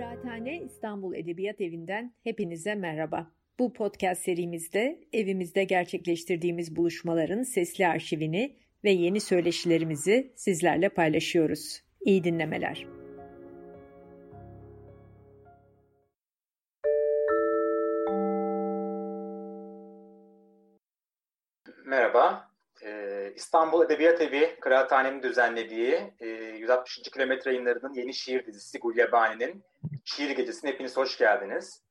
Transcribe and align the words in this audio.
Kıraathane 0.00 0.60
İstanbul 0.62 1.14
Edebiyat 1.14 1.60
Evi'nden 1.60 2.14
hepinize 2.24 2.74
merhaba. 2.74 3.30
Bu 3.58 3.72
podcast 3.72 4.22
serimizde 4.22 5.00
evimizde 5.12 5.64
gerçekleştirdiğimiz 5.64 6.76
buluşmaların 6.76 7.42
sesli 7.42 7.86
arşivini 7.86 8.56
ve 8.84 8.90
yeni 8.90 9.20
söyleşilerimizi 9.20 10.32
sizlerle 10.36 10.88
paylaşıyoruz. 10.88 11.82
İyi 12.00 12.24
dinlemeler. 12.24 12.86
Merhaba, 21.84 22.50
ee, 22.82 23.32
İstanbul 23.36 23.84
Edebiyat 23.84 24.20
Evi 24.20 24.56
Kıraathane'nin 24.60 25.22
düzenlediği 25.22 26.00
e, 26.20 26.26
160. 26.26 27.02
kilometre 27.12 27.50
yayınlarının 27.50 27.94
yeni 27.94 28.14
şiir 28.14 28.46
dizisi 28.46 28.78
Gulyabani'nin 28.78 29.64
Şiir 30.16 30.30
Gecesi'ne 30.30 30.70
hepiniz 30.70 30.96
hoş 30.96 31.18
geldiniz. 31.18 31.82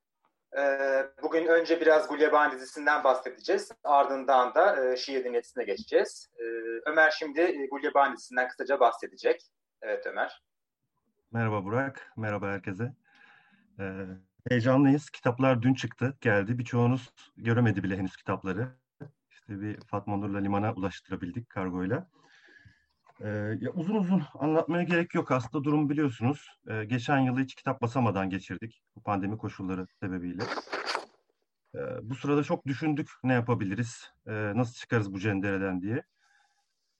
Ee, 0.57 1.05
bugün 1.23 1.47
önce 1.47 1.81
biraz 1.81 2.07
Gulyabani 2.07 2.53
dizisinden 2.53 3.03
bahsedeceğiz. 3.03 3.71
Ardından 3.83 4.55
da 4.55 4.85
e, 4.85 4.97
şiir 4.97 5.23
dinletisine 5.23 5.63
geçeceğiz. 5.63 6.29
Ee, 6.39 6.43
Ömer 6.85 7.11
şimdi 7.11 7.41
e, 7.41 7.67
Gulyabani 7.71 8.17
dizisinden 8.17 8.47
kısaca 8.47 8.79
bahsedecek. 8.79 9.41
Evet 9.81 10.07
Ömer. 10.07 10.43
Merhaba 11.31 11.63
Burak, 11.63 12.13
merhaba 12.17 12.47
herkese. 12.47 12.93
Ee, 13.79 14.05
heyecanlıyız. 14.49 15.09
Kitaplar 15.09 15.61
dün 15.61 15.73
çıktı, 15.73 16.17
geldi. 16.21 16.57
Birçoğunuz 16.57 17.13
göremedi 17.37 17.83
bile 17.83 17.97
henüz 17.97 18.15
kitapları 18.15 18.67
işte 19.29 19.61
bir 19.61 19.81
Fatma 19.81 20.17
Nur'la 20.17 20.39
limana 20.39 20.73
ulaştırabildik 20.73 21.49
kargoyla. 21.49 22.09
Ee, 23.21 23.27
ya 23.61 23.71
uzun 23.71 23.95
uzun 23.95 24.23
anlatmaya 24.33 24.83
gerek 24.83 25.13
yok. 25.15 25.31
Aslında 25.31 25.63
durum 25.63 25.89
biliyorsunuz. 25.89 26.47
Ee, 26.67 26.85
geçen 26.85 27.19
yılı 27.19 27.39
hiç 27.39 27.55
kitap 27.55 27.81
basamadan 27.81 28.29
geçirdik. 28.29 28.81
Bu 28.95 29.03
pandemi 29.03 29.37
koşulları 29.37 29.87
sebebiyle. 30.03 30.43
Ee, 31.75 31.79
bu 32.01 32.15
sırada 32.15 32.43
çok 32.43 32.65
düşündük 32.65 33.09
ne 33.23 33.33
yapabiliriz, 33.33 34.11
ee, 34.27 34.31
nasıl 34.55 34.73
çıkarız 34.73 35.13
bu 35.13 35.19
cendereden 35.19 35.81
diye. 35.81 36.03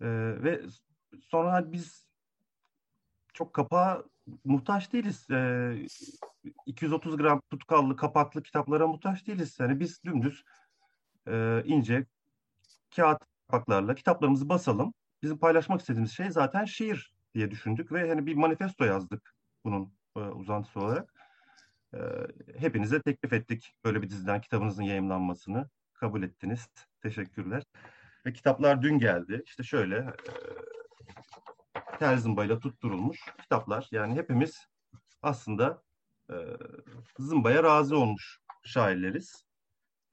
Ee, 0.02 0.08
ve 0.44 0.62
sonra 1.22 1.72
biz 1.72 2.08
çok 3.34 3.54
kapağa 3.54 4.04
muhtaç 4.44 4.94
değiliz. 4.94 5.28
Ee, 5.32 5.86
230 6.66 7.18
gram 7.18 7.42
tutkallı, 7.52 7.96
kapaklı 7.96 8.44
kitaplara 8.44 8.88
muhtaç 8.88 9.28
değiliz. 9.28 9.58
Yani 9.60 9.80
biz 9.80 10.04
dümdüz 10.04 10.44
e, 11.28 11.64
ince, 11.66 12.06
kağıt 12.96 13.20
kapaklarla 13.48 13.96
kitaplarımızı 13.96 14.50
basalım. 14.50 14.94
Bizim 15.22 15.38
paylaşmak 15.38 15.80
istediğimiz 15.82 16.12
şey 16.12 16.32
zaten 16.32 16.66
şiir 16.66 17.14
diye 17.34 17.52
düşündük 17.52 17.92
ve 17.92 18.10
hani 18.10 18.26
bir 18.26 18.36
manifesto 18.36 18.86
yazdık 18.86 19.36
bunun 19.66 19.94
e, 20.16 20.20
uzantısı 20.20 20.80
olarak. 20.80 21.14
E, 21.94 22.00
hepinize 22.58 23.02
teklif 23.02 23.34
ettik 23.34 23.74
böyle 23.86 24.02
bir 24.02 24.10
diziden 24.10 24.42
kitabınızın 24.42 24.84
yayınlanmasını. 24.84 25.70
Kabul 25.94 26.24
ettiniz. 26.24 26.68
Teşekkürler. 27.02 27.64
Ve 28.26 28.34
kitaplar 28.34 28.82
dün 28.82 29.00
geldi. 29.00 29.42
İşte 29.46 29.64
şöyle 29.64 29.98
e, 29.98 30.14
tel 32.00 32.60
tutturulmuş 32.60 33.20
kitaplar. 33.42 33.88
Yani 33.92 34.16
hepimiz 34.16 34.68
aslında 35.22 35.84
e, 36.30 36.36
zımbaya 37.20 37.64
razı 37.64 37.98
olmuş 37.98 38.40
şairleriz. 38.64 39.46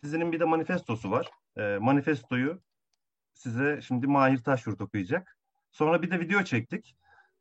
Dizinin 0.03 0.33
bir 0.33 0.41
de 0.41 0.45
manifestosu 0.45 1.11
var. 1.11 1.31
E, 1.57 1.79
manifestoyu 1.81 2.63
size 3.37 3.81
şimdi 3.83 4.07
Mahir 4.07 4.39
Taşyurt 4.39 4.81
okuyacak. 4.81 5.39
Sonra 5.73 6.03
bir 6.03 6.11
de 6.11 6.21
video 6.21 6.45
çektik. 6.45 6.97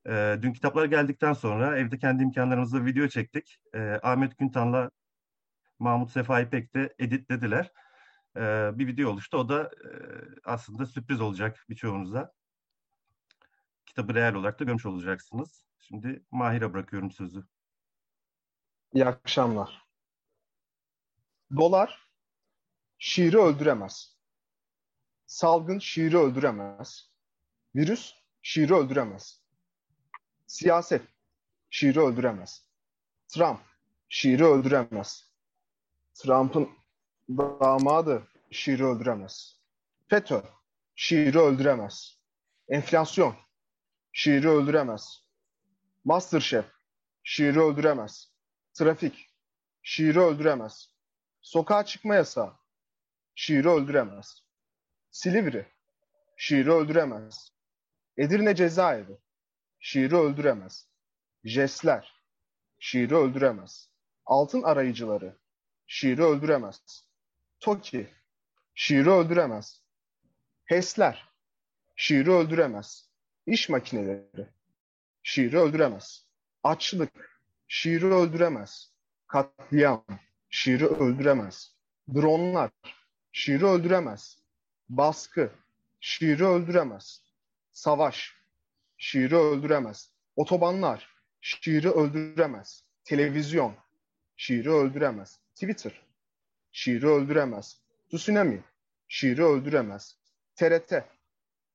E, 0.08 0.38
dün 0.42 0.54
kitaplar 0.54 0.86
geldikten 0.86 1.34
sonra 1.34 1.78
evde 1.78 1.98
kendi 1.98 2.24
imkanlarımızla 2.24 2.86
video 2.86 3.08
çektik. 3.08 3.58
E, 3.74 4.00
Ahmet 4.04 4.38
Güntan'la 4.38 4.92
Mahmut 5.80 6.12
Sefa 6.12 6.42
İpek 6.42 6.74
de 6.76 6.96
editlediler. 7.00 7.72
E, 8.38 8.42
bir 8.74 8.88
video 8.88 9.10
oluştu. 9.10 9.38
O 9.38 9.50
da 9.50 9.64
e, 9.64 9.90
aslında 10.46 10.86
sürpriz 10.86 11.22
olacak 11.22 11.66
birçoğunuza. 11.70 12.34
Kitabı 13.86 14.14
real 14.14 14.34
olarak 14.34 14.60
da 14.60 14.64
görmüş 14.64 14.86
olacaksınız. 14.86 15.66
Şimdi 15.80 16.24
Mahir'e 16.32 16.74
bırakıyorum 16.74 17.12
sözü. 17.12 17.44
İyi 18.94 19.06
akşamlar. 19.06 19.86
Dolar 21.56 22.10
şiiri 22.98 23.38
öldüremez. 23.38 24.15
Salgın 25.26 25.80
şiiri 25.80 26.18
öldüremez. 26.18 27.10
Virüs 27.76 28.14
şiiri 28.42 28.76
öldüremez. 28.76 29.42
Siyaset 30.48 31.02
şiiri 31.70 32.00
öldüremez. 32.00 32.70
Trump 33.28 33.60
şiiri 34.10 34.46
öldüremez. 34.46 35.32
Trump'ın 36.14 36.70
damadı 37.30 38.28
şiiri 38.52 38.86
öldüremez. 38.86 39.60
FETÖ 40.08 40.42
şiiri 40.96 41.40
öldüremez. 41.40 42.20
Enflasyon 42.68 43.36
şiiri 44.12 44.50
öldüremez. 44.50 45.24
Masterchef 46.04 46.66
şiiri 47.24 47.62
öldüremez. 47.62 48.32
Trafik 48.74 49.30
şiiri 49.84 50.20
öldüremez. 50.20 50.90
Sokağa 51.42 51.86
çıkma 51.86 52.16
yasağı 52.16 52.54
şiiri 53.36 53.70
öldüremez. 53.70 54.45
Silivri, 55.16 55.66
şiiri 56.38 56.72
öldüremez. 56.72 57.52
Edirne 58.18 58.56
cezaevi, 58.56 59.18
şiiri 59.80 60.16
öldüremez. 60.16 60.88
Jestler, 61.44 62.22
şiiri 62.80 63.16
öldüremez. 63.16 63.90
Altın 64.26 64.64
arayıcıları, 64.64 65.38
şiiri 65.88 66.24
öldüremez. 66.24 67.08
Toki, 67.60 68.10
şiiri 68.74 69.10
öldüremez. 69.10 69.84
HES'ler, 70.66 71.30
şiiri 71.96 72.32
öldüremez. 72.32 73.10
İş 73.46 73.70
makineleri, 73.70 74.50
şiiri 75.24 75.60
öldüremez. 75.60 76.28
Açlık, 76.64 77.42
şiiri 77.68 78.06
öldüremez. 78.06 78.94
Katliam, 79.28 80.06
şiiri 80.50 80.86
öldüremez. 80.88 81.76
Dronlar, 82.14 82.72
şiiri 83.32 83.66
öldüremez. 83.66 84.45
Baskı, 84.90 85.52
şiiri 86.00 86.46
öldüremez. 86.46 87.22
Savaş, 87.72 88.34
şiiri 88.98 89.36
öldüremez. 89.36 90.12
Otobanlar, 90.36 91.10
şiiri 91.42 91.90
öldüremez. 91.90 92.84
Televizyon, 93.04 93.76
şiiri 94.38 94.72
öldüremez. 94.72 95.40
Twitter, 95.54 96.02
şiiri 96.72 97.08
öldüremez. 97.08 97.82
Tsunami, 98.10 98.64
şiiri 99.08 99.44
öldüremez. 99.44 100.18
TRT, 100.56 100.94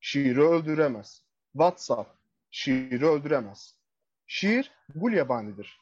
şiiri 0.00 0.42
öldüremez. 0.42 1.22
WhatsApp, 1.52 2.10
şiiri 2.50 3.06
öldüremez. 3.06 3.74
Şiir 4.26 4.72
gul 4.94 5.12
yabanidir. 5.12 5.80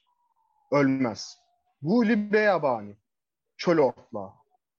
Ölmez. 0.72 1.38
Guli 1.82 2.32
beyabani. 2.32 2.96
Çöl 3.56 3.78
otla. 3.78 4.34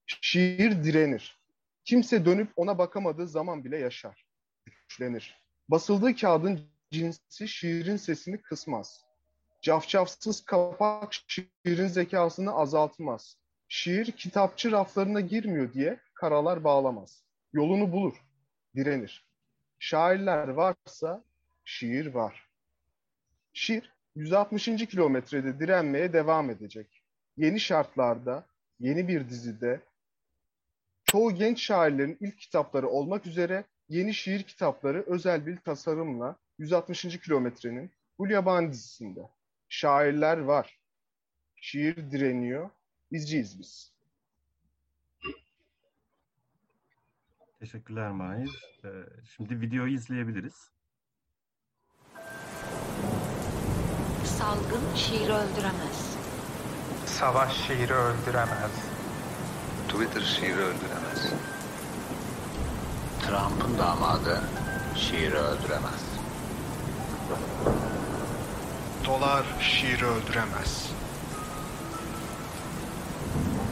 Şiir 0.06 0.84
direnir. 0.84 1.39
Kimse 1.90 2.26
dönüp 2.26 2.52
ona 2.56 2.78
bakamadığı 2.78 3.28
zaman 3.28 3.66
bile 3.66 3.78
yaşar. 3.78 4.26
Güçlenir. 4.66 5.44
Basıldığı 5.70 6.16
kağıdın 6.16 6.62
cinsi 6.92 7.48
şiirin 7.48 7.98
sesini 7.98 8.42
kısmaz. 8.42 9.06
Cafcafsız 9.62 10.46
kapak 10.46 11.14
şiirin 11.14 11.88
zekasını 11.88 12.54
azaltmaz. 12.54 13.38
Şiir 13.68 14.12
kitapçı 14.12 14.72
raflarına 14.72 15.22
girmiyor 15.22 15.74
diye 15.74 16.00
karalar 16.14 16.64
bağlamaz. 16.64 17.24
Yolunu 17.54 17.92
bulur, 17.92 18.16
direnir. 18.76 19.26
Şairler 19.80 20.48
varsa 20.48 21.24
şiir 21.66 22.06
var. 22.06 22.50
Şiir 23.54 23.94
160. 24.16 24.66
kilometrede 24.66 25.60
direnmeye 25.60 26.14
devam 26.14 26.50
edecek. 26.50 27.04
Yeni 27.38 27.60
şartlarda, 27.60 28.46
yeni 28.80 29.08
bir 29.08 29.30
dizide, 29.30 29.89
çoğu 31.12 31.36
genç 31.36 31.62
şairlerin 31.62 32.18
ilk 32.20 32.40
kitapları 32.40 32.90
olmak 32.90 33.28
üzere 33.28 33.64
yeni 33.90 34.14
şiir 34.14 34.44
kitapları 34.44 35.04
özel 35.08 35.46
bir 35.46 35.58
tasarımla 35.58 36.36
160. 36.58 37.02
kilometrenin 37.20 37.92
Gulyabani 38.20 38.72
dizisinde. 38.72 39.30
Şairler 39.70 40.38
var. 40.38 40.80
Şiir 41.56 42.12
direniyor. 42.12 42.70
İzciyiz 43.12 43.60
biz. 43.60 43.94
Teşekkürler 47.60 48.12
Mahir. 48.12 48.80
Ee, 48.84 48.90
şimdi 49.36 49.62
videoyu 49.62 49.94
izleyebiliriz. 49.94 50.72
Salgın 54.26 54.96
şiiri 54.96 55.34
öldüremez. 55.34 56.18
Savaş 57.06 57.68
şiiri 57.68 57.94
öldüremez. 57.94 58.72
Twitter 59.90 60.22
şiiri 60.22 60.60
öldüremez. 60.60 60.99
Trump'ın 63.22 63.78
damadı 63.78 64.42
şiiri 64.96 65.38
öldüremez. 65.38 66.02
Dolar 69.06 69.46
şiiri 69.60 70.06
öldüremez. 70.06 70.90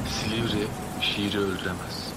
Silivri 0.09 0.67
şiiri 1.01 1.39
öldüremez. 1.39 2.13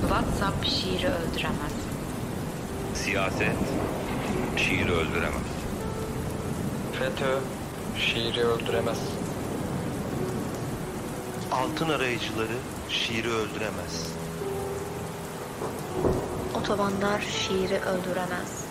WhatsApp 0.00 0.64
şiiri 0.64 1.08
öldüremez. 1.08 1.72
Siyaset 2.94 3.56
şiiri 4.56 4.92
öldüremez. 4.92 5.42
FETÖ 6.98 7.38
şiiri 7.98 8.44
öldüremez. 8.44 8.98
Altın 11.52 11.88
arayıcıları 11.88 12.56
şiiri 12.88 13.28
öldüremez. 13.28 14.16
Otobanlar 16.54 17.20
şiiri 17.20 17.78
öldüremez. 17.78 18.64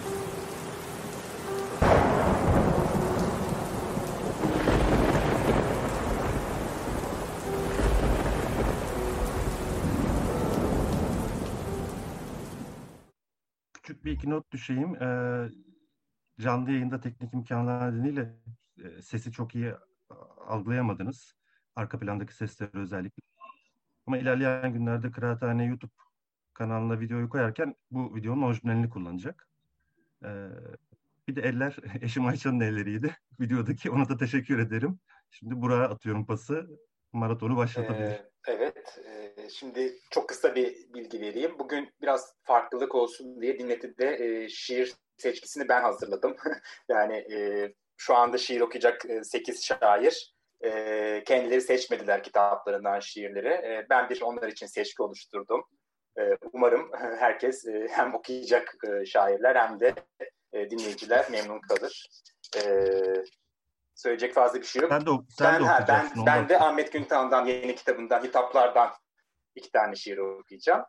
Küçük 13.73 14.05
bir 14.05 14.11
iki 14.11 14.29
not 14.29 14.51
düşeyim. 14.51 14.95
Ee, 15.03 15.49
canlı 16.39 16.71
yayında 16.71 16.99
teknik 16.99 17.33
imkanlar 17.33 17.91
nedeniyle 17.91 18.35
e, 18.83 19.01
sesi 19.01 19.31
çok 19.31 19.55
iyi 19.55 19.73
algılayamadınız. 20.47 21.35
Arka 21.75 21.99
plandaki 21.99 22.35
sesleri 22.35 22.71
özellikle. 22.73 23.32
Ama 24.07 24.17
ilerleyen 24.17 24.73
günlerde 24.73 25.11
Kıraathane 25.11 25.65
YouTube 25.65 25.91
kanalına 26.53 26.99
videoyu 26.99 27.29
koyarken 27.29 27.75
bu 27.91 28.15
videonun 28.15 28.41
orijinalini 28.41 28.89
kullanacak. 28.89 29.47
Ee, 30.25 30.47
bir 31.27 31.35
de 31.35 31.41
eller 31.41 31.75
eşim 32.01 32.25
Ayça'nın 32.25 32.59
elleriydi. 32.59 33.17
Videodaki 33.39 33.91
ona 33.91 34.09
da 34.09 34.17
teşekkür 34.17 34.59
ederim. 34.59 34.99
Şimdi 35.31 35.61
buraya 35.61 35.83
atıyorum 35.83 36.25
pası. 36.25 36.67
Maratonu 37.13 37.57
başlatabilir. 37.57 38.09
Ee, 38.09 38.29
evet. 38.47 38.99
E, 39.05 39.49
şimdi 39.49 39.93
çok 40.11 40.29
kısa 40.29 40.55
bir 40.55 40.93
bilgi 40.93 41.21
vereyim. 41.21 41.59
Bugün 41.59 41.89
biraz 42.01 42.33
farklılık 42.43 42.95
olsun 42.95 43.41
diye 43.41 43.59
dinletide 43.59 44.15
e, 44.15 44.49
şiir 44.49 44.93
seçkisini 45.17 45.69
ben 45.69 45.81
hazırladım. 45.81 46.35
yani 46.89 47.15
e, 47.15 47.73
şu 47.97 48.15
anda 48.15 48.37
şiir 48.37 48.61
okuyacak 48.61 49.05
e, 49.05 49.23
8 49.23 49.65
şair. 49.65 50.35
E, 50.63 51.23
kendileri 51.25 51.61
seçmediler 51.61 52.23
kitaplarından 52.23 52.99
şiirleri. 52.99 53.47
E, 53.47 53.85
ben 53.89 54.09
bir 54.09 54.21
onlar 54.21 54.47
için 54.47 54.65
seçki 54.65 55.03
oluşturdum. 55.03 55.63
E, 56.19 56.21
umarım 56.53 56.91
herkes 57.19 57.67
e, 57.67 57.87
hem 57.91 58.13
okuyacak 58.13 58.75
e, 58.87 59.05
şairler 59.05 59.55
hem 59.55 59.79
de 59.79 59.93
e, 60.53 60.69
dinleyiciler 60.69 61.31
memnun 61.31 61.61
kalır. 61.61 62.09
E, 62.57 62.63
söyleyecek 63.95 64.33
fazla 64.33 64.59
bir 64.59 64.65
şey 64.65 64.81
yok. 64.81 64.91
Ben 64.91 65.05
de, 65.05 65.09
sen 65.29 65.53
ben, 65.53 65.61
de 65.61 65.65
ha, 65.65 65.85
ben, 65.87 66.25
ben 66.25 66.49
de 66.49 66.59
Ahmet 66.59 66.91
Güntan'dan 66.91 67.45
yeni 67.45 67.75
kitabından, 67.75 68.23
hitaplardan 68.23 68.89
iki 69.55 69.71
tane 69.71 69.95
şiir 69.95 70.17
okuyacağım. 70.17 70.83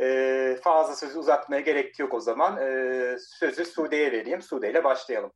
E, 0.00 0.56
fazla 0.62 0.96
sözü 0.96 1.18
uzatmaya 1.18 1.60
gerek 1.60 1.98
yok 1.98 2.14
o 2.14 2.20
zaman. 2.20 2.58
E, 2.60 3.16
sözü 3.18 3.64
Sude'ye 3.64 4.12
vereyim. 4.12 4.42
Sude 4.42 4.70
ile 4.70 4.84
başlayalım. 4.84 5.32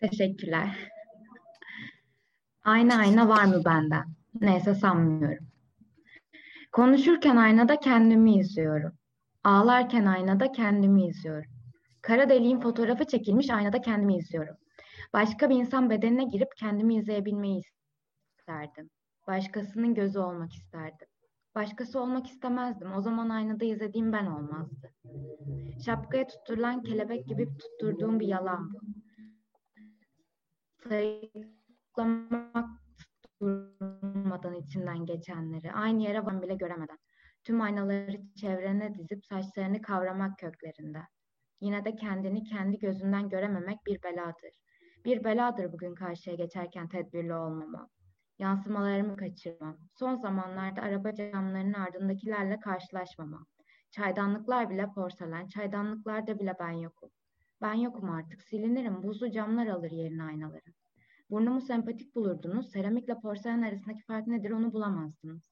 Teşekkürler. 0.00 0.88
Ayna 2.68 2.98
ayna 2.98 3.28
var 3.28 3.44
mı 3.44 3.64
benden? 3.64 4.04
Neyse 4.40 4.74
sanmıyorum. 4.74 5.46
Konuşurken 6.72 7.36
aynada 7.36 7.80
kendimi 7.80 8.38
izliyorum. 8.38 8.92
Ağlarken 9.44 10.06
aynada 10.06 10.52
kendimi 10.52 11.06
izliyorum. 11.06 11.50
Kara 12.02 12.28
deliğin 12.28 12.60
fotoğrafı 12.60 13.04
çekilmiş 13.04 13.50
aynada 13.50 13.80
kendimi 13.80 14.16
izliyorum. 14.16 14.56
Başka 15.12 15.50
bir 15.50 15.54
insan 15.54 15.90
bedenine 15.90 16.24
girip 16.24 16.56
kendimi 16.56 16.96
izleyebilmeyi 16.96 17.62
isterdim. 18.38 18.90
Başkasının 19.26 19.94
gözü 19.94 20.18
olmak 20.18 20.52
isterdim. 20.52 21.08
Başkası 21.54 22.00
olmak 22.00 22.26
istemezdim. 22.26 22.92
O 22.92 23.00
zaman 23.00 23.28
aynada 23.28 23.64
izlediğim 23.64 24.12
ben 24.12 24.26
olmazdı. 24.26 24.92
Şapkaya 25.84 26.26
tutturulan 26.26 26.82
kelebek 26.82 27.26
gibi 27.26 27.48
tutturduğum 27.58 28.20
bir 28.20 28.26
yalan 28.26 28.72
bu. 28.72 28.80
Sayıklamak 31.98 32.80
durmadan 33.40 34.54
içinden 34.54 35.06
geçenleri, 35.06 35.72
aynı 35.72 36.02
yere 36.02 36.26
van 36.26 36.42
bile 36.42 36.54
göremeden. 36.54 36.98
Tüm 37.44 37.60
aynaları 37.60 38.34
çevrene 38.40 38.94
dizip 38.94 39.26
saçlarını 39.26 39.82
kavramak 39.82 40.38
köklerinde. 40.38 41.02
Yine 41.60 41.84
de 41.84 41.96
kendini 41.96 42.44
kendi 42.44 42.78
gözünden 42.78 43.28
görememek 43.28 43.86
bir 43.86 44.02
beladır. 44.02 44.50
Bir 45.04 45.24
beladır 45.24 45.72
bugün 45.72 45.94
karşıya 45.94 46.36
geçerken 46.36 46.88
tedbirli 46.88 47.34
olmamam. 47.34 47.88
Yansımalarımı 48.38 49.16
kaçırmam. 49.16 49.78
Son 49.98 50.16
zamanlarda 50.16 50.82
araba 50.82 51.14
camlarının 51.14 51.72
ardındakilerle 51.72 52.60
karşılaşmamam. 52.60 53.46
Çaydanlıklar 53.90 54.70
bile 54.70 54.86
porselen, 54.94 55.48
çaydanlıklarda 55.48 56.38
bile 56.38 56.54
ben 56.60 56.72
yokum. 56.72 57.10
Ben 57.62 57.74
yokum 57.74 58.10
artık, 58.10 58.42
silinirim, 58.42 59.02
buzlu 59.02 59.30
camlar 59.30 59.66
alır 59.66 59.90
yerini 59.90 60.22
aynaların. 60.22 60.77
Burnumu 61.30 61.60
sempatik 61.60 62.14
bulurdunuz, 62.14 62.70
seramikle 62.70 63.20
porselen 63.20 63.62
arasındaki 63.62 64.02
fark 64.02 64.26
nedir 64.26 64.50
onu 64.50 64.72
bulamazdınız. 64.72 65.42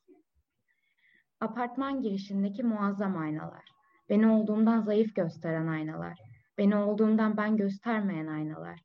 Apartman 1.41 2.03
girişindeki 2.03 2.63
muazzam 2.63 3.17
aynalar. 3.17 3.65
Beni 4.09 4.27
olduğumdan 4.27 4.81
zayıf 4.81 5.15
gösteren 5.15 5.67
aynalar. 5.67 6.19
Beni 6.59 6.77
olduğumdan 6.77 7.37
ben 7.37 7.57
göstermeyen 7.57 8.27
aynalar. 8.27 8.81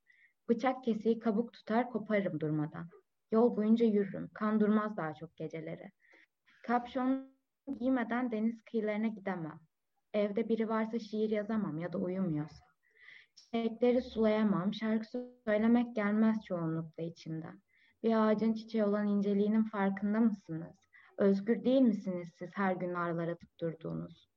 Bıçak 0.49 0.83
kesiği 0.83 1.19
kabuk 1.19 1.53
tutar 1.53 1.89
koparırım 1.89 2.39
durmadan. 2.39 2.89
Yol 3.31 3.57
boyunca 3.57 3.85
yürürüm. 3.85 4.29
Kan 4.33 4.59
durmaz 4.59 4.97
daha 4.97 5.13
çok 5.13 5.35
geceleri. 5.35 5.91
Kapşon 6.63 7.31
giymeden 7.79 8.31
deniz 8.31 8.63
kıyılarına 8.63 9.07
gidemem. 9.07 9.59
Evde 10.13 10.49
biri 10.49 10.69
varsa 10.69 10.99
şiir 10.99 11.29
yazamam 11.29 11.77
ya 11.77 11.93
da 11.93 11.97
uyumuyorsa. 11.97 12.70
Çiçekleri 13.41 14.01
sulayamam. 14.01 14.73
Şarkı 14.73 15.05
söylemek 15.45 15.95
gelmez 15.95 16.45
çoğunlukla 16.45 17.03
içimden. 17.03 17.61
Bir 18.03 18.27
ağacın 18.27 18.53
çiçeği 18.53 18.83
olan 18.83 19.07
inceliğinin 19.07 19.63
farkında 19.63 20.19
mısınız? 20.19 20.75
Özgür 21.17 21.65
değil 21.65 21.81
misiniz 21.81 22.29
siz 22.39 22.49
her 22.53 22.75
gün 22.75 22.93
arılar 22.93 23.27
atıp 23.27 23.59
durduğunuz? 23.59 24.29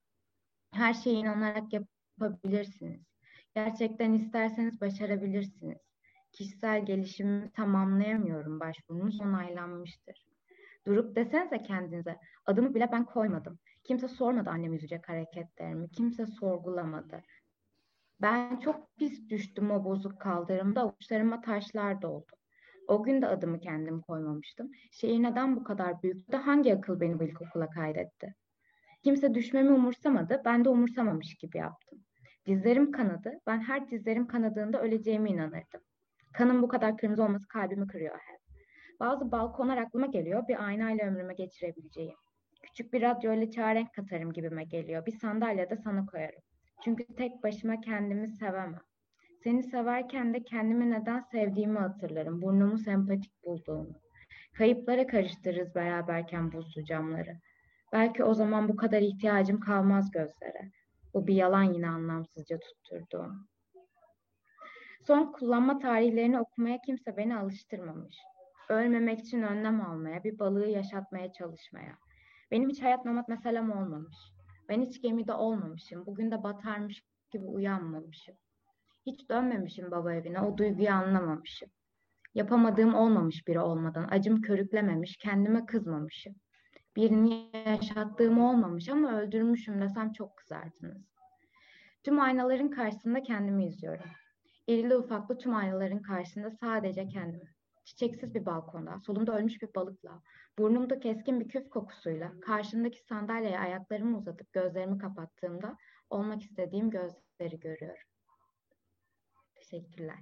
Her 0.71 0.93
şeye 0.93 1.15
inanarak 1.15 1.63
yapabilirsiniz. 1.73 3.01
Gerçekten 3.55 4.13
isterseniz 4.13 4.81
başarabilirsiniz. 4.81 5.81
Kişisel 6.31 6.85
gelişimimi 6.85 7.51
tamamlayamıyorum 7.51 8.59
başvurunuz 8.59 9.21
onaylanmıştır. 9.21 10.25
Durup 10.87 11.15
desenize 11.15 11.61
kendinize, 11.61 12.17
adımı 12.45 12.75
bile 12.75 12.89
ben 12.91 13.05
koymadım. 13.05 13.59
Kimse 13.83 14.07
sormadı 14.07 14.49
annem 14.49 14.73
üzecek 14.73 15.09
hareketlerimi, 15.09 15.91
kimse 15.91 16.25
sorgulamadı. 16.25 17.21
Ben 18.21 18.59
çok 18.59 18.97
pis 18.97 19.29
düştüm 19.29 19.71
o 19.71 19.83
bozuk 19.83 20.21
kaldırımda, 20.21 20.81
avuçlarıma 20.81 21.41
taşlar 21.41 22.01
doldu. 22.01 22.31
O 22.87 23.03
gün 23.03 23.21
de 23.21 23.27
adımı 23.27 23.59
kendim 23.59 24.01
koymamıştım. 24.01 24.71
Şehir 24.91 25.23
neden 25.23 25.55
bu 25.55 25.63
kadar 25.63 26.03
büyüktü? 26.03 26.37
Hangi 26.37 26.73
akıl 26.75 26.99
beni 26.99 27.19
bu 27.19 27.23
ilkokula 27.23 27.69
kaydetti? 27.69 28.35
Kimse 29.03 29.33
düşmemi 29.33 29.71
umursamadı, 29.71 30.41
ben 30.45 30.65
de 30.65 30.69
umursamamış 30.69 31.35
gibi 31.35 31.57
yaptım. 31.57 31.99
Dizlerim 32.45 32.91
kanadı, 32.91 33.39
ben 33.47 33.59
her 33.59 33.89
dizlerim 33.89 34.27
kanadığında 34.27 34.81
öleceğime 34.81 35.29
inanırdım. 35.29 35.81
Kanım 36.33 36.61
bu 36.61 36.67
kadar 36.67 36.97
kırmızı 36.97 37.23
olması 37.23 37.47
kalbimi 37.47 37.87
kırıyor 37.87 38.15
hep. 38.15 38.39
Bazı 38.99 39.31
balkonlar 39.31 39.77
aklıma 39.77 40.05
geliyor, 40.05 40.47
bir 40.47 40.65
aynayla 40.65 41.07
ömrüme 41.07 41.33
geçirebileceğim. 41.33 42.15
Küçük 42.61 42.93
bir 42.93 43.01
radyo 43.01 43.33
ile 43.33 43.51
çarenk 43.51 43.93
katarım 43.93 44.33
gibime 44.33 44.63
geliyor, 44.63 45.05
bir 45.05 45.11
sandalye 45.11 45.69
de 45.69 45.77
sana 45.77 46.05
koyarım. 46.05 46.41
Çünkü 46.83 47.05
tek 47.15 47.43
başıma 47.43 47.81
kendimi 47.81 48.27
sevemem. 48.27 48.81
Seni 49.43 49.63
severken 49.63 50.33
de 50.33 50.43
kendimi 50.43 50.91
neden 50.91 51.19
sevdiğimi 51.19 51.79
hatırlarım, 51.79 52.41
burnumu 52.41 52.77
sempatik 52.77 53.45
bulduğumu. 53.45 54.01
Kayıplara 54.57 55.07
karıştırırız 55.07 55.75
beraberken 55.75 56.51
buzlu 56.51 56.83
camları. 56.83 57.37
Belki 57.93 58.23
o 58.23 58.33
zaman 58.33 58.69
bu 58.69 58.75
kadar 58.75 59.01
ihtiyacım 59.01 59.59
kalmaz 59.59 60.11
gözlere. 60.11 60.71
Bu 61.13 61.27
bir 61.27 61.35
yalan 61.35 61.63
yine 61.63 61.89
anlamsızca 61.89 62.59
tutturduğum. 62.59 63.47
Son 65.07 65.31
kullanma 65.31 65.79
tarihlerini 65.79 66.39
okumaya 66.39 66.81
kimse 66.81 67.17
beni 67.17 67.37
alıştırmamış. 67.37 68.17
Ölmemek 68.69 69.19
için 69.19 69.41
önlem 69.41 69.81
almaya, 69.81 70.23
bir 70.23 70.39
balığı 70.39 70.67
yaşatmaya 70.67 71.33
çalışmaya. 71.33 71.97
Benim 72.51 72.69
hiç 72.69 72.83
hayat 72.83 73.05
memat 73.05 73.27
meselem 73.27 73.71
olmamış. 73.71 74.15
Ben 74.69 74.81
hiç 74.81 75.01
gemide 75.01 75.33
olmamışım. 75.33 76.05
Bugün 76.05 76.31
de 76.31 76.43
batarmış 76.43 77.03
gibi 77.31 77.45
uyanmamışım. 77.45 78.35
Hiç 79.05 79.29
dönmemişim 79.29 79.91
baba 79.91 80.13
evine, 80.13 80.41
o 80.41 80.57
duyguyu 80.57 80.89
anlamamışım. 80.89 81.69
Yapamadığım 82.35 82.95
olmamış 82.95 83.47
biri 83.47 83.59
olmadan, 83.59 84.07
acım 84.11 84.41
körüklememiş, 84.41 85.17
kendime 85.17 85.65
kızmamışım. 85.65 86.35
Birini 86.95 87.49
yaşattığım 87.65 88.41
olmamış 88.41 88.89
ama 88.89 89.19
öldürmüşüm 89.19 89.81
desem 89.81 90.13
çok 90.13 90.37
kızardınız. 90.37 91.05
Tüm 92.03 92.19
aynaların 92.19 92.69
karşısında 92.69 93.23
kendimi 93.23 93.65
izliyorum. 93.67 94.09
İrili 94.67 94.95
ufaklı 94.95 95.37
tüm 95.37 95.55
aynaların 95.55 96.01
karşısında 96.01 96.51
sadece 96.51 97.07
kendimi. 97.07 97.54
Çiçeksiz 97.85 98.35
bir 98.35 98.45
balkonda, 98.45 98.99
solumda 98.99 99.37
ölmüş 99.37 99.61
bir 99.61 99.75
balıkla, 99.75 100.21
burnumda 100.57 100.99
keskin 100.99 101.39
bir 101.39 101.49
küf 101.49 101.69
kokusuyla, 101.69 102.39
karşımdaki 102.41 103.03
sandalyeye 103.03 103.59
ayaklarımı 103.59 104.17
uzatıp 104.17 104.53
gözlerimi 104.53 104.97
kapattığımda 104.97 105.77
olmak 106.09 106.43
istediğim 106.43 106.89
gözleri 106.89 107.59
görüyorum. 107.59 108.03
Teşekkürler. 109.55 110.19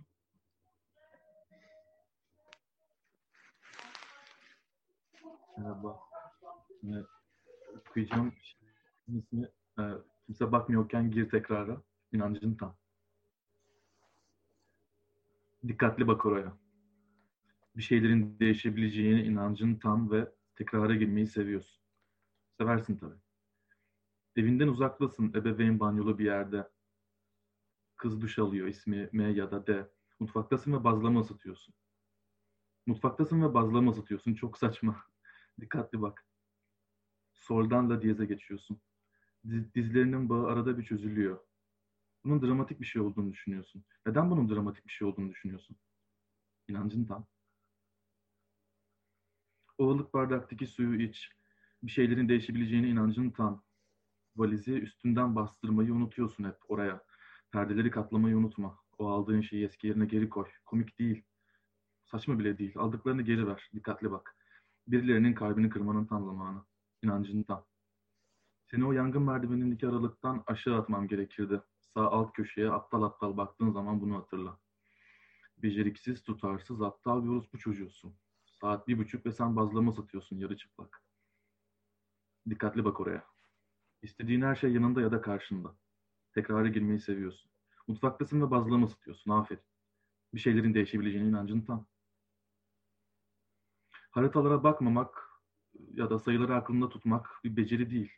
Merhaba. 5.57 5.99
Ee, 6.83 6.87
okuyacağım 7.79 8.33
ismi 9.07 9.49
e, 9.79 9.83
kimse 10.25 10.51
bakmıyorken 10.51 11.11
gir 11.11 11.29
tekrara. 11.29 11.81
İnancın 12.13 12.55
tam. 12.55 12.75
Dikkatli 15.67 16.07
bak 16.07 16.25
oraya. 16.25 16.62
Bir 17.75 17.81
şeylerin 17.81 18.39
değişebileceğine 18.39 19.23
inancın 19.23 19.75
tam 19.75 20.11
ve 20.11 20.31
tekrara 20.55 20.95
girmeyi 20.95 21.27
seviyorsun. 21.27 21.83
Seversin 22.59 22.97
tabii. 22.97 23.19
Evinden 24.35 24.67
uzaklasın, 24.67 25.29
ebeveyn 25.29 25.79
banyolu 25.79 26.19
bir 26.19 26.25
yerde. 26.25 26.69
Kız 27.95 28.21
duş 28.21 28.39
alıyor, 28.39 28.67
ismi 28.67 29.09
M 29.11 29.23
ya 29.23 29.51
da 29.51 29.67
D. 29.67 29.91
Mutfaktasın 30.19 30.73
ve 30.73 30.83
bazlama 30.83 31.19
ısıtıyorsun. 31.19 31.75
Mutfaktasın 32.85 33.41
ve 33.41 33.53
bazlama 33.53 33.91
ısıtıyorsun. 33.91 34.33
Çok 34.33 34.57
saçma. 34.57 35.03
Dikkatli 35.61 36.01
bak. 36.01 36.25
Soldan 37.33 37.89
da 37.89 38.01
diyeze 38.01 38.25
geçiyorsun. 38.25 38.81
Diz, 39.49 39.73
dizlerinin 39.75 40.29
bağı 40.29 40.47
arada 40.47 40.77
bir 40.77 40.83
çözülüyor. 40.83 41.39
Bunun 42.23 42.41
dramatik 42.41 42.79
bir 42.79 42.85
şey 42.85 43.01
olduğunu 43.01 43.31
düşünüyorsun. 43.31 43.85
Neden 44.05 44.31
bunun 44.31 44.49
dramatik 44.49 44.85
bir 44.85 44.91
şey 44.91 45.07
olduğunu 45.07 45.29
düşünüyorsun? 45.29 45.77
İnancın 46.67 47.05
tam. 47.05 47.27
O 49.77 49.89
ılık 49.89 50.13
bardaktaki 50.13 50.67
suyu 50.67 51.01
iç. 51.01 51.29
Bir 51.83 51.91
şeylerin 51.91 52.29
değişebileceğine 52.29 52.89
inancın 52.89 53.29
tam. 53.29 53.63
Valizi 54.35 54.73
üstünden 54.73 55.35
bastırmayı 55.35 55.93
unutuyorsun 55.93 56.43
hep 56.43 56.57
oraya. 56.67 57.03
Perdeleri 57.51 57.91
katlamayı 57.91 58.37
unutma. 58.37 58.79
O 58.97 59.07
aldığın 59.07 59.41
şeyi 59.41 59.65
eski 59.65 59.87
yerine 59.87 60.05
geri 60.05 60.29
koy. 60.29 60.49
Komik 60.65 60.99
değil. 60.99 61.23
Saçma 62.05 62.39
bile 62.39 62.57
değil. 62.57 62.73
Aldıklarını 62.77 63.21
geri 63.21 63.47
ver. 63.47 63.69
Dikkatli 63.73 64.11
bak. 64.11 64.35
Birilerinin 64.87 65.33
kalbini 65.33 65.69
kırmanın 65.69 66.05
tam 66.05 66.25
zamanı. 66.25 66.65
İnancın 67.03 67.43
tam. 67.43 67.65
Seni 68.71 68.85
o 68.85 68.91
yangın 68.91 69.23
merdivenindeki 69.23 69.87
aralıktan 69.87 70.43
aşağı 70.47 70.79
atmam 70.79 71.07
gerekirdi. 71.07 71.61
Sağ 71.79 72.11
alt 72.11 72.33
köşeye 72.33 72.71
aptal 72.71 73.03
aptal 73.03 73.37
baktığın 73.37 73.71
zaman 73.71 74.01
bunu 74.01 74.17
hatırla. 74.17 74.59
Beceriksiz, 75.57 76.23
tutarsız, 76.23 76.81
aptal 76.81 77.23
bir 77.23 77.29
orospu 77.29 77.57
çocuğusun. 77.57 78.15
Saat 78.63 78.87
bir 78.87 78.97
buçuk 78.97 79.25
ve 79.25 79.31
sen 79.31 79.55
bazlama 79.55 79.91
satıyorsun 79.91 80.37
yarı 80.37 80.57
çıplak. 80.57 81.03
Dikkatli 82.49 82.85
bak 82.85 82.99
oraya. 82.99 83.27
İstediğin 84.01 84.41
her 84.41 84.55
şey 84.55 84.73
yanında 84.73 85.01
ya 85.01 85.11
da 85.11 85.21
karşında. 85.21 85.75
Tekrara 86.33 86.67
girmeyi 86.67 86.99
seviyorsun. 86.99 87.51
Mutfaktasın 87.87 88.41
ve 88.41 88.51
bazlama 88.51 88.87
satıyorsun. 88.87 89.31
Aferin. 89.31 89.63
Bir 90.33 90.39
şeylerin 90.39 90.73
değişebileceğine 90.73 91.29
inancın 91.29 91.61
tam. 91.61 91.87
Haritalara 94.11 94.63
bakmamak 94.63 95.29
ya 95.93 96.09
da 96.09 96.19
sayıları 96.19 96.55
aklında 96.55 96.89
tutmak 96.89 97.39
bir 97.43 97.57
beceri 97.57 97.89
değil. 97.89 98.11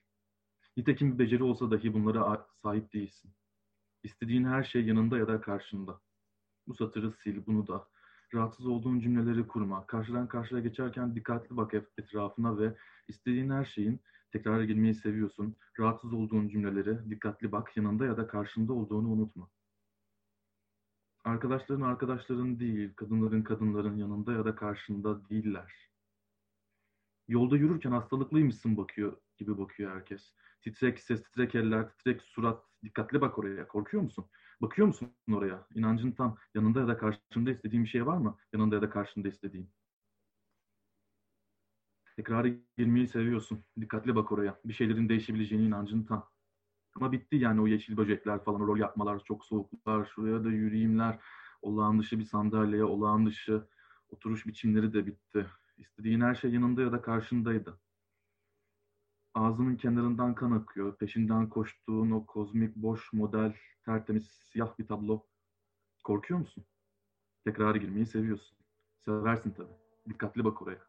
Nitekim 0.78 1.14
bir 1.14 1.20
beceri 1.20 1.44
olsa 1.44 1.72
dahi 1.72 1.94
bunlara 1.94 2.48
sahip 2.62 2.94
değilsin. 2.94 3.34
İstediğin 4.04 4.46
her 4.46 4.64
şey 4.64 4.86
yanında 4.86 5.18
ya 5.18 5.28
da 5.28 5.42
karşında. 5.42 6.02
Bu 6.68 6.74
satırı 6.74 7.12
sil, 7.22 7.38
bunu 7.46 7.68
da. 7.68 7.95
Rahatsız 8.34 8.66
olduğun 8.68 9.00
cümleleri 9.00 9.48
kurma. 9.48 9.88
Karşıdan 9.88 10.28
karşıya 10.28 10.62
geçerken 10.62 11.16
dikkatli 11.16 11.58
bak 11.58 11.74
etrafına 11.98 12.58
ve 12.58 12.76
istediğin 13.08 13.50
her 13.50 13.66
şeyin 13.66 14.00
tekrar 14.32 14.64
girmeyi 14.64 14.94
seviyorsun. 14.94 15.56
Rahatsız 15.80 16.14
olduğun 16.14 16.50
cümleleri 16.50 17.10
dikkatli 17.10 17.52
bak, 17.52 17.78
yanında 17.78 18.06
ya 18.06 18.18
da 18.18 18.28
karşında 18.28 18.74
olduğunu 18.74 19.10
unutma. 19.10 19.50
Arkadaşların 21.24 21.82
arkadaşların 21.82 22.60
değil, 22.60 22.94
kadınların 22.96 23.44
kadınların 23.44 23.98
yanında 23.98 24.34
ya 24.34 24.46
da 24.46 24.56
karşında 24.56 25.30
değiller. 25.30 25.74
Yolda 27.28 27.58
yürürken 27.58 27.92
hastalıklıymışsın 27.92 28.78
bakıyor 28.78 29.18
gibi 29.38 29.58
bakıyor 29.58 29.96
herkes. 29.96 30.34
Titrek 30.62 31.00
ses, 31.00 31.24
titrek 31.24 31.56
eller, 31.56 31.90
titrek 31.90 32.22
surat. 32.22 32.64
Dikkatli 32.84 33.22
bak 33.22 33.38
oraya. 33.40 33.68
Korkuyor 33.68 34.04
musun? 34.04 34.26
Bakıyor 34.62 34.88
musun 34.88 35.16
oraya? 35.34 35.68
İnancın 35.76 36.12
tam. 36.12 36.38
Yanında 36.56 36.80
ya 36.80 36.88
da 36.88 36.98
karşında 36.98 37.52
istediğin 37.52 37.84
bir 37.84 37.90
şey 37.90 38.06
var 38.06 38.18
mı? 38.18 38.38
Yanında 38.54 38.76
ya 38.76 38.82
da 38.82 38.90
karşında 38.90 39.28
istediğin. 39.28 39.70
Tekrara 42.16 42.48
girmeyi 42.78 43.08
seviyorsun. 43.08 43.66
Dikkatli 43.82 44.16
bak 44.16 44.32
oraya. 44.32 44.60
Bir 44.66 44.74
şeylerin 44.74 45.10
değişebileceğine 45.10 45.66
inancın 45.66 46.04
tam. 46.04 46.30
Ama 46.96 47.12
bitti 47.12 47.36
yani 47.36 47.62
o 47.62 47.68
yeşil 47.68 47.98
böcekler 47.98 48.44
falan, 48.44 48.60
rol 48.60 48.78
yapmalar, 48.78 49.24
çok 49.24 49.46
soğuklar, 49.46 50.06
şuraya 50.06 50.44
da 50.44 50.50
yürüyeyimler, 50.50 51.20
olağan 51.62 52.00
dışı 52.00 52.20
bir 52.20 52.26
sandalyeye, 52.26 52.84
olağan 52.84 53.26
dışı 53.26 53.68
oturuş 54.10 54.48
biçimleri 54.48 54.94
de 54.94 55.06
bitti. 55.08 55.48
İstediğin 55.78 56.22
her 56.22 56.36
şey 56.36 56.52
yanında 56.52 56.82
ya 56.82 56.92
da 56.92 57.02
karşındaydı. 57.02 57.80
Ağzının 59.36 59.76
kenarından 59.76 60.36
kan 60.36 60.52
akıyor. 60.52 60.98
Peşinden 60.98 61.50
koştuğun 61.50 62.12
o 62.12 62.26
kozmik 62.26 62.76
boş 62.76 63.14
model, 63.14 63.56
tertemiz 63.86 64.28
siyah 64.28 64.80
bir 64.80 64.88
tablo. 64.88 65.26
Korkuyor 66.04 66.40
musun? 66.40 66.66
Tekrar 67.44 67.76
girmeyi 67.76 68.06
seviyorsun. 68.06 68.58
Seversin 69.06 69.52
tabii. 69.52 69.74
Dikkatli 70.10 70.44
bak 70.44 70.62
oraya. 70.62 70.82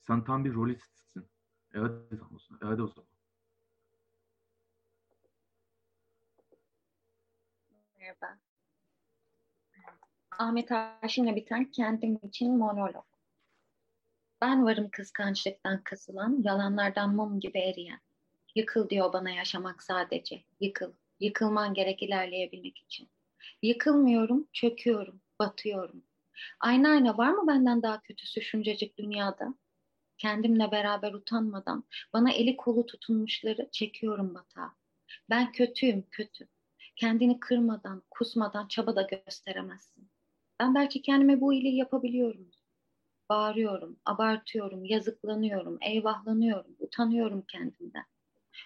Sen 0.00 0.24
tam 0.24 0.44
bir 0.44 0.54
rolistsin. 0.54 1.26
E 1.74 1.78
hadi, 1.78 1.94
e 2.62 2.64
hadi 2.64 2.82
o 2.82 2.88
zaman. 2.88 3.08
Merhaba. 7.98 8.38
Ahmet 10.38 10.70
Haşim'le 10.70 11.36
biten 11.36 11.64
kendim 11.64 12.18
için 12.22 12.58
monolog. 12.58 13.13
Ben 14.44 14.64
varım 14.64 14.88
kıskançlıktan 14.90 15.84
kasılan, 15.84 16.42
yalanlardan 16.44 17.14
mum 17.14 17.40
gibi 17.40 17.58
eriyen. 17.58 18.00
Yıkıl 18.54 18.90
diyor 18.90 19.12
bana 19.12 19.30
yaşamak 19.30 19.82
sadece. 19.82 20.44
Yıkıl. 20.60 20.92
Yıkılman 21.20 21.74
gerek 21.74 22.02
ilerleyebilmek 22.02 22.78
için. 22.78 23.08
Yıkılmıyorum, 23.62 24.48
çöküyorum, 24.52 25.20
batıyorum. 25.38 26.04
Ayna 26.60 26.90
ayna 26.90 27.18
var 27.18 27.30
mı 27.30 27.48
benden 27.48 27.82
daha 27.82 28.02
kötüsü 28.02 28.42
şuncacık 28.42 28.98
dünyada? 28.98 29.54
Kendimle 30.18 30.70
beraber 30.70 31.12
utanmadan 31.12 31.84
bana 32.12 32.32
eli 32.32 32.56
kolu 32.56 32.86
tutunmuşları 32.86 33.68
çekiyorum 33.72 34.34
batağa. 34.34 34.72
Ben 35.30 35.52
kötüyüm, 35.52 36.06
kötü. 36.10 36.48
Kendini 36.96 37.40
kırmadan, 37.40 38.02
kusmadan 38.10 38.68
çaba 38.68 38.96
da 38.96 39.02
gösteremezsin. 39.02 40.10
Ben 40.60 40.74
belki 40.74 41.02
kendime 41.02 41.40
bu 41.40 41.52
iyiliği 41.52 41.76
yapabiliyorum. 41.76 42.53
Bağırıyorum, 43.28 43.96
abartıyorum, 44.04 44.84
yazıklanıyorum, 44.84 45.78
eyvahlanıyorum, 45.80 46.76
utanıyorum 46.78 47.44
kendimden. 47.48 48.04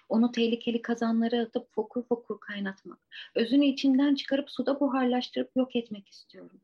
Onu 0.09 0.31
tehlikeli 0.31 0.81
kazanlara 0.81 1.41
atıp 1.41 1.73
fokur 1.73 2.03
fokur 2.03 2.39
kaynatmak, 2.39 2.99
özünü 3.35 3.65
içinden 3.65 4.15
çıkarıp 4.15 4.51
suda 4.51 4.79
buharlaştırıp 4.79 5.51
yok 5.55 5.75
etmek 5.75 6.09
istiyorum. 6.09 6.61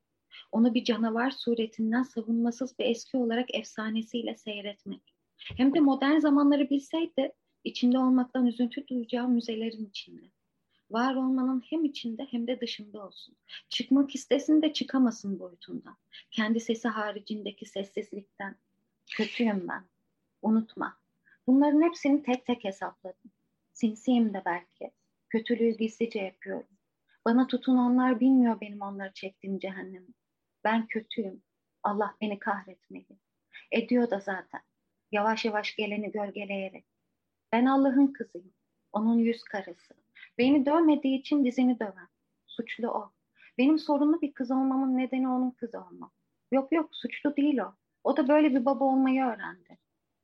Onu 0.52 0.74
bir 0.74 0.84
canavar 0.84 1.32
suretinden 1.32 2.04
savunmasız 2.04 2.80
bir 2.80 2.86
eski 2.86 3.18
olarak 3.18 3.56
efsanesiyle 3.56 4.36
seyretmek. 4.36 5.02
Hem 5.38 5.74
de 5.74 5.80
modern 5.80 6.20
zamanları 6.20 6.70
bilseydi, 6.70 7.32
içinde 7.64 8.00
olmaktan 8.00 8.46
üzüntü 8.46 8.88
duyacağı 8.88 9.28
müzelerin 9.28 9.86
içinde 9.86 10.32
var 10.92 11.16
olmanın 11.16 11.64
hem 11.70 11.86
içinde 11.86 12.28
hem 12.32 12.48
de 12.48 12.62
dışında 12.62 13.06
olsun. 13.06 13.36
Çıkmak 13.70 14.16
istesin 14.16 14.62
de 14.62 14.74
çıkamasın 14.74 15.40
boyutundan. 15.40 15.98
Kendi 16.32 16.60
sesi 16.60 16.88
haricindeki 16.88 17.66
sessizlikten. 17.66 18.56
Kötüyüm 19.12 19.68
ben. 19.68 19.86
Unutma. 20.42 20.98
Bunların 21.48 21.82
hepsini 21.82 22.24
tek 22.24 22.46
tek 22.46 22.64
hesapladım. 22.64 23.32
Sinsiyim 23.74 24.34
de 24.34 24.42
belki. 24.46 24.92
Kötülüğü 25.30 25.78
gizlice 25.78 26.20
yapıyorum. 26.20 26.68
Bana 27.26 27.48
tutun 27.48 27.78
onlar 27.78 28.20
bilmiyor 28.20 28.62
benim 28.62 28.82
onları 28.82 29.14
çektiğim 29.14 29.60
cehennemi. 29.60 30.14
Ben 30.64 30.88
kötüyüm. 30.88 31.44
Allah 31.84 32.16
beni 32.22 32.40
kahretmeli. 32.40 33.18
Ediyor 33.72 34.10
da 34.10 34.20
zaten. 34.20 34.62
Yavaş 35.12 35.46
yavaş 35.46 35.76
geleni 35.76 36.12
gölgeleyerek. 36.12 36.86
Ben 37.52 37.66
Allah'ın 37.66 38.08
kızıyım. 38.14 38.54
Onun 38.92 39.18
yüz 39.18 39.44
karası. 39.44 40.05
Beni 40.38 40.66
dövmediği 40.66 41.20
için 41.20 41.46
dizini 41.46 41.80
döven. 41.80 42.08
Suçlu 42.48 42.88
o. 42.88 43.12
Benim 43.58 43.80
sorunlu 43.80 44.22
bir 44.22 44.34
kız 44.34 44.52
olmamın 44.52 44.98
nedeni 44.98 45.30
onun 45.30 45.52
kızı 45.52 45.80
olmam. 45.80 46.12
Yok 46.52 46.72
yok 46.72 46.90
suçlu 46.96 47.36
değil 47.36 47.58
o. 47.58 47.76
O 48.04 48.18
da 48.18 48.28
böyle 48.28 48.56
bir 48.56 48.66
baba 48.66 48.84
olmayı 48.84 49.24
öğrendi. 49.24 49.78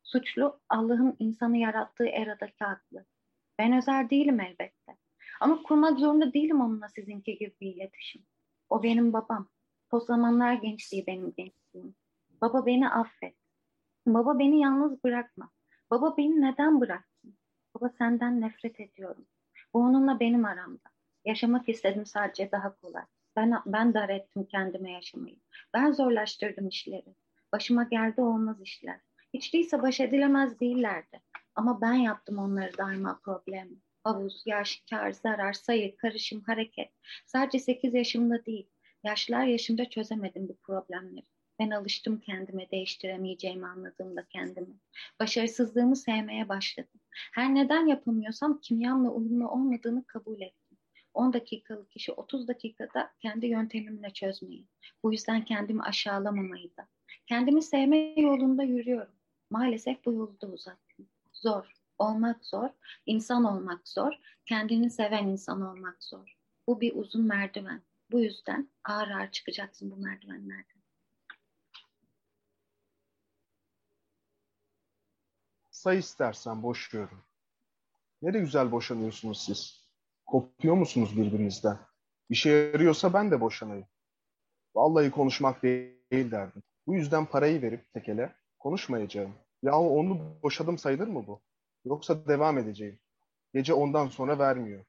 Suçlu 0.03 0.59
Allah'ın 0.69 1.15
insanı 1.19 1.57
yarattığı 1.57 2.05
eradaki 2.05 2.65
aklı. 2.65 3.05
Ben 3.59 3.77
özel 3.77 4.09
değilim 4.09 4.39
elbette. 4.39 4.97
Ama 5.39 5.63
kurmak 5.63 5.99
zorunda 5.99 6.33
değilim 6.33 6.61
onunla 6.61 6.89
sizinki 6.89 7.37
gibi 7.37 7.55
bir 7.61 7.75
iletişim. 7.75 8.25
O 8.69 8.83
benim 8.83 9.13
babam. 9.13 9.49
O 9.91 9.99
zamanlar 9.99 10.53
gençliği 10.53 11.07
benim 11.07 11.33
gençliğim. 11.37 11.95
Baba 12.41 12.65
beni 12.65 12.89
affet. 12.89 13.35
Baba 14.07 14.39
beni 14.39 14.59
yalnız 14.61 15.03
bırakma. 15.03 15.49
Baba 15.91 16.17
beni 16.17 16.41
neden 16.41 16.81
bıraktın? 16.81 17.37
Baba 17.75 17.89
senden 17.89 18.41
nefret 18.41 18.79
ediyorum. 18.79 19.25
Bu 19.73 19.79
onunla 19.79 20.19
benim 20.19 20.45
aramda. 20.45 20.89
Yaşamak 21.25 21.69
istedim 21.69 22.05
sadece 22.05 22.51
daha 22.51 22.75
kolay. 22.75 23.03
Ben, 23.35 23.53
ben 23.65 23.93
dar 23.93 24.09
ettim 24.09 24.45
kendime 24.45 24.91
yaşamayı. 24.91 25.39
Ben 25.73 25.91
zorlaştırdım 25.91 26.67
işleri. 26.67 27.15
Başıma 27.53 27.83
geldi 27.83 28.21
olmaz 28.21 28.61
işler. 28.61 28.99
Hiç 29.33 29.53
değilse 29.53 29.81
baş 29.81 29.99
edilemez 29.99 30.59
değillerdi. 30.59 31.21
Ama 31.55 31.81
ben 31.81 31.93
yaptım 31.93 32.37
onları 32.37 32.77
daima 32.77 33.19
problem. 33.23 33.69
Havuz, 34.03 34.43
yaş, 34.45 34.83
kar, 34.89 35.11
zarar, 35.11 35.53
sayı, 35.53 35.97
karışım, 35.97 36.41
hareket. 36.41 36.91
Sadece 37.25 37.59
8 37.59 37.93
yaşımda 37.93 38.45
değil. 38.45 38.69
Yaşlar 39.03 39.43
yaşımda 39.43 39.89
çözemedim 39.89 40.49
bu 40.49 40.57
problemleri. 40.57 41.25
Ben 41.61 41.71
alıştım 41.71 42.19
kendime 42.19 42.71
değiştiremeyeceğimi 42.71 43.67
anladığımda 43.67 44.25
kendimi. 44.29 44.79
Başarısızlığımı 45.19 45.95
sevmeye 45.95 46.49
başladım. 46.49 46.99
Her 47.33 47.55
neden 47.55 47.87
yapamıyorsam 47.87 48.59
kimyamla 48.61 49.09
uyumlu 49.09 49.49
olmadığını 49.49 50.05
kabul 50.05 50.41
ettim. 50.41 50.77
10 51.13 51.33
dakikalık 51.33 51.97
işi 51.97 52.11
30 52.11 52.47
dakikada 52.47 53.13
kendi 53.19 53.47
yöntemimle 53.47 54.09
çözmeyi. 54.09 54.67
Bu 55.03 55.11
yüzden 55.11 55.45
kendimi 55.45 55.81
aşağılamamayı 55.81 56.77
da. 56.77 56.87
Kendimi 57.27 57.61
sevme 57.61 58.13
yolunda 58.17 58.63
yürüyorum. 58.63 59.15
Maalesef 59.49 60.05
bu 60.05 60.13
yolu 60.13 60.41
da 60.41 60.47
uzattım. 60.47 61.09
Zor. 61.33 61.73
Olmak 61.97 62.45
zor. 62.45 62.69
insan 63.05 63.43
olmak 63.43 63.87
zor. 63.87 64.13
Kendini 64.45 64.89
seven 64.89 65.27
insan 65.27 65.61
olmak 65.61 66.03
zor. 66.03 66.37
Bu 66.67 66.81
bir 66.81 66.95
uzun 66.95 67.25
merdiven. 67.25 67.81
Bu 68.11 68.19
yüzden 68.19 68.69
ağır 68.83 69.07
ağır 69.07 69.31
çıkacaksın 69.31 69.91
bu 69.91 69.95
merdivenlerden. 69.95 70.80
Say 75.81 75.99
istersen 75.99 76.63
boşuyorum. 76.63 77.23
Ne 78.21 78.33
de 78.33 78.39
güzel 78.39 78.71
boşanıyorsunuz 78.71 79.43
siz. 79.43 79.89
Kopuyor 80.25 80.75
musunuz 80.75 81.17
birbirinizden? 81.17 81.79
Bir 82.29 82.35
şey 82.35 82.53
yarıyorsa 82.53 83.13
ben 83.13 83.31
de 83.31 83.41
boşanayım. 83.41 83.87
Vallahi 84.75 85.11
konuşmak 85.11 85.63
değil 85.63 86.31
derdim. 86.31 86.63
Bu 86.87 86.95
yüzden 86.95 87.25
parayı 87.25 87.61
verip 87.61 87.93
tekele 87.93 88.35
konuşmayacağım. 88.59 89.33
Yahu 89.63 89.99
onu 89.99 90.41
boşadım 90.43 90.77
sayılır 90.77 91.07
mı 91.07 91.27
bu? 91.27 91.41
Yoksa 91.85 92.27
devam 92.27 92.57
edeceğim. 92.57 92.99
Gece 93.53 93.73
ondan 93.73 94.07
sonra 94.07 94.39
vermiyor. 94.39 94.85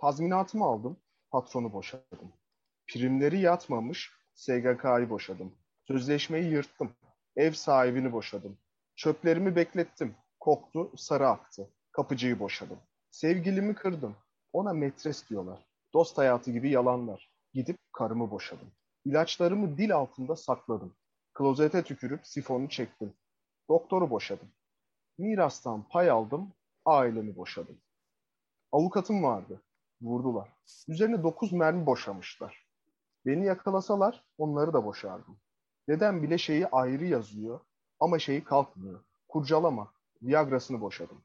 Tazminatımı 0.00 0.64
aldım, 0.64 0.96
patronu 1.30 1.72
boşadım. 1.72 2.32
Primleri 2.86 3.40
yatmamış, 3.40 4.12
SGK'yı 4.34 5.10
boşadım. 5.10 5.54
Sözleşmeyi 5.86 6.50
yırttım. 6.50 6.92
Ev 7.36 7.52
sahibini 7.52 8.12
boşadım. 8.12 8.58
Çöplerimi 9.02 9.56
beklettim. 9.56 10.14
Koktu, 10.40 10.92
sarı 10.96 11.28
aktı. 11.28 11.70
Kapıcıyı 11.92 12.38
boşadım. 12.38 12.78
Sevgilimi 13.10 13.74
kırdım. 13.74 14.16
Ona 14.52 14.72
metres 14.72 15.28
diyorlar. 15.30 15.66
Dost 15.94 16.18
hayatı 16.18 16.50
gibi 16.50 16.70
yalanlar. 16.70 17.30
Gidip 17.52 17.78
karımı 17.92 18.30
boşadım. 18.30 18.72
İlaçlarımı 19.04 19.78
dil 19.78 19.94
altında 19.94 20.36
sakladım. 20.36 20.94
Klozete 21.34 21.82
tükürüp 21.82 22.26
sifonu 22.26 22.68
çektim. 22.68 23.14
Doktoru 23.68 24.10
boşadım. 24.10 24.48
Mirastan 25.18 25.88
pay 25.88 26.10
aldım, 26.10 26.52
ailemi 26.84 27.36
boşadım. 27.36 27.78
Avukatım 28.72 29.22
vardı. 29.22 29.62
Vurdular. 30.02 30.48
Üzerine 30.88 31.22
dokuz 31.22 31.52
mermi 31.52 31.86
boşamışlar. 31.86 32.66
Beni 33.26 33.44
yakalasalar 33.44 34.24
onları 34.38 34.72
da 34.72 34.84
boşardım. 34.84 35.38
Dedem 35.88 36.22
bile 36.22 36.38
şeyi 36.38 36.66
ayrı 36.66 37.04
yazıyor 37.04 37.60
ama 38.02 38.18
şeyi 38.18 38.44
kalkmıyor. 38.44 39.04
Kurcalama. 39.28 39.92
Viagra'sını 40.22 40.80
boşadım. 40.80 41.22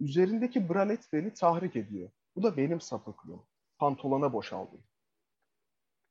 Üzerindeki 0.00 0.68
bralet 0.68 1.12
beni 1.12 1.34
tahrik 1.34 1.76
ediyor. 1.76 2.10
Bu 2.36 2.42
da 2.42 2.56
benim 2.56 2.80
sapıklığım. 2.80 3.42
Pantolona 3.78 4.32
boşaldım. 4.32 4.80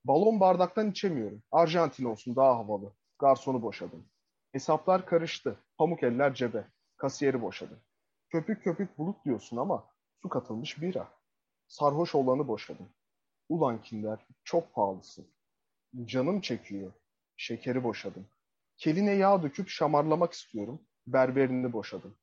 Balon 0.04 0.40
bardaktan 0.40 0.90
içemiyorum. 0.90 1.42
Arjantin 1.52 2.04
olsun 2.04 2.36
daha 2.36 2.56
havalı. 2.56 2.92
Garsonu 3.18 3.62
boşadım. 3.62 4.06
Hesaplar 4.52 5.06
karıştı. 5.06 5.58
Pamuk 5.78 6.02
eller 6.02 6.34
cebe. 6.34 6.64
Kasiyeri 6.96 7.42
boşadı. 7.42 7.82
Köpük 8.30 8.64
köpük 8.64 8.98
bulut 8.98 9.24
diyorsun 9.24 9.56
ama 9.56 9.86
su 10.22 10.28
katılmış 10.28 10.82
bira. 10.82 11.08
Sarhoş 11.66 12.14
olanı 12.14 12.48
boşadım. 12.48 12.88
Ulan 13.48 13.82
kinder 13.82 14.26
çok 14.44 14.74
pahalısın. 14.74 15.26
Canım 16.04 16.40
çekiyor. 16.40 16.92
Şekeri 17.36 17.84
boşadım. 17.84 18.26
Keline 18.76 19.12
yağ 19.12 19.42
döküp 19.42 19.68
şamarlamak 19.68 20.32
istiyorum. 20.32 20.82
Berberini 21.06 21.72
boşadım. 21.72 22.16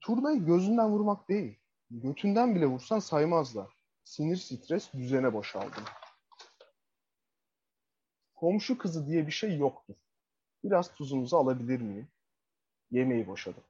Turnayı 0.00 0.44
gözünden 0.44 0.90
vurmak 0.90 1.28
değil. 1.28 1.58
Götünden 1.90 2.54
bile 2.54 2.66
vursan 2.66 2.98
saymazlar. 2.98 3.72
Sinir 4.04 4.36
stres 4.36 4.92
düzene 4.92 5.32
boşaldım. 5.32 5.84
Komşu 8.34 8.78
kızı 8.78 9.06
diye 9.06 9.26
bir 9.26 9.32
şey 9.32 9.58
yoktur. 9.58 9.94
Biraz 10.64 10.94
tuzunuzu 10.94 11.36
alabilir 11.36 11.80
miyim? 11.80 12.08
Yemeği 12.90 13.26
boşadım. 13.26 13.62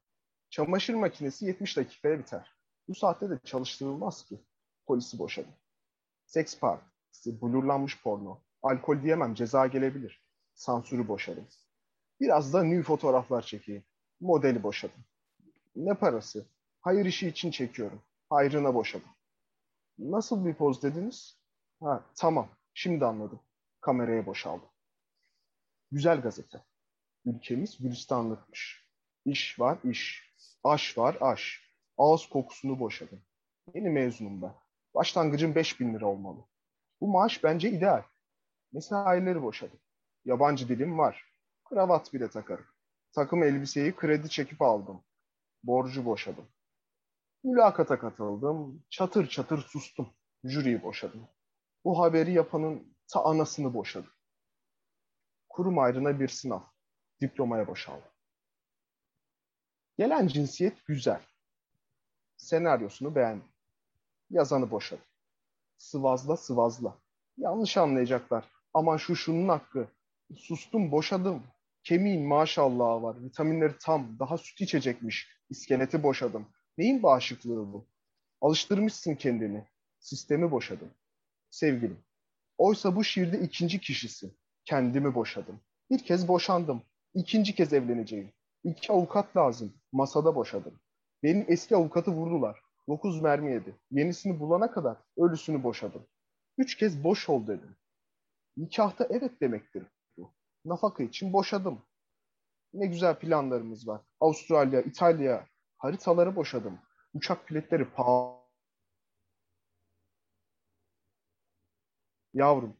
Çamaşır 0.50 0.94
makinesi 0.94 1.46
70 1.46 1.76
dakikaya 1.76 2.18
biter. 2.18 2.56
Bu 2.88 2.94
saatte 2.94 3.30
de 3.30 3.38
çalıştırılmaz 3.44 4.24
ki. 4.24 4.40
Polisi 4.86 5.18
boşadım. 5.18 5.54
Seks 6.26 6.58
partisi, 6.58 7.42
blurlanmış 7.42 8.02
porno. 8.02 8.40
Alkol 8.62 9.02
diyemem 9.02 9.34
ceza 9.34 9.66
gelebilir. 9.66 10.24
Sansürü 10.54 11.08
boşadım. 11.08 11.46
Biraz 12.22 12.52
da 12.52 12.62
nü 12.62 12.82
fotoğraflar 12.82 13.42
çekeyim. 13.42 13.84
Modeli 14.20 14.62
boşadım. 14.62 15.04
Ne 15.76 15.94
parası? 15.94 16.46
Hayır 16.80 17.06
işi 17.06 17.28
için 17.28 17.50
çekiyorum. 17.50 18.02
Hayrına 18.30 18.74
boşadım. 18.74 19.08
Nasıl 19.98 20.46
bir 20.46 20.54
poz 20.54 20.82
dediniz? 20.82 21.38
Ha, 21.80 22.04
tamam. 22.16 22.48
Şimdi 22.74 23.04
anladım. 23.04 23.40
Kameraya 23.80 24.26
boşaldım. 24.26 24.68
Güzel 25.90 26.20
gazete. 26.20 26.60
Ülkemiz 27.24 27.78
gülistanlıkmış. 27.78 28.88
İş 29.24 29.60
var 29.60 29.78
iş. 29.84 30.34
Aş 30.64 30.98
var 30.98 31.16
aş. 31.20 31.60
Ağız 31.98 32.26
kokusunu 32.26 32.80
boşadım. 32.80 33.22
Yeni 33.74 33.90
mezunum 33.90 34.42
ben. 34.42 34.54
Başlangıcım 34.94 35.54
5000 35.54 35.94
lira 35.94 36.06
olmalı. 36.06 36.44
Bu 37.00 37.08
maaş 37.08 37.44
bence 37.44 37.70
ideal. 37.70 38.02
Mesaileri 38.72 39.42
boşadım. 39.42 39.78
Yabancı 40.24 40.68
dilim 40.68 40.98
var. 40.98 41.31
Kravat 41.72 42.12
bile 42.12 42.30
takarım. 42.30 42.66
Takım 43.12 43.42
elbiseyi 43.42 43.96
kredi 43.96 44.28
çekip 44.28 44.62
aldım. 44.62 45.04
Borcu 45.62 46.04
boşadım. 46.04 46.48
Mülakata 47.44 47.98
katıldım. 47.98 48.84
Çatır 48.90 49.28
çatır 49.28 49.58
sustum. 49.58 50.08
Jüriyi 50.44 50.82
boşadım. 50.82 51.28
Bu 51.84 51.98
haberi 51.98 52.32
yapanın 52.32 52.96
ta 53.12 53.24
anasını 53.24 53.74
boşadım. 53.74 54.10
Kurum 55.48 55.78
ayrına 55.78 56.20
bir 56.20 56.28
sınav. 56.28 56.60
Diplomaya 57.20 57.66
boşaldım. 57.66 58.10
Gelen 59.98 60.26
cinsiyet 60.26 60.86
güzel. 60.86 61.22
Senaryosunu 62.36 63.14
beğendim. 63.14 63.48
Yazanı 64.30 64.70
boşadım. 64.70 65.04
Sıvazla 65.78 66.36
sıvazla. 66.36 66.98
Yanlış 67.36 67.76
anlayacaklar. 67.76 68.44
Aman 68.74 68.96
şu 68.96 69.16
şunun 69.16 69.48
hakkı. 69.48 69.88
Sustum 70.36 70.92
boşadım. 70.92 71.42
Kemiğin 71.84 72.26
maşallah 72.26 73.02
var. 73.02 73.24
Vitaminleri 73.24 73.74
tam. 73.80 74.18
Daha 74.18 74.38
süt 74.38 74.60
içecekmiş. 74.60 75.28
İskeleti 75.50 76.02
boşadım. 76.02 76.46
Neyin 76.78 77.02
bağışıklığı 77.02 77.72
bu? 77.72 77.88
Alıştırmışsın 78.40 79.14
kendini. 79.14 79.64
Sistemi 79.98 80.50
boşadım. 80.50 80.90
Sevgilim. 81.50 82.04
Oysa 82.58 82.96
bu 82.96 83.04
şiirde 83.04 83.40
ikinci 83.40 83.80
kişisi. 83.80 84.34
Kendimi 84.64 85.14
boşadım. 85.14 85.60
Bir 85.90 85.98
kez 85.98 86.28
boşandım. 86.28 86.82
İkinci 87.14 87.54
kez 87.54 87.72
evleneceğim. 87.72 88.32
İki 88.64 88.92
avukat 88.92 89.36
lazım. 89.36 89.74
Masada 89.92 90.34
boşadım. 90.34 90.80
Benim 91.22 91.44
eski 91.48 91.76
avukatı 91.76 92.10
vurdular. 92.10 92.60
Dokuz 92.88 93.22
mermi 93.22 93.52
yedi. 93.52 93.76
Yenisini 93.90 94.40
bulana 94.40 94.70
kadar 94.70 94.96
ölüsünü 95.16 95.62
boşadım. 95.62 96.06
Üç 96.58 96.74
kez 96.74 97.04
boş 97.04 97.28
ol 97.28 97.46
dedim. 97.46 97.76
Nikahta 98.56 99.06
evet 99.10 99.40
demektir. 99.40 99.86
Nafaka 100.64 101.02
için 101.02 101.32
boşadım. 101.32 101.82
Ne 102.72 102.86
güzel 102.86 103.18
planlarımız 103.18 103.88
var. 103.88 104.02
Avustralya, 104.20 104.82
İtalya 104.82 105.48
haritaları 105.78 106.36
boşadım. 106.36 106.80
Uçak 107.14 107.50
biletleri 107.50 107.90
pahalı. 107.90 108.42
Yavrum, 112.34 112.76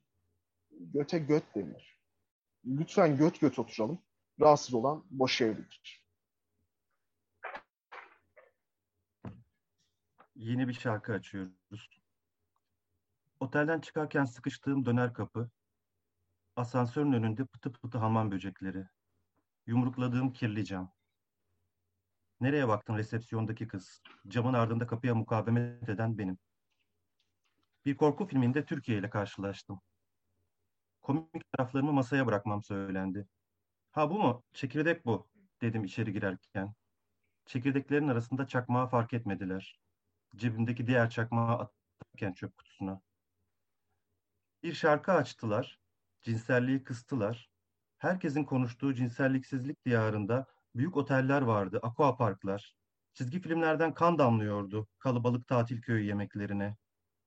göte 0.71 1.19
göt 1.19 1.55
denir. 1.55 2.01
Lütfen 2.65 3.17
göt 3.17 3.41
göt 3.41 3.59
oturalım. 3.59 3.99
Rahatsız 4.41 4.75
olan 4.75 5.05
boş 5.11 5.41
evlidir. 5.41 6.07
Yeni 10.35 10.69
bir 10.69 10.75
şarkı 10.75 11.13
açıyoruz. 11.13 12.03
Otelden 13.41 13.81
çıkarken 13.81 14.25
sıkıştığım 14.25 14.85
döner 14.85 15.15
kapı, 15.15 15.51
Asansörün 16.57 17.13
önünde 17.13 17.45
pıtı 17.45 17.73
pıtı 17.73 17.99
hamam 17.99 18.31
böcekleri. 18.31 18.85
Yumrukladığım 19.67 20.33
kirli 20.33 20.65
cam. 20.65 20.93
Nereye 22.41 22.69
baktın 22.69 22.97
resepsiyondaki 22.97 23.69
kız? 23.69 24.03
Camın 24.29 24.55
ardında 24.55 24.87
kapıya 24.87 25.15
mukavemet 25.15 25.89
eden 25.89 26.19
benim. 26.19 26.39
Bir 27.85 27.97
korku 27.97 28.27
filminde 28.27 28.65
Türkiye 28.65 28.99
ile 28.99 29.11
karşılaştım. 29.11 29.81
Komik 31.03 31.53
taraflarımı 31.53 31.93
masaya 31.93 32.27
bırakmam 32.27 32.63
söylendi. 32.63 33.27
Ha 33.93 34.11
bu 34.11 34.19
mu? 34.19 34.45
Çekirdek 34.53 35.07
bu, 35.07 35.29
dedim 35.61 35.85
içeri 35.85 36.13
girerken. 36.13 36.75
Çekirdeklerin 37.47 38.09
arasında 38.09 38.47
çakmağı 38.47 38.89
fark 38.89 39.13
etmediler. 39.13 39.81
Cebimdeki 40.37 40.87
diğer 40.87 41.11
çakmağı 41.11 41.59
atarken 41.59 42.33
çöp 42.33 42.57
kutusuna. 42.57 43.01
Bir 44.63 44.75
şarkı 44.75 45.13
açtılar, 45.13 45.82
cinselliği 46.23 46.85
kıstılar. 46.85 47.51
Herkesin 47.99 48.45
konuştuğu 48.45 48.95
cinselliksizlik 48.95 49.85
diyarında 49.87 50.47
büyük 50.75 50.97
oteller 50.97 51.43
vardı, 51.43 51.81
aqua 51.83 52.17
parklar. 52.17 52.77
Çizgi 53.15 53.41
filmlerden 53.41 53.95
kan 53.95 54.19
damlıyordu 54.19 54.89
kalabalık 54.99 55.49
tatil 55.49 55.83
köyü 55.83 56.07
yemeklerine. 56.07 56.77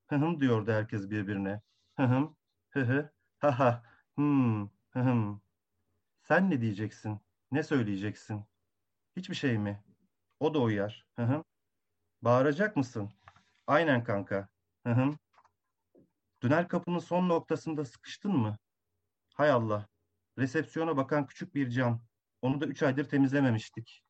Hıhım 0.08 0.40
diyordu 0.42 0.72
herkes 0.72 1.10
birbirine. 1.10 1.62
Hıhım, 1.98 2.38
hı 2.70 2.80
hı, 2.82 3.12
ha 3.40 3.60
ha, 3.60 3.84
hmm, 4.16 4.70
hıhım. 4.90 5.42
Sen 6.22 6.50
ne 6.52 6.62
diyeceksin? 6.62 7.22
Ne 7.52 7.64
söyleyeceksin? 7.64 8.46
Hiçbir 9.18 9.36
şey 9.36 9.58
mi? 9.58 9.84
O 10.40 10.54
da 10.54 10.60
uyar. 10.60 11.08
Hıhım. 11.16 11.44
Bağıracak 12.22 12.76
mısın? 12.76 13.12
Aynen 13.68 14.04
kanka. 14.04 14.50
Hıhım. 14.88 15.20
Döner 16.44 16.68
kapının 16.68 17.00
son 17.00 17.30
noktasında 17.30 17.86
sıkıştın 17.86 18.32
mı? 18.32 18.58
Hay 19.36 19.52
Allah. 19.52 19.88
Resepsiyona 20.38 20.98
bakan 20.98 21.28
küçük 21.28 21.56
bir 21.56 21.70
cam. 21.70 22.06
Onu 22.42 22.62
da 22.62 22.66
üç 22.66 22.84
aydır 22.84 23.10
temizlememiştik. 23.10 24.04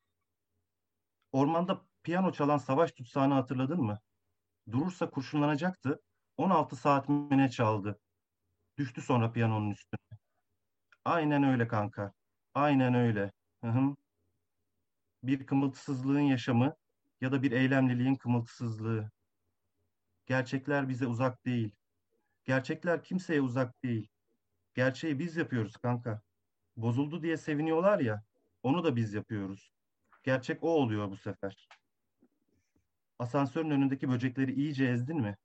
Ormanda 1.32 1.82
piyano 2.02 2.32
çalan 2.32 2.58
savaş 2.58 2.92
tutsağını 2.92 3.34
hatırladın 3.34 3.80
mı? 3.80 3.98
Durursa 4.72 5.10
kurşunlanacaktı. 5.10 6.00
16 6.36 6.76
saat 6.76 7.08
mine 7.08 7.50
çaldı. 7.50 7.98
Düştü 8.78 9.02
sonra 9.02 9.32
piyanonun 9.32 9.70
üstüne. 9.70 10.18
Aynen 11.04 11.42
öyle 11.42 11.68
kanka. 11.68 12.12
Aynen 12.54 12.94
öyle. 12.94 13.32
Hı 13.64 13.70
hı. 13.70 13.96
Bir 15.22 15.46
kımıltısızlığın 15.46 16.20
yaşamı 16.20 16.74
ya 17.20 17.32
da 17.32 17.42
bir 17.42 17.52
eylemliliğin 17.52 18.14
kımıltısızlığı. 18.14 19.10
Gerçekler 20.26 20.88
bize 20.88 21.06
uzak 21.06 21.44
değil. 21.46 21.72
Gerçekler 22.44 23.04
kimseye 23.04 23.40
uzak 23.40 23.82
değil. 23.84 24.08
Gerçeği 24.76 25.18
biz 25.18 25.36
yapıyoruz 25.36 25.76
kanka. 25.76 26.22
Bozuldu 26.76 27.22
diye 27.22 27.36
seviniyorlar 27.36 27.98
ya, 27.98 28.24
onu 28.62 28.84
da 28.84 28.96
biz 28.96 29.14
yapıyoruz. 29.14 29.72
Gerçek 30.22 30.64
o 30.64 30.68
oluyor 30.68 31.10
bu 31.10 31.16
sefer. 31.16 31.68
Asansörün 33.18 33.70
önündeki 33.70 34.08
böcekleri 34.08 34.52
iyice 34.54 34.84
ezdin 34.84 35.20
mi? 35.20 35.36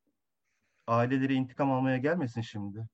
Aileleri 0.88 1.34
intikam 1.34 1.72
almaya 1.72 1.98
gelmesin 1.98 2.42
şimdi. 2.42 2.88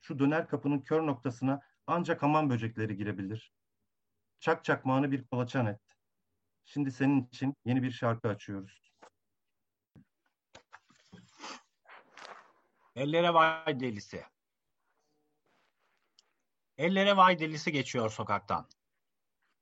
Şu 0.00 0.18
döner 0.18 0.48
kapının 0.48 0.80
kör 0.80 1.06
noktasına 1.06 1.60
ancak 1.86 2.22
hamam 2.22 2.50
böcekleri 2.50 2.96
girebilir. 2.96 3.52
Çak 4.40 4.64
çakmağını 4.64 5.12
bir 5.12 5.24
kolaçan 5.24 5.66
et. 5.66 5.80
Şimdi 6.64 6.92
senin 6.92 7.26
için 7.26 7.54
yeni 7.64 7.82
bir 7.82 7.90
şarkı 7.90 8.28
açıyoruz. 8.28 8.92
Ellere 12.96 13.34
vay 13.34 13.80
delisi. 13.80 14.33
Ellere 16.78 17.16
vay 17.16 17.38
delisi 17.38 17.72
geçiyor 17.72 18.10
sokaktan. 18.10 18.68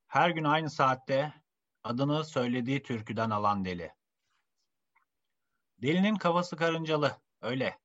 Her 0.06 0.30
gün 0.30 0.44
aynı 0.44 0.70
saatte 0.70 1.34
adını 1.84 2.24
söylediği 2.24 2.82
türküden 2.82 3.30
alan 3.30 3.64
deli. 3.64 3.92
Delinin 5.82 6.16
kafası 6.16 6.56
karıncalı, 6.56 7.16
öyle. 7.40 7.78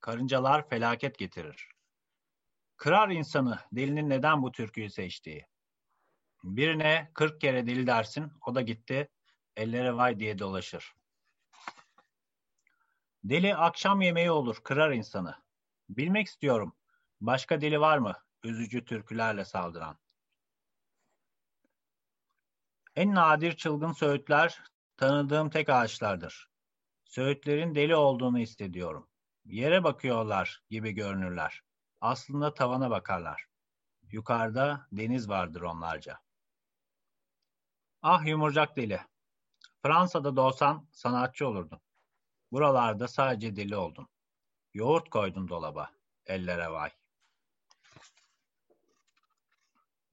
Karıncalar 0.00 0.68
felaket 0.68 1.18
getirir. 1.18 1.68
Kırar 2.76 3.08
insanı 3.08 3.58
delinin 3.72 4.10
neden 4.10 4.42
bu 4.42 4.52
türküyü 4.52 4.90
seçtiği. 4.90 5.46
Birine 6.44 7.10
kırk 7.14 7.40
kere 7.40 7.66
deli 7.66 7.86
dersin, 7.86 8.32
o 8.46 8.54
da 8.54 8.60
gitti, 8.60 9.08
ellere 9.56 9.96
vay 9.96 10.18
diye 10.18 10.38
dolaşır. 10.38 10.94
Deli 13.24 13.56
akşam 13.56 14.00
yemeği 14.00 14.30
olur, 14.30 14.60
kırar 14.64 14.90
insanı. 14.90 15.34
Bilmek 15.88 16.26
istiyorum, 16.26 16.76
başka 17.20 17.60
deli 17.60 17.80
var 17.80 17.98
mı, 17.98 18.25
üzücü 18.44 18.84
türkülerle 18.84 19.44
saldıran? 19.44 19.98
En 22.96 23.14
nadir 23.14 23.56
çılgın 23.56 23.92
söğütler, 23.92 24.62
tanıdığım 24.96 25.50
tek 25.50 25.68
ağaçlardır. 25.68 26.48
Söğütlerin 27.04 27.74
deli 27.74 27.96
olduğunu 27.96 28.38
hissediyorum. 28.38 29.08
Yere 29.44 29.84
bakıyorlar 29.84 30.62
gibi 30.70 30.92
görünürler. 30.92 31.62
Aslında 32.00 32.54
tavana 32.54 32.90
bakarlar. 32.90 33.46
Yukarıda 34.02 34.86
deniz 34.92 35.28
vardır 35.28 35.60
onlarca. 35.60 36.20
Ah 38.02 38.26
yumurcak 38.26 38.76
deli. 38.76 39.00
Fransa'da 39.82 40.36
doğsan 40.36 40.88
sanatçı 40.92 41.48
olurdun. 41.48 41.80
Buralarda 42.52 43.08
sadece 43.08 43.56
deli 43.56 43.76
oldun. 43.76 44.08
Yoğurt 44.74 45.10
koydun 45.10 45.48
dolaba. 45.48 45.90
Ellere 46.26 46.70
vay. 46.70 46.90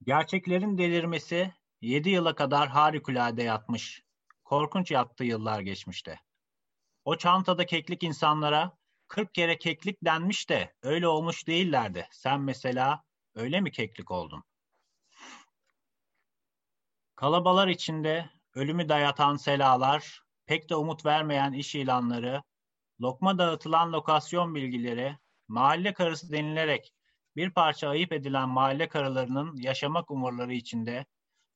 Gerçeklerin 0.05 0.77
delirmesi 0.77 1.53
yedi 1.81 2.09
yıla 2.09 2.35
kadar 2.35 2.69
harikulade 2.69 3.43
yatmış. 3.43 4.03
Korkunç 4.43 4.91
yattı 4.91 5.23
yıllar 5.23 5.59
geçmişte. 5.59 6.19
O 7.05 7.17
çantada 7.17 7.65
keklik 7.65 8.03
insanlara 8.03 8.77
kırk 9.07 9.33
kere 9.33 9.57
keklik 9.57 10.03
denmiş 10.03 10.49
de 10.49 10.73
öyle 10.81 11.07
olmuş 11.07 11.47
değillerdi. 11.47 12.07
Sen 12.11 12.41
mesela 12.41 13.03
öyle 13.35 13.61
mi 13.61 13.71
keklik 13.71 14.11
oldun? 14.11 14.43
Kalabalar 17.15 17.67
içinde 17.67 18.29
ölümü 18.55 18.89
dayatan 18.89 19.35
selalar, 19.35 20.23
pek 20.45 20.69
de 20.69 20.75
umut 20.75 21.05
vermeyen 21.05 21.53
iş 21.53 21.75
ilanları, 21.75 22.43
lokma 23.01 23.37
dağıtılan 23.37 23.93
lokasyon 23.93 24.55
bilgileri, 24.55 25.17
mahalle 25.47 25.93
karısı 25.93 26.31
denilerek 26.31 26.93
bir 27.35 27.49
parça 27.49 27.89
ayıp 27.89 28.13
edilen 28.13 28.49
mahalle 28.49 28.87
karılarının 28.87 29.55
yaşamak 29.55 30.11
umurları 30.11 30.53
içinde, 30.53 31.05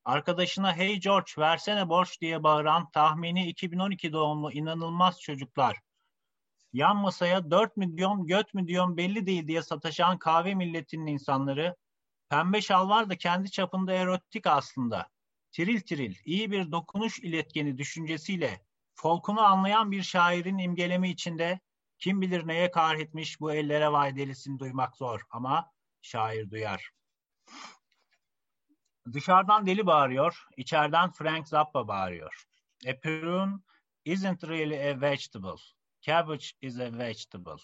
arkadaşına 0.06 0.76
hey 0.78 1.00
George 1.00 1.32
versene 1.38 1.90
borç 1.90 2.22
diye 2.22 2.44
bağıran 2.44 2.92
tahmini 2.92 3.48
2012 3.48 4.13
doğumlu 4.13 4.52
inanılmaz 4.52 5.22
çocuklar, 5.22 5.78
yan 6.74 6.98
masaya 6.98 7.52
4 7.52 7.78
milyon 7.78 8.28
göt 8.28 8.54
milyon 8.54 8.98
belli 8.98 9.26
değil 9.26 9.48
diye 9.48 9.62
sataşan 9.62 10.18
kahve 10.18 10.56
milletinin 10.56 11.08
insanları, 11.08 11.76
pembe 12.30 12.62
şalvar 12.62 13.10
da 13.10 13.18
kendi 13.18 13.52
çapında 13.52 13.94
erotik 13.94 14.48
aslında. 14.48 15.08
Tiril 15.52 15.82
tiril, 15.82 16.16
iyi 16.26 16.52
bir 16.52 16.72
dokunuş 16.72 17.20
iletkeni 17.20 17.78
düşüncesiyle 17.78 18.62
folkunu 18.96 19.42
anlayan 19.42 19.92
bir 19.92 20.04
şairin 20.04 20.58
imgelemi 20.58 21.10
içinde 21.10 21.60
kim 22.00 22.22
bilir 22.22 22.48
neye 22.48 22.72
kahretmiş 22.72 23.40
bu 23.40 23.54
ellere 23.54 23.92
vay 23.92 24.16
delisini 24.16 24.60
duymak 24.60 24.98
zor 24.98 25.22
ama 25.30 25.72
şair 26.02 26.50
duyar. 26.50 26.92
Dışarıdan 29.14 29.66
deli 29.66 29.86
bağırıyor, 29.86 30.48
içeriden 30.58 31.12
Frank 31.12 31.48
Zappa 31.48 31.88
bağırıyor. 31.88 32.44
A 32.88 33.00
prune 33.00 33.54
isn't 34.06 34.44
really 34.44 34.92
a 34.92 35.02
vegetable. 35.02 35.62
Cabbage 36.02 36.46
is 36.62 36.80
a 36.80 36.98
vegetable. 36.98 37.64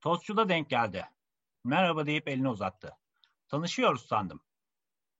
Tostçu 0.00 0.36
da 0.36 0.48
denk 0.48 0.70
geldi. 0.70 1.08
Merhaba 1.64 2.06
deyip 2.06 2.28
elini 2.28 2.48
uzattı. 2.48 2.96
Tanışıyoruz 3.48 4.06
sandım. 4.06 4.40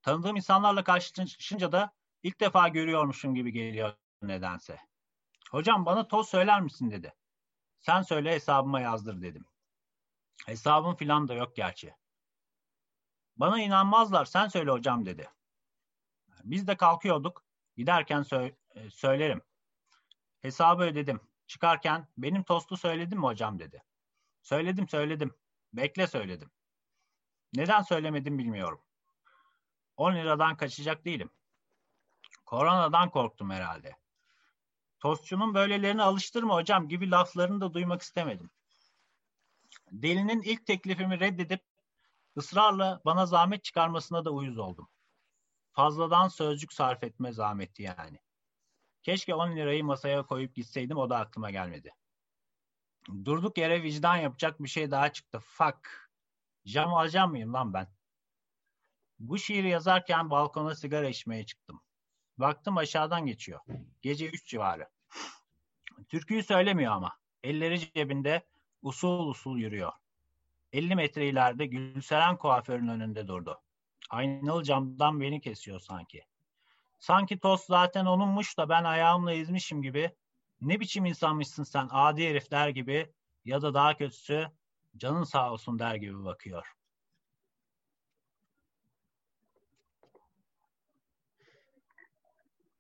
Tanıdığım 0.03 0.37
insanlarla 0.37 0.85
karşılaşınca 0.85 1.73
da 1.73 1.95
ilk 2.23 2.41
defa 2.41 2.69
görüyormuşum 2.69 3.35
gibi 3.35 3.53
geliyor 3.53 3.95
nedense. 4.23 4.79
Hocam 5.55 5.87
bana 5.87 6.09
toz 6.09 6.29
söyler 6.29 6.61
misin 6.61 6.91
dedi. 6.91 7.15
Sen 7.79 8.03
söyle 8.03 8.33
hesabıma 8.33 8.81
yazdır 8.81 9.23
dedim. 9.23 9.45
Hesabım 10.47 10.97
filan 10.97 11.29
da 11.29 11.35
yok 11.35 11.57
gerçi. 11.57 11.95
Bana 13.37 13.61
inanmazlar 13.61 14.25
sen 14.25 14.49
söyle 14.49 14.71
hocam 14.71 15.07
dedi. 15.07 15.31
Biz 16.45 16.67
de 16.67 16.77
kalkıyorduk. 16.77 17.45
Giderken 17.77 18.21
sö- 18.21 18.55
e, 18.75 18.91
söylerim. 18.91 19.43
Hesabı 20.41 20.83
ödedim. 20.83 21.21
Çıkarken 21.47 22.09
benim 22.19 22.43
tostu 22.43 22.77
söyledim 22.77 23.19
mi 23.19 23.27
hocam 23.27 23.59
dedi. 23.59 23.83
Söyledim 24.43 24.89
söyledim. 24.89 25.35
Bekle 25.73 26.07
söyledim. 26.07 26.51
Neden 27.53 27.83
söylemedim 27.83 28.39
bilmiyorum. 28.39 28.83
10 29.97 30.15
liradan 30.15 30.57
kaçacak 30.57 31.05
değilim. 31.05 31.31
Koronadan 32.47 33.11
korktum 33.11 33.51
herhalde. 33.51 34.04
Tostçunun 35.05 35.55
böylelerini 35.55 36.03
alıştırma 36.03 36.55
hocam 36.55 36.89
gibi 36.89 37.11
laflarını 37.11 37.61
da 37.61 37.75
duymak 37.75 38.03
istemedim. 38.03 38.51
Delinin 39.93 40.43
ilk 40.43 40.67
teklifimi 40.67 41.21
reddedip 41.21 41.65
ısrarla 42.37 43.01
bana 43.05 43.27
zahmet 43.27 43.65
çıkarmasına 43.65 44.25
da 44.25 44.31
uyuz 44.31 44.59
oldum. 44.59 44.89
Fazladan 45.73 46.29
sözcük 46.29 46.73
sarf 46.73 47.05
etme 47.05 47.33
zahmeti 47.33 47.83
yani. 47.83 48.19
Keşke 49.03 49.35
10 49.35 49.57
lirayı 49.57 49.85
masaya 49.85 50.27
koyup 50.27 50.55
gitseydim 50.55 50.97
o 50.97 51.11
da 51.11 51.19
aklıma 51.19 51.51
gelmedi. 51.51 51.95
Durduk 53.25 53.59
yere 53.59 53.83
vicdan 53.83 54.17
yapacak 54.17 54.63
bir 54.63 54.69
şey 54.69 54.91
daha 54.91 55.13
çıktı. 55.13 55.39
Fuck. 55.41 56.11
Cam 56.67 56.95
alacağım 56.95 57.31
mıyım 57.31 57.55
lan 57.55 57.75
ben? 57.75 57.89
Bu 59.19 59.39
şiiri 59.39 59.69
yazarken 59.69 60.31
balkona 60.31 60.75
sigara 60.75 61.09
içmeye 61.09 61.47
çıktım. 61.47 61.81
Baktım 62.39 62.77
aşağıdan 62.77 63.27
geçiyor. 63.27 63.61
Gece 64.03 64.27
3 64.27 64.47
civarı. 64.47 64.94
Türküyü 66.09 66.43
söylemiyor 66.43 66.93
ama. 66.93 67.17
Elleri 67.43 67.81
cebinde 67.81 68.43
usul 68.83 69.29
usul 69.29 69.59
yürüyor. 69.59 69.93
50 70.73 70.95
metre 70.95 71.29
ileride 71.29 71.67
Gülseren 71.67 72.37
kuaförün 72.37 72.89
önünde 72.89 73.29
durdu. 73.29 73.61
Aynalı 74.11 74.65
camdan 74.65 75.21
beni 75.21 75.41
kesiyor 75.41 75.81
sanki. 75.81 76.25
Sanki 76.99 77.39
tost 77.39 77.67
zaten 77.67 78.07
onunmuş 78.07 78.59
da 78.59 78.69
ben 78.69 78.85
ayağımla 78.85 79.33
ezmişim 79.33 79.83
gibi. 79.83 80.15
Ne 80.61 80.81
biçim 80.81 81.07
insanmışsın 81.07 81.65
sen 81.65 81.89
adi 81.91 82.29
herif 82.29 82.51
der 82.51 82.69
gibi 82.69 83.13
ya 83.45 83.63
da 83.63 83.75
daha 83.75 83.97
kötüsü 83.97 84.47
canın 84.97 85.25
sağ 85.25 85.53
olsun 85.53 85.79
der 85.79 85.95
gibi 85.95 86.25
bakıyor. 86.25 86.74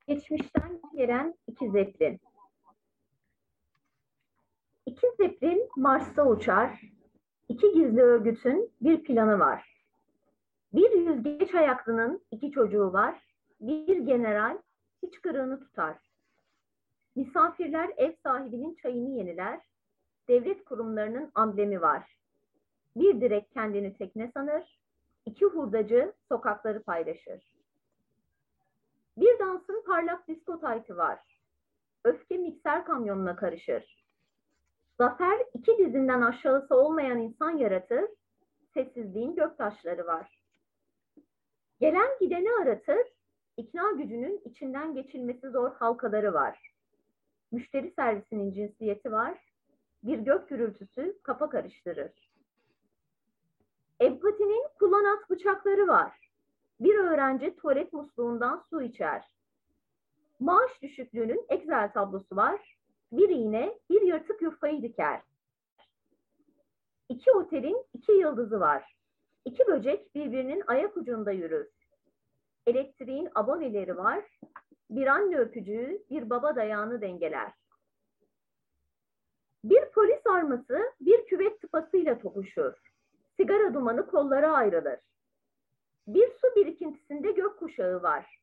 Geçmişten 0.06 0.80
gelen 0.94 1.34
iki 1.46 1.70
zeplin. 1.70 2.20
İki 4.86 5.06
zeplin 5.16 5.68
Mars'ta 5.76 6.26
uçar. 6.26 6.80
İki 7.48 7.72
gizli 7.72 8.02
örgütün 8.02 8.70
bir 8.80 9.04
planı 9.04 9.38
var. 9.38 9.84
Bir 10.72 10.90
yüzgeç 10.90 11.54
ayaklının 11.54 12.24
iki 12.30 12.50
çocuğu 12.50 12.92
var. 12.92 13.22
Bir 13.60 13.98
general 13.98 14.58
hiç 15.02 15.20
kırığını 15.20 15.60
tutar. 15.60 15.98
Misafirler 17.16 17.90
ev 17.96 18.12
sahibinin 18.22 18.74
çayını 18.74 19.08
yeniler. 19.08 19.60
Devlet 20.28 20.64
kurumlarının 20.64 21.30
amblemi 21.34 21.80
var. 21.80 22.16
Bir 22.96 23.20
direk 23.20 23.50
kendini 23.50 23.94
tekne 23.94 24.30
sanır. 24.34 24.80
İki 25.26 25.44
hurdacı 25.44 26.12
sokakları 26.28 26.82
paylaşır. 26.82 27.53
Bir 29.16 29.38
dansın 29.38 29.82
parlak 29.86 30.28
disko 30.28 30.60
taytı 30.60 30.96
var. 30.96 31.40
Öfke 32.04 32.38
mikser 32.38 32.84
kamyonuna 32.84 33.36
karışır. 33.36 34.04
Zafer 34.98 35.46
iki 35.54 35.78
dizinden 35.78 36.22
aşağısı 36.22 36.74
olmayan 36.76 37.20
insan 37.20 37.50
yaratır. 37.50 38.04
Sessizliğin 38.74 39.34
göktaşları 39.34 40.06
var. 40.06 40.40
Gelen 41.80 42.18
gideni 42.20 42.48
aratır. 42.62 43.06
İkna 43.56 43.90
gücünün 43.90 44.42
içinden 44.44 44.94
geçilmesi 44.94 45.50
zor 45.50 45.74
halkaları 45.74 46.34
var. 46.34 46.74
Müşteri 47.52 47.90
servisinin 47.90 48.52
cinsiyeti 48.52 49.12
var. 49.12 49.38
Bir 50.02 50.18
gök 50.18 50.48
gürültüsü 50.48 51.18
kafa 51.22 51.48
karıştırır. 51.48 52.30
Empatinin 54.00 54.66
kullanat 54.78 55.30
bıçakları 55.30 55.88
var. 55.88 56.23
Bir 56.80 56.94
öğrenci 56.94 57.56
tuvalet 57.56 57.92
musluğundan 57.92 58.64
su 58.70 58.82
içer. 58.82 59.24
Maaş 60.40 60.82
düşüklüğünün 60.82 61.46
Excel 61.48 61.92
tablosu 61.92 62.36
var. 62.36 62.78
Bir 63.12 63.28
iğne 63.28 63.78
bir 63.90 64.02
yırtık 64.02 64.42
yufkayı 64.42 64.82
diker. 64.82 65.20
İki 67.08 67.32
otelin 67.32 67.86
iki 67.94 68.12
yıldızı 68.12 68.60
var. 68.60 68.96
İki 69.44 69.66
böcek 69.66 70.14
birbirinin 70.14 70.62
ayak 70.66 70.96
ucunda 70.96 71.32
yürür. 71.32 71.68
Elektriğin 72.66 73.28
aboneleri 73.34 73.96
var. 73.96 74.24
Bir 74.90 75.06
anne 75.06 75.38
öpücüğü 75.38 76.04
bir 76.10 76.30
baba 76.30 76.56
dayağını 76.56 77.00
dengeler. 77.00 77.52
Bir 79.64 79.90
polis 79.90 80.26
arması 80.26 80.92
bir 81.00 81.26
küvet 81.26 81.60
tıpasıyla 81.60 82.18
tokuşur. 82.18 82.74
Sigara 83.36 83.74
dumanı 83.74 84.06
kollara 84.06 84.52
ayrılır. 84.52 84.98
Bir 86.06 86.30
su 86.30 86.56
birikintisinde 86.56 87.32
gökkuşağı 87.32 88.02
var. 88.02 88.40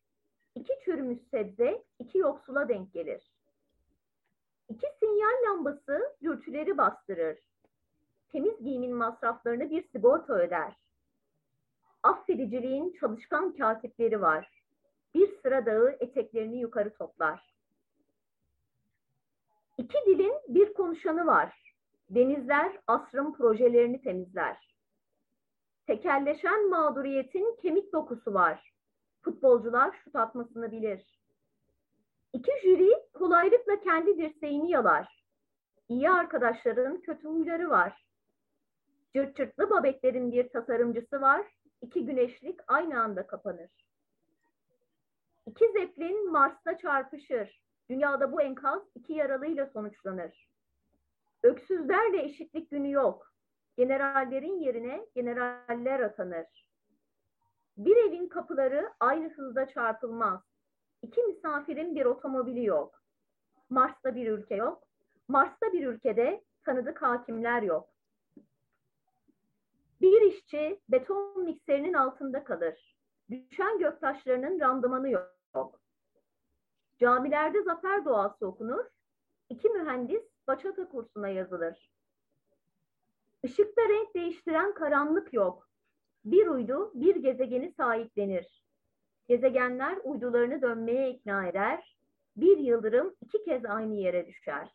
İki 0.56 0.74
çürümüş 0.86 1.20
sebze 1.32 1.84
iki 2.00 2.18
yoksula 2.18 2.70
denk 2.70 2.94
gelir. 2.94 3.32
İki 4.70 4.88
sinyal 5.00 5.44
lambası 5.50 6.16
dürtüleri 6.24 6.78
bastırır. 6.78 7.40
Temiz 8.32 8.64
giyimin 8.64 8.96
masraflarını 8.96 9.70
bir 9.70 9.88
sigorta 9.88 10.34
öder. 10.34 10.74
Affediciliğin 12.04 12.98
çalışkan 13.00 13.58
katipleri 13.58 14.22
var. 14.22 14.64
Bir 15.14 15.42
sıra 15.42 15.66
dağı 15.66 15.98
eteklerini 16.00 16.60
yukarı 16.60 16.94
toplar. 16.94 17.54
İki 19.78 19.98
dilin 20.06 20.34
bir 20.48 20.74
konuşanı 20.74 21.26
var. 21.26 21.76
Denizler 22.10 22.80
asrın 22.88 23.34
projelerini 23.34 24.02
temizler. 24.02 24.71
Tekelleşen 25.88 26.70
mağduriyetin 26.70 27.56
kemik 27.62 27.94
dokusu 27.94 28.34
var. 28.34 28.74
Futbolcular 29.22 29.92
şut 30.04 30.16
atmasını 30.16 30.72
bilir. 30.72 31.20
İki 32.34 32.52
jüri 32.62 32.92
kolaylıkla 33.14 33.80
kendi 33.80 34.18
dirseğini 34.18 34.72
yalar. 34.72 35.26
İyi 35.90 36.10
arkadaşların 36.10 37.02
kötü 37.02 37.28
huyları 37.28 37.70
var. 37.70 38.06
Cırt 39.16 39.36
cırtlı 39.36 39.70
babetlerin 39.70 40.32
bir 40.32 40.50
tasarımcısı 40.50 41.22
var. 41.22 41.48
İki 41.82 42.06
güneşlik 42.06 42.60
aynı 42.68 43.02
anda 43.02 43.28
kapanır. 43.28 43.70
İki 45.46 45.72
zeplin 45.72 46.32
Mars'ta 46.32 46.78
çarpışır. 46.78 47.62
Dünyada 47.90 48.32
bu 48.32 48.42
enkaz 48.42 48.82
iki 48.96 49.14
yaralıyla 49.14 49.66
sonuçlanır. 49.66 50.50
Öksüzlerle 51.44 52.24
eşitlik 52.24 52.72
günü 52.72 52.92
yok. 52.92 53.31
Generallerin 53.78 54.60
yerine 54.60 55.08
generaller 55.16 56.00
atanır. 56.00 56.68
Bir 57.78 57.96
evin 57.96 58.28
kapıları 58.28 58.94
aynı 59.00 59.30
hızda 59.30 59.68
çarpılmaz. 59.68 60.40
İki 61.02 61.22
misafirin 61.24 61.96
bir 61.96 62.06
otomobili 62.06 62.66
yok. 62.66 63.02
Mars'ta 63.70 64.16
bir 64.16 64.32
ülke 64.32 64.56
yok. 64.56 64.84
Mars'ta 65.28 65.74
bir 65.74 65.88
ülkede 65.88 66.44
tanıdık 66.66 67.02
hakimler 67.02 67.62
yok. 67.62 67.90
Bir 70.02 70.22
işçi 70.22 70.82
beton 70.90 71.44
mikserinin 71.44 71.94
altında 71.94 72.44
kalır. 72.44 72.96
Düşen 73.30 73.80
göktaşlarının 73.80 74.60
randımanı 74.60 75.10
yok. 75.10 75.80
Camilerde 77.00 77.64
zafer 77.64 78.06
duası 78.06 78.48
okunur. 78.48 78.86
İki 79.50 79.70
mühendis 79.70 80.24
bachata 80.48 80.90
kursuna 80.90 81.28
yazılır. 81.30 81.92
Işıkta 83.44 83.82
renk 83.90 84.16
değiştiren 84.16 84.74
karanlık 84.74 85.34
yok. 85.34 85.70
Bir 86.26 86.48
uydu 86.48 86.92
bir 86.96 87.16
gezegeni 87.16 87.72
sahiplenir. 87.72 88.64
Gezegenler 89.28 89.98
uydularını 90.04 90.62
dönmeye 90.62 91.10
ikna 91.10 91.48
eder. 91.48 91.98
Bir 92.36 92.58
yıldırım 92.58 93.16
iki 93.22 93.44
kez 93.44 93.66
aynı 93.66 93.96
yere 93.96 94.28
düşer. 94.28 94.70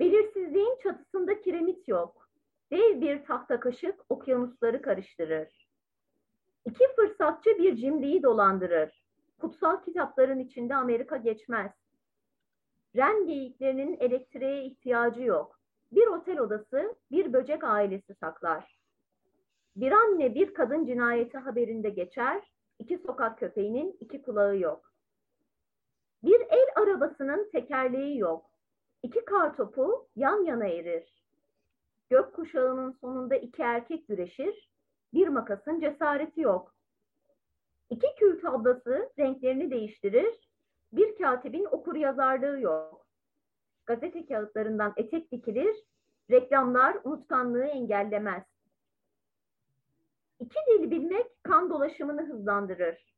Belirsizliğin 0.00 0.78
çatısında 0.82 1.40
kiremit 1.40 1.88
yok. 1.88 2.28
Dev 2.70 3.00
bir 3.00 3.24
tahta 3.24 3.60
kaşık 3.60 4.00
okyanusları 4.08 4.82
karıştırır. 4.82 5.68
İki 6.64 6.84
fırsatçı 6.96 7.50
bir 7.58 7.76
cimriyi 7.76 8.22
dolandırır. 8.22 9.04
Kutsal 9.38 9.82
kitapların 9.82 10.38
içinde 10.38 10.74
Amerika 10.74 11.16
geçmez. 11.16 11.72
Ren 12.96 13.26
geyiklerinin 13.26 13.96
elektriğe 14.00 14.64
ihtiyacı 14.64 15.22
yok. 15.22 15.61
Bir 15.92 16.06
otel 16.06 16.38
odası 16.38 16.94
bir 17.10 17.32
böcek 17.32 17.64
ailesi 17.64 18.14
saklar. 18.14 18.78
Bir 19.76 19.92
anne 19.92 20.34
bir 20.34 20.54
kadın 20.54 20.86
cinayeti 20.86 21.38
haberinde 21.38 21.90
geçer. 21.90 22.52
İki 22.78 22.98
sokak 22.98 23.38
köpeğinin 23.38 23.96
iki 24.00 24.22
kulağı 24.22 24.58
yok. 24.58 24.92
Bir 26.22 26.40
el 26.40 26.66
arabasının 26.76 27.50
tekerleği 27.50 28.18
yok. 28.18 28.50
İki 29.02 29.24
kar 29.24 29.56
topu 29.56 30.08
yan 30.16 30.44
yana 30.44 30.66
erir. 30.66 31.22
Gök 32.10 32.34
kuşağının 32.34 32.92
sonunda 33.00 33.36
iki 33.36 33.62
erkek 33.62 34.08
güreşir. 34.08 34.70
Bir 35.14 35.28
makasın 35.28 35.80
cesareti 35.80 36.40
yok. 36.40 36.74
İki 37.90 38.06
kül 38.18 38.40
tablası 38.40 39.12
renklerini 39.18 39.70
değiştirir. 39.70 40.50
Bir 40.92 41.18
katibin 41.18 41.64
okur 41.64 41.94
yazarlığı 41.94 42.60
yok. 42.60 43.01
Gazete 43.86 44.26
kağıtlarından 44.26 44.92
etek 44.96 45.32
dikilir. 45.32 45.76
Reklamlar 46.30 46.98
unutkanlığı 47.04 47.64
engellemez. 47.64 48.42
İki 50.40 50.58
dil 50.68 50.90
bilmek 50.90 51.44
kan 51.44 51.70
dolaşımını 51.70 52.22
hızlandırır. 52.22 53.14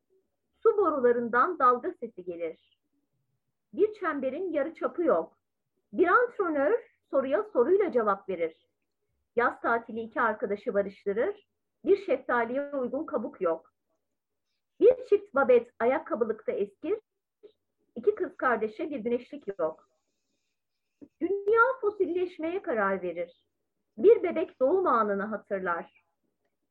Su 0.63 0.77
borularından 0.77 1.59
dalga 1.59 1.93
sesi 2.01 2.25
gelir. 2.25 2.79
Bir 3.73 3.95
çemberin 3.95 4.53
yarı 4.53 4.75
çapı 4.75 5.03
yok. 5.03 5.39
Bir 5.93 6.07
antrenör 6.07 6.81
soruya 7.11 7.43
soruyla 7.43 7.93
cevap 7.93 8.29
verir. 8.29 8.67
Yaz 9.37 9.61
tatili 9.61 10.01
iki 10.01 10.21
arkadaşı 10.21 10.75
barıştırır. 10.75 11.49
Bir 11.85 12.07
şeftaliye 12.07 12.71
uygun 12.73 13.07
kabuk 13.07 13.41
yok. 13.41 13.73
Bir 14.81 15.07
çift 15.09 15.35
babet 15.35 15.71
ayakkabılıkta 15.79 16.53
eskir. 16.53 17.01
İki 17.97 18.15
kız 18.15 18.37
kardeşe 18.37 18.91
bir 18.91 18.99
güneşlik 18.99 19.59
yok. 19.59 19.94
Dünya 21.21 21.63
fosilleşmeye 21.81 22.63
karar 22.63 23.03
verir. 23.03 23.41
Bir 23.99 24.23
bebek 24.23 24.61
doğum 24.61 24.87
anını 24.87 25.23
hatırlar. 25.23 26.05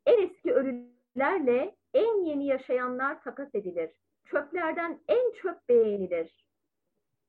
En 0.06 0.22
eski 0.22 0.54
ölülerle 0.54 1.76
en 1.94 2.26
yeni 2.26 2.48
yaşayanlar 2.48 3.22
takas 3.22 3.56
edilir. 3.56 3.92
Çöplerden 4.26 5.00
en 5.08 5.32
çöp 5.32 5.70
beğenilir. 5.70 6.46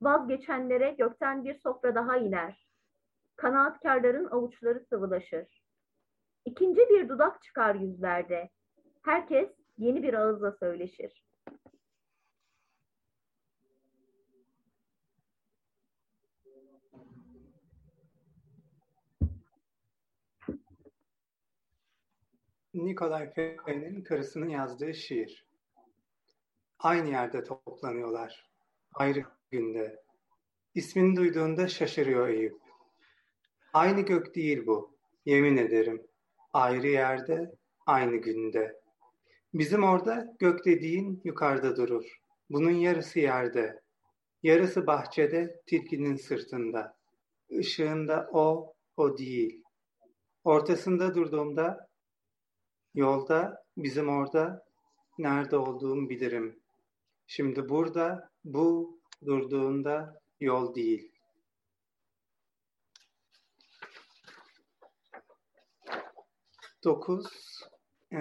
Vazgeçenlere 0.02 0.90
gökten 0.90 1.44
bir 1.44 1.54
sofra 1.54 1.94
daha 1.94 2.16
iner. 2.16 2.66
Kanaatkarların 3.36 4.24
avuçları 4.24 4.80
sıvılaşır. 4.80 5.62
İkinci 6.44 6.80
bir 6.80 7.08
dudak 7.08 7.42
çıkar 7.42 7.74
yüzlerde. 7.74 8.50
Herkes 9.02 9.48
yeni 9.78 10.02
bir 10.02 10.14
ağızla 10.14 10.52
söyleşir. 10.52 11.24
Nikolay 22.74 23.32
Fe'nin 23.32 24.02
karısının 24.02 24.48
yazdığı 24.48 24.94
şiir. 24.94 25.44
Aynı 26.78 27.08
yerde 27.08 27.44
toplanıyorlar. 27.44 28.50
Ayrı 28.94 29.24
günde. 29.50 30.02
İsmini 30.74 31.16
duyduğunda 31.16 31.68
şaşırıyor 31.68 32.28
Eyüp. 32.28 32.56
Aynı 33.72 34.00
gök 34.00 34.34
değil 34.34 34.66
bu. 34.66 34.94
Yemin 35.24 35.56
ederim. 35.56 36.06
Ayrı 36.52 36.88
yerde, 36.88 37.54
aynı 37.86 38.16
günde. 38.16 38.80
Bizim 39.54 39.84
orada 39.84 40.34
gök 40.38 40.64
dediğin 40.64 41.20
yukarıda 41.24 41.76
durur. 41.76 42.20
Bunun 42.50 42.70
yarısı 42.70 43.20
yerde. 43.20 43.80
Yarısı 44.42 44.86
bahçede, 44.86 45.60
tilkinin 45.66 46.16
sırtında. 46.16 46.96
Işığında 47.48 48.28
o, 48.32 48.74
o 48.96 49.18
değil. 49.18 49.62
Ortasında 50.44 51.14
durduğumda, 51.14 51.88
yolda, 52.94 53.64
bizim 53.76 54.08
orada, 54.08 54.66
nerede 55.18 55.56
olduğumu 55.56 56.10
bilirim. 56.10 56.60
Şimdi 57.26 57.68
burada, 57.68 58.30
bu, 58.44 58.98
durduğunda 59.26 60.20
yol 60.40 60.74
değil. 60.74 61.12
Dokuz, 66.84 67.60
e, 68.12 68.16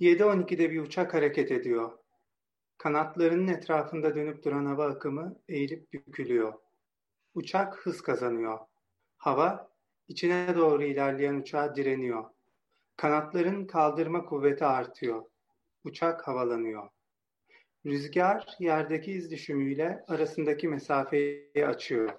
7.12'de 0.00 0.70
bir 0.70 0.80
uçak 0.80 1.14
hareket 1.14 1.50
ediyor. 1.50 1.98
Kanatlarının 2.78 3.48
etrafında 3.48 4.14
dönüp 4.14 4.44
duran 4.44 4.66
hava 4.66 4.86
akımı 4.86 5.36
eğilip 5.48 5.92
bükülüyor. 5.92 6.54
Uçak 7.34 7.86
hız 7.86 8.00
kazanıyor. 8.02 8.58
Hava 9.16 9.70
içine 10.08 10.54
doğru 10.56 10.82
ilerleyen 10.82 11.34
uçağa 11.34 11.76
direniyor. 11.76 12.31
Kanatların 12.96 13.66
kaldırma 13.66 14.24
kuvveti 14.24 14.64
artıyor. 14.64 15.24
Uçak 15.84 16.28
havalanıyor. 16.28 16.88
Rüzgar 17.86 18.46
yerdeki 18.58 19.12
iz 19.12 19.30
düşümüyle 19.30 20.04
arasındaki 20.08 20.68
mesafeyi 20.68 21.66
açıyor. 21.66 22.10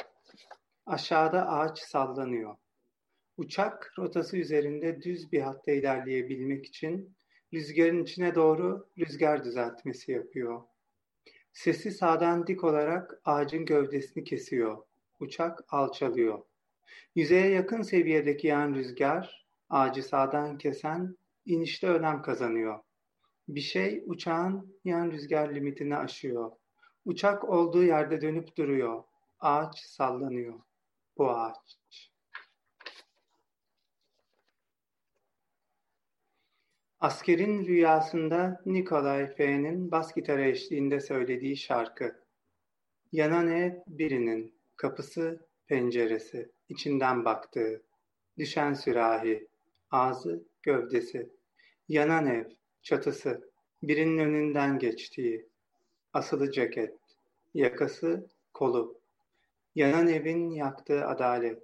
Aşağıda 0.85 1.49
ağaç 1.49 1.79
sallanıyor. 1.79 2.55
Uçak 3.37 3.93
rotası 3.99 4.37
üzerinde 4.37 5.01
düz 5.01 5.31
bir 5.31 5.41
hatta 5.41 5.71
ilerleyebilmek 5.71 6.65
için 6.65 7.15
rüzgarın 7.53 8.03
içine 8.03 8.35
doğru 8.35 8.89
rüzgar 8.97 9.43
düzeltmesi 9.43 10.11
yapıyor. 10.11 10.61
Sesi 11.53 11.91
sağdan 11.91 12.47
dik 12.47 12.63
olarak 12.63 13.21
ağacın 13.25 13.65
gövdesini 13.65 14.23
kesiyor. 14.23 14.83
Uçak 15.19 15.59
alçalıyor. 15.69 16.41
Yüzeye 17.15 17.49
yakın 17.49 17.81
seviyedeki 17.81 18.47
yan 18.47 18.73
rüzgar 18.73 19.42
ağacı 19.69 20.03
sağdan 20.03 20.57
kesen 20.57 21.17
inişte 21.45 21.87
önem 21.87 22.21
kazanıyor. 22.21 22.79
Bir 23.47 23.61
şey 23.61 24.03
uçağın 24.05 24.79
yan 24.85 25.11
rüzgar 25.11 25.55
limitini 25.55 25.97
aşıyor. 25.97 26.51
Uçak 27.05 27.49
olduğu 27.49 27.83
yerde 27.83 28.21
dönüp 28.21 28.57
duruyor. 28.57 29.03
Ağaç 29.39 29.79
sallanıyor. 29.79 30.59
Bu 31.17 31.29
ağaç. 31.29 31.77
Askerin 36.99 37.65
rüyasında 37.65 38.61
Nikolay 38.65 39.35
F'nin 39.35 39.91
bas 39.91 40.15
gitarı 40.15 40.45
eşliğinde 40.45 40.99
söylediği 40.99 41.57
şarkı. 41.57 42.23
Yanan 43.11 43.47
ev 43.47 43.73
birinin, 43.87 44.59
kapısı, 44.75 45.47
penceresi, 45.67 46.51
içinden 46.69 47.25
baktığı, 47.25 47.83
düşen 48.37 48.73
sürahi, 48.73 49.47
ağzı, 49.93 50.43
gövdesi, 50.63 51.29
yanan 51.89 52.27
ev, 52.27 52.45
çatısı, 52.81 53.49
birinin 53.83 54.17
önünden 54.17 54.79
geçtiği, 54.79 55.45
asılı 56.13 56.51
ceket, 56.51 56.95
yakası, 57.53 58.27
kolu, 58.53 58.99
yanan 59.75 60.07
evin 60.07 60.49
yaktığı 60.49 61.05
adalet, 61.05 61.63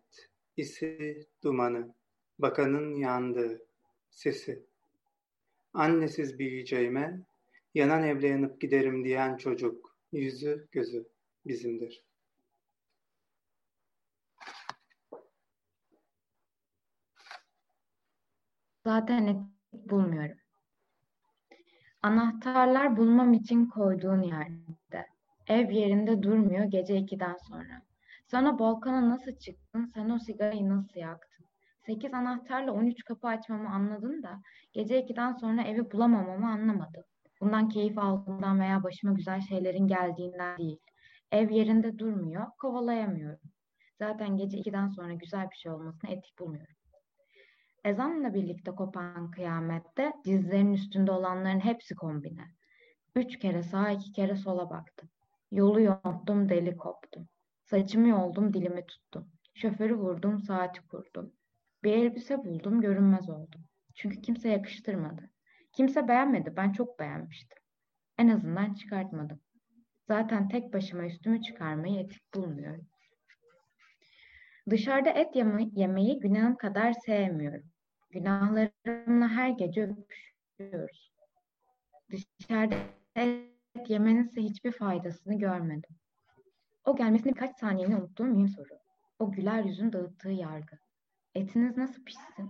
isi, 0.58 1.28
dumanı, 1.44 1.94
bakanın 2.40 2.96
yandığı, 2.96 3.62
sesi. 4.10 4.64
Annesiz 5.74 6.40
büyüyeceğime, 6.40 7.20
yanan 7.76 8.04
evle 8.04 8.28
yanıp 8.28 8.62
giderim 8.62 9.06
diyen 9.06 9.38
çocuk, 9.38 9.96
yüzü 10.12 10.68
gözü 10.72 11.06
bizimdir. 11.46 12.09
Zaten 18.84 19.28
etik 19.28 19.90
bulmuyorum. 19.92 20.38
Anahtarlar 22.02 22.98
bulmam 22.98 23.34
için 23.34 23.66
koyduğun 23.66 24.22
yerde. 24.22 25.08
Ev 25.48 25.72
yerinde 25.72 26.24
durmuyor 26.24 26.64
gece 26.66 26.98
ikiden 26.98 27.38
sonra. 27.50 27.82
Sana 28.26 28.60
balkona 28.60 29.10
nasıl 29.10 29.32
çıktın, 29.32 29.92
sen 29.94 30.10
o 30.10 30.20
sigarayı 30.20 30.70
nasıl 30.70 31.00
yaktın? 31.00 31.46
Sekiz 31.86 32.14
anahtarla 32.14 32.72
on 32.72 32.86
üç 32.86 33.04
kapı 33.04 33.28
açmamı 33.28 33.70
anladın 33.70 34.24
da 34.24 34.42
gece 34.74 35.04
ikiden 35.04 35.34
sonra 35.34 35.62
evi 35.62 35.92
bulamamamı 35.92 36.50
anlamadın. 36.50 37.04
Bundan 37.42 37.70
keyif 37.70 37.98
aldığımdan 37.98 38.60
veya 38.60 38.84
başıma 38.84 39.14
güzel 39.14 39.42
şeylerin 39.42 39.88
geldiğinden 39.88 40.58
değil. 40.58 40.80
Ev 41.32 41.50
yerinde 41.50 42.00
durmuyor, 42.00 42.48
kovalayamıyorum. 42.58 43.50
Zaten 44.00 44.38
gece 44.38 44.58
ikiden 44.58 44.88
sonra 44.88 45.14
güzel 45.14 45.50
bir 45.52 45.56
şey 45.56 45.72
olmasını 45.72 46.12
etik 46.12 46.40
bulmuyorum. 46.40 46.76
Ezanla 47.84 48.34
birlikte 48.34 48.72
kopan 48.72 49.32
kıyamette 49.32 50.14
dizlerinin 50.26 50.74
üstünde 50.74 51.12
olanların 51.12 51.60
hepsi 51.60 51.96
kombine. 51.96 52.46
Üç 53.16 53.40
kere 53.40 53.64
sağa 53.64 53.92
iki 53.92 54.12
kere 54.12 54.36
sola 54.36 54.70
baktım. 54.70 55.10
Yolu 55.52 55.82
yonttum 55.82 56.50
deli 56.50 56.78
koptum. 56.78 57.28
Saçımı 57.64 58.08
yoldum 58.08 58.54
dilimi 58.54 58.86
tuttum. 58.86 59.32
Şoförü 59.54 59.96
vurdum 59.96 60.40
saati 60.40 60.88
kurdum. 60.88 61.34
Bir 61.84 61.94
elbise 61.94 62.38
buldum 62.38 62.82
görünmez 62.82 63.30
oldum. 63.30 63.66
Çünkü 63.96 64.22
kimse 64.22 64.50
yakıştırmadı. 64.50 65.30
Kimse 65.74 66.08
beğenmedi 66.08 66.54
ben 66.58 66.72
çok 66.72 67.00
beğenmiştim. 67.00 67.58
En 68.18 68.28
azından 68.28 68.74
çıkartmadım. 68.74 69.40
Zaten 70.08 70.50
tek 70.50 70.74
başıma 70.74 71.06
üstümü 71.06 71.42
çıkarmayı 71.42 72.00
etik 72.00 72.34
bulmuyorum. 72.34 72.88
Dışarıda 74.70 75.10
et 75.10 75.36
yeme 75.36 75.70
yemeyi 75.76 76.20
günahım 76.20 76.56
kadar 76.56 76.94
sevmiyorum. 76.94 77.64
Günahlarımla 78.10 79.28
her 79.30 79.50
gece 79.50 79.84
öpüşüyoruz. 79.84 81.12
Dışarıda 82.12 82.76
et 83.16 83.50
yemenin 83.88 84.24
ise 84.24 84.42
hiçbir 84.42 84.72
faydasını 84.72 85.38
görmedim. 85.38 85.96
O 86.86 86.96
gelmesini 86.96 87.34
birkaç 87.34 87.60
saniyeni 87.60 87.96
unuttuğum 87.96 88.26
mühim 88.26 88.48
soru. 88.48 88.80
O 89.20 89.32
güler 89.32 89.64
yüzün 89.64 89.94
dağıttığı 89.94 90.32
yargı. 90.32 90.78
Etiniz 91.36 91.78
nasıl 91.78 92.04
pişsin? 92.04 92.50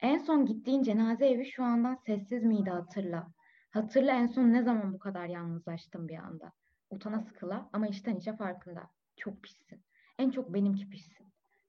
En 0.00 0.18
son 0.18 0.46
gittiğin 0.46 0.82
cenaze 0.82 1.26
evi 1.26 1.46
şu 1.46 1.64
andan 1.64 1.94
sessiz 1.94 2.44
miydi 2.44 2.70
hatırla. 2.70 3.28
Hatırla 3.70 4.12
en 4.12 4.26
son 4.26 4.52
ne 4.52 4.62
zaman 4.62 4.92
bu 4.92 4.98
kadar 4.98 5.26
yalnızlaştım 5.26 6.08
bir 6.08 6.16
anda. 6.18 6.52
Utana 6.90 7.20
sıkıla 7.20 7.70
ama 7.72 7.86
içten 7.86 8.16
içe 8.16 8.36
farkında. 8.36 8.90
Çok 9.16 9.42
pişsin. 9.42 9.84
En 10.18 10.30
çok 10.30 10.54
benimki 10.54 10.88
pişsin. 10.90 11.26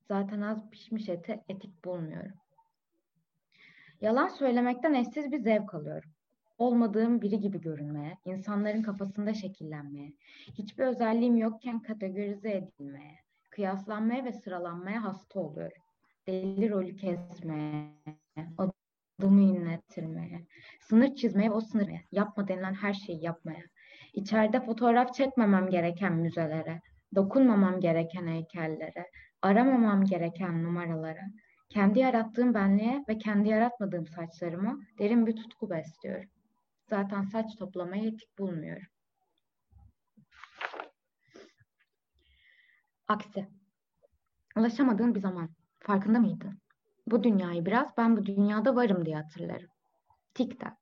Zaten 0.08 0.42
az 0.42 0.70
pişmiş 0.70 1.10
ete 1.10 1.44
etik 1.50 1.86
bulmuyorum. 1.86 2.34
Yalan 4.02 4.28
söylemekten 4.28 4.94
eşsiz 4.94 5.32
bir 5.32 5.38
zevk 5.38 5.74
alıyorum. 5.74 6.10
Olmadığım 6.58 7.22
biri 7.22 7.40
gibi 7.40 7.62
görünmeye, 7.62 8.18
insanların 8.26 8.82
kafasında 8.82 9.34
şekillenmeye, 9.34 10.14
hiçbir 10.54 10.84
özelliğim 10.84 11.38
yokken 11.38 11.82
kategorize 11.82 12.52
edilmeye, 12.52 13.20
kıyaslanmaya 13.50 14.26
ve 14.26 14.34
sıralanmaya 14.34 15.04
hasta 15.04 15.40
oluyorum. 15.40 15.82
deli 16.28 16.70
rolü 16.70 16.96
kesmeye, 16.96 17.92
adımı 18.58 19.42
inlettirmeye, 19.42 20.46
sınır 20.80 21.16
çizmeye 21.16 21.50
ve 21.50 21.54
o 21.54 21.62
sınırı 21.62 21.96
yapma 22.12 22.48
denilen 22.48 22.74
her 22.74 22.94
şeyi 22.94 23.24
yapmaya, 23.24 23.64
içeride 24.14 24.60
fotoğraf 24.60 25.14
çekmemem 25.14 25.70
gereken 25.70 26.14
müzelere, 26.14 26.82
dokunmamam 27.16 27.80
gereken 27.80 28.28
heykellere, 28.28 29.12
aramamam 29.42 30.04
gereken 30.06 30.64
numaralara, 30.64 31.22
kendi 31.70 32.00
yarattığım 32.00 32.54
benliğe 32.54 33.04
ve 33.10 33.18
kendi 33.18 33.50
yaratmadığım 33.50 34.08
saçlarıma 34.08 34.80
derin 35.00 35.26
bir 35.26 35.36
tutku 35.36 35.70
besliyorum. 35.70 36.30
Zaten 36.90 37.24
saç 37.24 37.56
toplamayı 37.56 38.08
etik 38.08 38.40
bulmuyorum. 38.40 38.88
Aksi. 43.08 43.48
Ulaşamadığın 44.58 45.16
bir 45.16 45.20
zaman. 45.20 45.50
Farkında 45.80 46.20
mıydın? 46.20 46.60
Bu 47.08 47.24
dünyayı 47.24 47.66
biraz 47.66 47.98
ben 47.98 48.18
bu 48.18 48.26
dünyada 48.26 48.76
varım 48.76 49.06
diye 49.06 49.16
hatırlarım. 49.16 49.70
Tik 50.34 50.60
tak. 50.60 50.78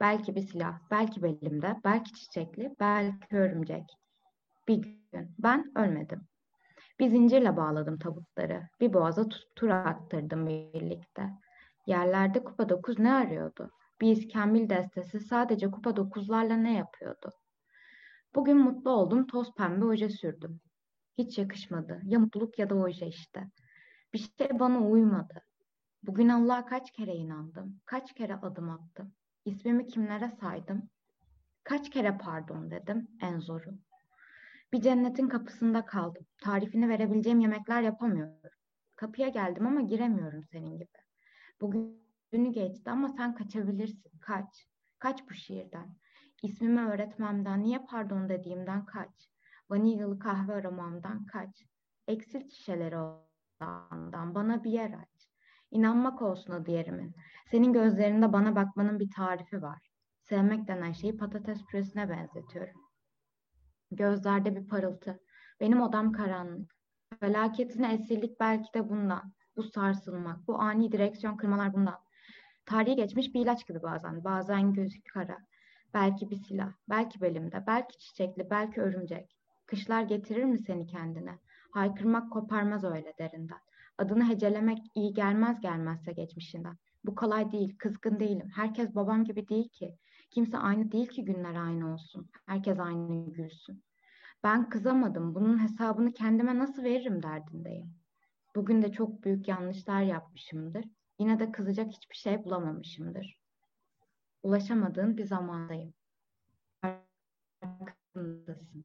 Belki 0.00 0.34
bir 0.34 0.40
silah, 0.40 0.78
belki 0.90 1.22
belimde, 1.22 1.76
belki 1.84 2.14
çiçekli, 2.14 2.74
belki 2.80 3.36
örümcek. 3.36 3.84
Bir 4.68 4.76
gün 5.12 5.34
ben 5.38 5.72
ölmedim. 5.78 6.28
Bir 7.00 7.08
zincirle 7.08 7.56
bağladım 7.56 7.98
tabutları. 7.98 8.68
Bir 8.80 8.92
boğaza 8.92 9.24
tur 9.56 9.68
attırdım 9.68 10.46
birlikte. 10.46 11.30
Yerlerde 11.86 12.44
kupa 12.44 12.68
dokuz 12.68 12.98
ne 12.98 13.12
arıyordu? 13.12 13.70
Bir 14.00 14.16
iskambil 14.16 14.70
destesi 14.70 15.20
sadece 15.20 15.70
kupa 15.70 15.96
dokuzlarla 15.96 16.56
ne 16.56 16.74
yapıyordu? 16.74 17.32
Bugün 18.34 18.56
mutlu 18.56 18.90
oldum, 18.90 19.26
toz 19.26 19.54
pembe 19.54 19.84
oje 19.84 20.08
sürdüm. 20.08 20.60
Hiç 21.18 21.38
yakışmadı. 21.38 22.00
Ya 22.04 22.18
mutluluk 22.18 22.58
ya 22.58 22.70
da 22.70 22.74
oje 22.74 23.06
işte. 23.06 23.50
Bir 24.14 24.18
şey 24.18 24.58
bana 24.58 24.80
uymadı. 24.80 25.42
Bugün 26.02 26.28
Allah'a 26.28 26.66
kaç 26.66 26.92
kere 26.92 27.14
inandım, 27.14 27.80
kaç 27.84 28.14
kere 28.14 28.34
adım 28.34 28.70
attım. 28.70 29.12
İsmimi 29.44 29.86
kimlere 29.86 30.30
saydım? 30.30 30.90
Kaç 31.64 31.90
kere 31.90 32.18
pardon 32.18 32.70
dedim, 32.70 33.08
en 33.22 33.38
zoru. 33.38 33.70
Bir 34.72 34.80
cennetin 34.80 35.28
kapısında 35.28 35.84
kaldım. 35.84 36.26
Tarifini 36.42 36.88
verebileceğim 36.88 37.40
yemekler 37.40 37.82
yapamıyorum. 37.82 38.50
Kapıya 38.96 39.28
geldim 39.28 39.66
ama 39.66 39.80
giremiyorum 39.80 40.44
senin 40.44 40.78
gibi. 40.78 40.88
Bugün 41.60 42.02
günü 42.30 42.52
geçti 42.52 42.90
ama 42.90 43.08
sen 43.08 43.34
kaçabilirsin. 43.34 44.18
Kaç. 44.20 44.66
Kaç 44.98 45.30
bu 45.30 45.34
şiirden. 45.34 45.96
İsmimi 46.42 46.80
öğretmemden, 46.80 47.62
niye 47.62 47.78
pardon 47.90 48.28
dediğimden 48.28 48.84
kaç. 48.84 49.30
Vanilyalı 49.70 50.18
kahve 50.18 50.52
aramamdan 50.52 51.26
kaç. 51.26 51.64
Eksil 52.08 52.48
şişeleri 52.48 52.96
olandan 52.98 54.34
bana 54.34 54.64
bir 54.64 54.70
yer 54.70 54.90
aç. 54.90 55.28
İnanmak 55.70 56.22
olsun 56.22 56.52
adı 56.52 56.70
yerimin. 56.70 57.14
Senin 57.50 57.72
gözlerinde 57.72 58.32
bana 58.32 58.56
bakmanın 58.56 58.98
bir 58.98 59.10
tarifi 59.10 59.62
var. 59.62 59.88
Sevmek 60.20 60.68
denen 60.68 60.92
şeyi 60.92 61.16
patates 61.16 61.64
püresine 61.64 62.08
benzetiyorum. 62.08 62.87
Gözlerde 63.90 64.56
bir 64.56 64.68
parıltı. 64.68 65.20
Benim 65.60 65.80
odam 65.80 66.12
karanlık. 66.12 66.74
Felaketine 67.20 67.94
esirlik 67.94 68.40
belki 68.40 68.74
de 68.74 68.88
bundan. 68.88 69.32
Bu 69.56 69.62
sarsılmak, 69.62 70.46
bu 70.46 70.60
ani 70.60 70.92
direksiyon 70.92 71.36
kırmalar 71.36 71.72
bundan. 71.72 71.98
Tarihi 72.66 72.96
geçmiş 72.96 73.34
bir 73.34 73.40
ilaç 73.40 73.66
gibi 73.66 73.82
bazen. 73.82 74.24
Bazen 74.24 74.72
gözü 74.72 75.02
kara. 75.02 75.38
Belki 75.94 76.30
bir 76.30 76.36
silah, 76.36 76.72
belki 76.88 77.20
belimde, 77.20 77.64
belki 77.66 77.98
çiçekli, 77.98 78.50
belki 78.50 78.80
örümcek. 78.80 79.36
Kışlar 79.66 80.02
getirir 80.02 80.44
mi 80.44 80.58
seni 80.58 80.86
kendine? 80.86 81.38
Haykırmak 81.70 82.32
koparmaz 82.32 82.84
öyle 82.84 83.12
derinden. 83.18 83.58
Adını 83.98 84.28
hecelemek 84.28 84.78
iyi 84.94 85.12
gelmez 85.12 85.60
gelmezse 85.60 86.12
geçmişinden. 86.12 86.76
Bu 87.04 87.14
kolay 87.14 87.52
değil, 87.52 87.78
kızgın 87.78 88.20
değilim. 88.20 88.50
Herkes 88.54 88.94
babam 88.94 89.24
gibi 89.24 89.48
değil 89.48 89.68
ki. 89.68 89.98
Kimse 90.30 90.58
aynı 90.58 90.92
değil 90.92 91.08
ki 91.08 91.24
günler 91.24 91.54
aynı 91.54 91.94
olsun. 91.94 92.30
Herkes 92.46 92.78
aynı 92.80 93.32
gülsün. 93.32 93.84
Ben 94.44 94.68
kızamadım. 94.68 95.34
Bunun 95.34 95.62
hesabını 95.62 96.12
kendime 96.12 96.58
nasıl 96.58 96.82
veririm 96.82 97.22
derdindeyim. 97.22 97.94
Bugün 98.56 98.82
de 98.82 98.92
çok 98.92 99.24
büyük 99.24 99.48
yanlışlar 99.48 100.02
yapmışımdır. 100.02 100.84
Yine 101.18 101.38
de 101.38 101.52
kızacak 101.52 101.90
hiçbir 101.90 102.16
şey 102.16 102.44
bulamamışımdır. 102.44 103.40
Ulaşamadığın 104.42 105.16
bir 105.16 105.24
zamandayım. 105.24 105.94
Farkındasın. 107.60 108.84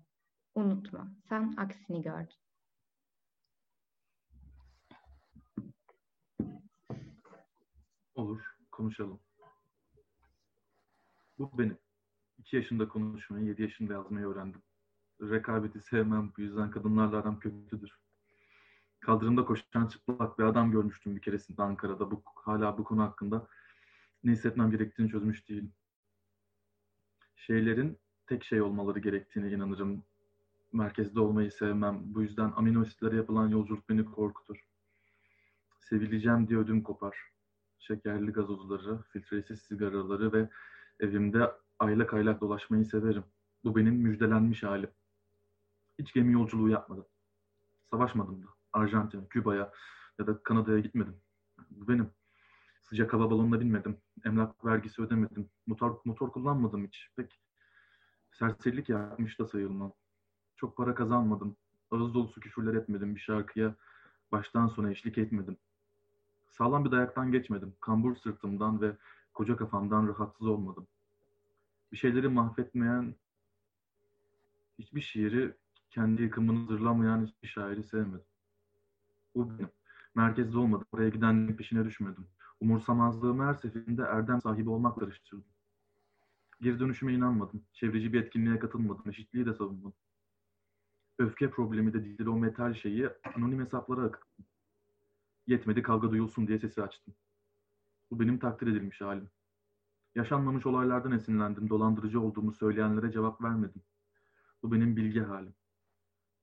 Unutma. 0.55 1.11
Sen 1.29 1.53
aksini 1.57 2.01
gördün. 2.01 2.37
Olur. 8.15 8.41
Konuşalım. 8.71 9.19
Bu 11.37 11.57
benim. 11.57 11.77
İki 12.37 12.55
yaşında 12.55 12.87
konuşmayı, 12.87 13.45
yedi 13.45 13.61
yaşında 13.61 13.93
yazmayı 13.93 14.25
öğrendim. 14.25 14.61
Rekabeti 15.21 15.81
sevmem. 15.81 16.33
Bu 16.37 16.41
yüzden 16.41 16.71
kadınlarla 16.71 17.17
aram 17.17 17.39
kötüdür. 17.39 17.99
Kaldırımda 18.99 19.45
koşan 19.45 19.87
çıplak 19.87 20.39
bir 20.39 20.43
adam 20.43 20.71
görmüştüm 20.71 21.15
bir 21.15 21.21
keresinde 21.21 21.61
Ankara'da. 21.63 22.11
Bu, 22.11 22.21
hala 22.35 22.77
bu 22.77 22.83
konu 22.83 23.01
hakkında 23.01 23.47
ne 24.23 24.31
hissetmem 24.31 24.71
gerektiğini 24.71 25.09
çözmüş 25.09 25.49
değilim. 25.49 25.73
Şeylerin 27.35 27.99
tek 28.27 28.43
şey 28.43 28.61
olmaları 28.61 28.99
gerektiğine 28.99 29.51
inanırım. 29.51 30.03
Merkezde 30.73 31.19
olmayı 31.19 31.51
sevmem. 31.51 32.01
Bu 32.03 32.21
yüzden 32.21 32.53
amino 32.55 32.81
asitlere 32.81 33.15
yapılan 33.15 33.47
yolculuk 33.47 33.89
beni 33.89 34.05
korkutur. 34.05 34.57
Sevileceğim 35.79 36.47
diye 36.47 36.59
ödüm 36.59 36.83
kopar. 36.83 37.17
Şekerli 37.79 38.31
gazozları, 38.31 39.01
filtresiz 39.01 39.61
sigaraları 39.61 40.33
ve 40.33 40.49
evimde 40.99 41.51
aylak 41.79 42.13
aylak 42.13 42.41
dolaşmayı 42.41 42.85
severim. 42.85 43.23
Bu 43.63 43.75
benim 43.75 43.95
müjdelenmiş 43.95 44.63
halim. 44.63 44.89
Hiç 45.99 46.13
gemi 46.13 46.33
yolculuğu 46.33 46.69
yapmadım. 46.69 47.05
Savaşmadım 47.91 48.43
da. 48.43 48.47
Arjantin, 48.73 49.25
Küba'ya 49.25 49.71
ya 50.19 50.27
da 50.27 50.43
Kanada'ya 50.43 50.79
gitmedim. 50.79 51.15
Bu 51.69 51.87
benim. 51.87 52.09
Sıcak 52.81 53.13
hava 53.13 53.31
balonuna 53.31 53.59
binmedim. 53.59 53.97
Emlak 54.25 54.65
vergisi 54.65 55.01
ödemedim. 55.01 55.49
Motor, 55.67 55.99
motor 56.05 56.31
kullanmadım 56.31 56.85
hiç. 56.85 57.09
Pek 57.15 57.39
serserilik 58.31 58.89
yapmış 58.89 59.39
da 59.39 59.45
sayılmam. 59.45 59.93
Çok 60.55 60.77
para 60.77 60.95
kazanmadım. 60.95 61.55
Ağız 61.91 62.13
dolusu 62.13 62.41
küfürler 62.41 62.73
etmedim. 62.73 63.15
Bir 63.15 63.19
şarkıya 63.19 63.75
baştan 64.31 64.67
sona 64.67 64.91
eşlik 64.91 65.17
etmedim. 65.17 65.57
Sağlam 66.49 66.85
bir 66.85 66.91
dayaktan 66.91 67.31
geçmedim. 67.31 67.73
Kambur 67.81 68.15
sırtımdan 68.15 68.81
ve 68.81 68.97
koca 69.33 69.55
kafamdan 69.55 70.07
rahatsız 70.07 70.47
olmadım. 70.47 70.87
Bir 71.91 71.97
şeyleri 71.97 72.27
mahvetmeyen 72.27 73.15
hiçbir 74.79 75.01
şiiri 75.01 75.53
kendi 75.89 76.21
yıkımını 76.21 76.67
zırlamayan 76.67 77.25
hiçbir 77.25 77.47
şairi 77.47 77.83
sevmedim. 77.83 78.25
Bu 79.35 79.49
benim. 79.49 79.69
Merkezde 80.15 80.57
olmadım. 80.57 80.87
Oraya 80.91 81.09
gidenlerin 81.09 81.57
peşine 81.57 81.85
düşmedim. 81.85 82.27
Umursamazlığımı 82.59 83.45
her 83.45 83.53
seferinde 83.53 84.01
erdem 84.01 84.41
sahibi 84.41 84.69
olmakla 84.69 84.99
karıştırdım. 84.99 85.45
Geri 86.61 86.79
dönüşüme 86.79 87.13
inanmadım. 87.13 87.63
Çevreci 87.73 88.13
bir 88.13 88.23
etkinliğe 88.23 88.59
katılmadım. 88.59 89.09
Eşitliği 89.09 89.45
de 89.45 89.53
savunmadım. 89.53 89.93
Öfke 91.19 91.49
problemi 91.49 91.93
de 91.93 92.05
değil 92.05 92.25
o 92.25 92.35
metal 92.35 92.73
şeyi 92.73 93.09
anonim 93.35 93.59
hesaplara 93.59 94.01
akıttım. 94.01 94.45
Yetmedi 95.47 95.81
kavga 95.81 96.11
duyulsun 96.11 96.47
diye 96.47 96.59
sesi 96.59 96.83
açtım. 96.83 97.13
Bu 98.13 98.19
benim 98.19 98.39
takdir 98.39 98.67
edilmiş 98.67 99.01
halim. 99.01 99.29
Yaşanmamış 100.15 100.65
olaylardan 100.65 101.11
esinlendim. 101.11 101.69
Dolandırıcı 101.69 102.21
olduğumu 102.21 102.53
söyleyenlere 102.53 103.11
cevap 103.11 103.41
vermedim. 103.41 103.81
Bu 104.63 104.71
benim 104.71 104.95
bilgi 104.95 105.19
halim. 105.19 105.55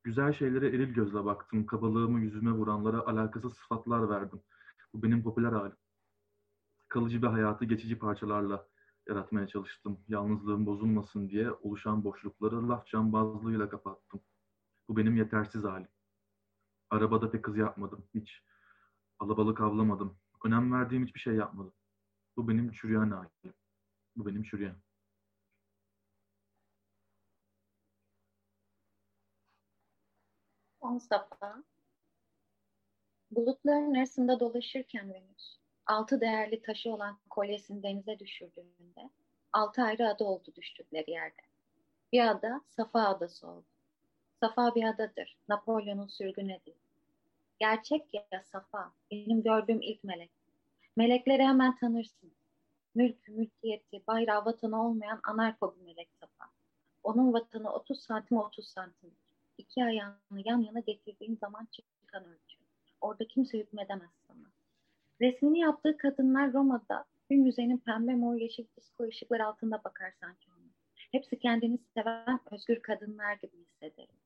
Güzel 0.04 0.32
şeylere 0.32 0.68
eril 0.68 0.94
gözle 0.94 1.24
baktım. 1.24 1.66
Kabalığımı 1.66 2.20
yüzüme 2.20 2.50
vuranlara 2.50 3.00
alakasız 3.00 3.52
sıfatlar 3.54 4.08
verdim. 4.08 4.40
Bu 4.94 5.02
benim 5.02 5.22
popüler 5.22 5.52
halim. 5.52 5.76
Kalıcı 6.88 7.22
bir 7.22 7.26
hayatı 7.26 7.64
geçici 7.64 7.98
parçalarla 7.98 8.68
yaratmaya 9.08 9.46
çalıştım. 9.46 10.00
Yalnızlığım 10.08 10.66
bozulmasın 10.66 11.28
diye 11.28 11.52
oluşan 11.52 12.04
boşlukları 12.04 12.68
laf 12.68 12.86
cambazlığıyla 12.86 13.68
kapattım. 13.68 14.20
Bu 14.88 14.96
benim 14.96 15.16
yetersiz 15.16 15.64
halim. 15.64 15.88
Arabada 16.90 17.30
pek 17.30 17.44
kız 17.44 17.56
yapmadım. 17.56 18.04
Hiç 18.14 18.42
alabalık 19.18 19.60
avlamadım. 19.60 20.16
Önem 20.44 20.72
verdiğim 20.72 21.06
hiçbir 21.06 21.20
şey 21.20 21.34
yapmadım. 21.34 21.72
Bu 22.36 22.48
benim 22.48 22.72
çürüyen 22.72 23.10
halim. 23.10 23.54
Bu 24.16 24.26
benim 24.26 24.42
çürüyen. 24.42 24.76
Son 30.80 30.98
safa. 30.98 31.64
Bulutların 33.30 33.94
arasında 33.94 34.40
dolaşırken 34.40 35.14
Venüs, 35.14 35.56
altı 35.86 36.20
değerli 36.20 36.62
taşı 36.62 36.90
olan 36.92 37.20
kolyesini 37.30 37.82
denize 37.82 38.18
düşürdüğünde, 38.18 39.10
altı 39.52 39.82
ayrı 39.82 40.08
ada 40.08 40.24
oldu 40.24 40.52
düştükleri 40.56 41.10
yerde. 41.10 41.42
Bir 42.12 42.30
ada 42.30 42.60
Safa 42.68 43.08
adası 43.08 43.48
oldu. 43.48 43.66
Safa 44.40 44.74
bir 44.74 44.84
adadır. 44.84 45.38
Napolyon'un 45.48 46.06
sürgün 46.06 46.48
edildi. 46.48 46.89
Gerçek 47.60 48.14
ya 48.14 48.42
Safa, 48.42 48.92
benim 49.10 49.42
gördüğüm 49.42 49.82
ilk 49.82 50.04
melek. 50.04 50.30
Melekleri 50.96 51.42
hemen 51.42 51.76
tanırsın. 51.76 52.32
Mülkü, 52.94 53.32
mülkiyeti, 53.32 54.06
bayrağı, 54.06 54.44
vatanı 54.44 54.86
olmayan 54.86 55.20
anarko 55.24 55.76
bir 55.76 55.84
melek 55.84 56.08
Safa. 56.20 56.44
Onun 57.02 57.32
vatanı 57.32 57.72
30 57.72 58.00
santim 58.00 58.38
30 58.38 58.66
santim. 58.66 59.10
İki 59.58 59.84
ayağını 59.84 60.42
yan 60.44 60.58
yana 60.58 60.80
getirdiğin 60.80 61.36
zaman 61.36 61.68
çıkan 61.70 62.24
ölçü. 62.24 62.58
Orada 63.00 63.26
kimse 63.26 63.58
hükmedemez 63.58 64.10
sana. 64.28 64.50
Resmini 65.20 65.58
yaptığı 65.58 65.96
kadınlar 65.96 66.52
Roma'da 66.52 67.04
bir 67.30 67.36
müzenin 67.36 67.78
pembe 67.78 68.14
mor 68.14 68.34
yeşil 68.34 68.66
disko 68.76 69.04
ışıklar 69.04 69.40
altında 69.40 69.84
bakar 69.84 70.12
sanki 70.20 70.50
ona. 70.50 70.70
Hepsi 71.12 71.38
kendini 71.38 71.78
seven 71.94 72.40
özgür 72.50 72.82
kadınlar 72.82 73.34
gibi 73.34 73.56
hissederim. 73.56 74.19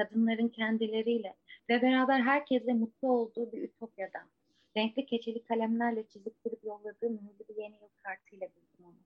Kadınların 0.00 0.48
kendileriyle 0.48 1.36
ve 1.68 1.82
beraber 1.82 2.20
herkesle 2.20 2.72
mutlu 2.72 3.08
olduğu 3.08 3.52
bir 3.52 3.62
ütopyadan. 3.62 4.28
Renkli 4.76 5.06
keçeli 5.06 5.44
kalemlerle 5.44 6.08
çiziktirip 6.08 6.64
yolladığı 6.64 7.10
mühürlü 7.10 7.48
bir 7.48 7.56
yeni 7.56 7.74
yıl 7.74 7.88
kartıyla 8.02 8.48
bildim 8.48 8.84
onu. 8.84 8.98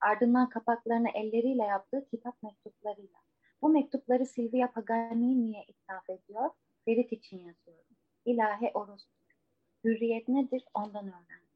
Ardından 0.00 0.48
kapaklarını 0.48 1.08
elleriyle 1.14 1.62
yaptığı 1.62 2.08
kitap 2.10 2.42
mektuplarıyla. 2.42 3.18
Bu 3.62 3.68
mektupları 3.68 4.26
Silvia 4.26 4.72
Paganini'ye 4.72 5.64
ithaf 5.68 6.10
ediyor, 6.10 6.50
Ferit 6.84 7.12
için 7.12 7.36
yazıyorum. 7.36 7.96
İlahi 8.24 8.70
orospu. 8.74 9.18
Hürriyet 9.84 10.28
nedir 10.28 10.64
ondan 10.74 11.06
öğrendim. 11.06 11.48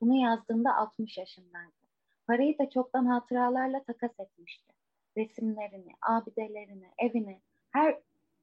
Bunu 0.00 0.14
yazdığımda 0.14 0.76
60 0.76 1.18
yaşındaydı. 1.18 1.80
Parayı 2.26 2.58
da 2.58 2.70
çoktan 2.70 3.06
hatıralarla 3.06 3.84
takas 3.84 4.20
etmişti. 4.20 4.72
Resimlerini, 5.16 5.92
abidelerini, 6.02 6.88
evini, 6.98 7.40
her 7.70 7.98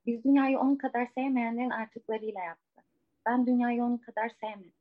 biz 0.08 0.24
dünyayı 0.24 0.60
onun 0.60 0.76
kadar 0.76 1.08
sevmeyenlerin 1.16 1.70
artıklarıyla 1.70 2.44
yaptı. 2.44 2.82
Ben 3.26 3.46
dünyayı 3.46 3.84
onun 3.84 3.98
kadar 3.98 4.30
sevmedim. 4.30 4.74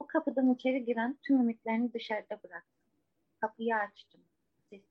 Bu 0.00 0.06
kapıdan 0.06 0.54
içeri 0.54 0.84
giren 0.84 1.18
tüm 1.22 1.40
ümitlerini 1.40 1.92
dışarıda 1.92 2.42
bıraktım. 2.44 2.92
Kapıyı 3.40 3.76
açtım. 3.76 4.20
Sis. 4.70 4.82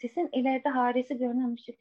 Sisin 0.00 0.28
ileride 0.32 0.68
haresi 0.68 1.18
görünen 1.18 1.54
ışık 1.54 1.78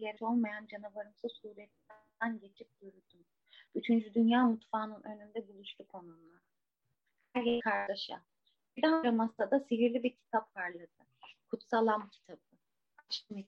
yer 0.00 0.16
olmayan 0.20 0.66
canavarımsı 0.66 1.28
suretten 1.28 2.38
geçip 2.40 2.68
yürüdüm. 2.80 3.24
Üçüncü 3.74 4.14
Dünya 4.14 4.44
mutfağının 4.44 5.02
önünde 5.02 5.48
buluştuk 5.48 5.94
onunla. 5.94 6.40
Her 7.32 7.60
kardeşe. 7.60 8.14
Bir 8.76 8.82
daha 8.82 9.12
masada 9.12 9.60
sihirli 9.60 10.02
bir 10.02 10.16
kitap 10.16 10.54
parladı. 10.54 10.88
Kutsalam 11.48 12.08
kitabı. 12.10 12.40
Açtım. 12.98 13.44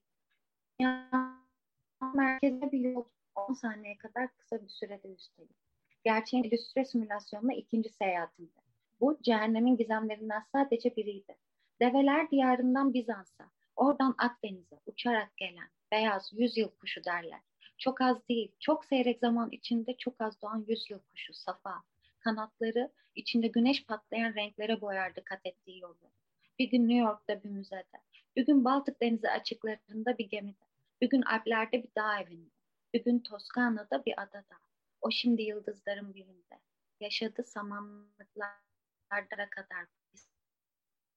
Merkeze 2.14 2.72
bir 2.72 2.80
yol 2.80 3.04
10 3.34 3.52
saniye 3.52 3.98
kadar 3.98 4.28
kısa 4.36 4.62
bir 4.62 4.68
sürede 4.68 5.08
üstelik. 5.08 5.56
Gerçeğin 6.04 6.44
illüstre 6.44 6.84
simülasyonuna 6.84 7.54
ikinci 7.54 7.88
seyahatimdi. 7.88 8.60
Bu 9.00 9.18
cehennemin 9.22 9.76
gizemlerinden 9.76 10.42
sadece 10.52 10.96
biriydi. 10.96 11.36
Develer 11.80 12.30
diyarından 12.30 12.94
Bizans'a, 12.94 13.50
oradan 13.76 14.14
Akdeniz'e 14.18 14.76
uçarak 14.86 15.36
gelen 15.36 15.68
beyaz 15.92 16.32
yüzyıl 16.32 16.68
kuşu 16.68 17.04
derler. 17.04 17.40
Çok 17.78 18.00
az 18.00 18.28
değil, 18.28 18.52
çok 18.60 18.84
seyrek 18.84 19.18
zaman 19.18 19.48
içinde 19.52 19.96
çok 19.96 20.20
az 20.20 20.42
doğan 20.42 20.64
yüzyıl 20.68 20.98
kuşu, 20.98 21.34
safa. 21.34 21.82
Kanatları 22.18 22.92
içinde 23.14 23.46
güneş 23.46 23.84
patlayan 23.86 24.34
renklere 24.34 24.80
boyardı 24.80 25.24
kat 25.24 25.40
ettiği 25.46 25.80
yolu. 25.80 26.10
Bir 26.58 26.70
gün 26.70 26.88
New 26.88 27.06
York'ta 27.06 27.42
bir 27.42 27.48
müzede, 27.48 28.00
bir 28.36 28.46
gün 28.46 28.64
Baltık 28.64 29.02
Denizi 29.02 29.30
açıklarında 29.30 30.18
bir 30.18 30.28
gemide, 30.28 30.65
bir 31.00 31.10
gün 31.10 31.22
Alplerde 31.22 31.82
bir 31.82 31.94
dağ 31.96 32.20
evinde, 32.20 32.50
bir 32.94 33.04
gün 33.04 33.18
Toskana'da 33.18 34.04
bir 34.04 34.22
adada. 34.22 34.56
O 35.00 35.10
şimdi 35.10 35.42
yıldızların 35.42 36.14
birinde. 36.14 36.60
Yaşadı 37.00 37.44
samanlıklara 37.44 39.50
kadar 39.50 39.86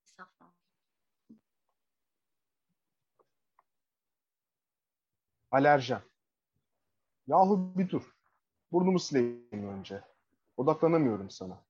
safa. 0.03 0.53
Alerjen. 5.51 6.01
Yahu 7.27 7.77
bir 7.77 7.89
dur. 7.89 8.15
Burnumu 8.71 8.99
sileyim 8.99 9.67
önce. 9.67 10.03
Odaklanamıyorum 10.57 11.29
sana. 11.29 11.65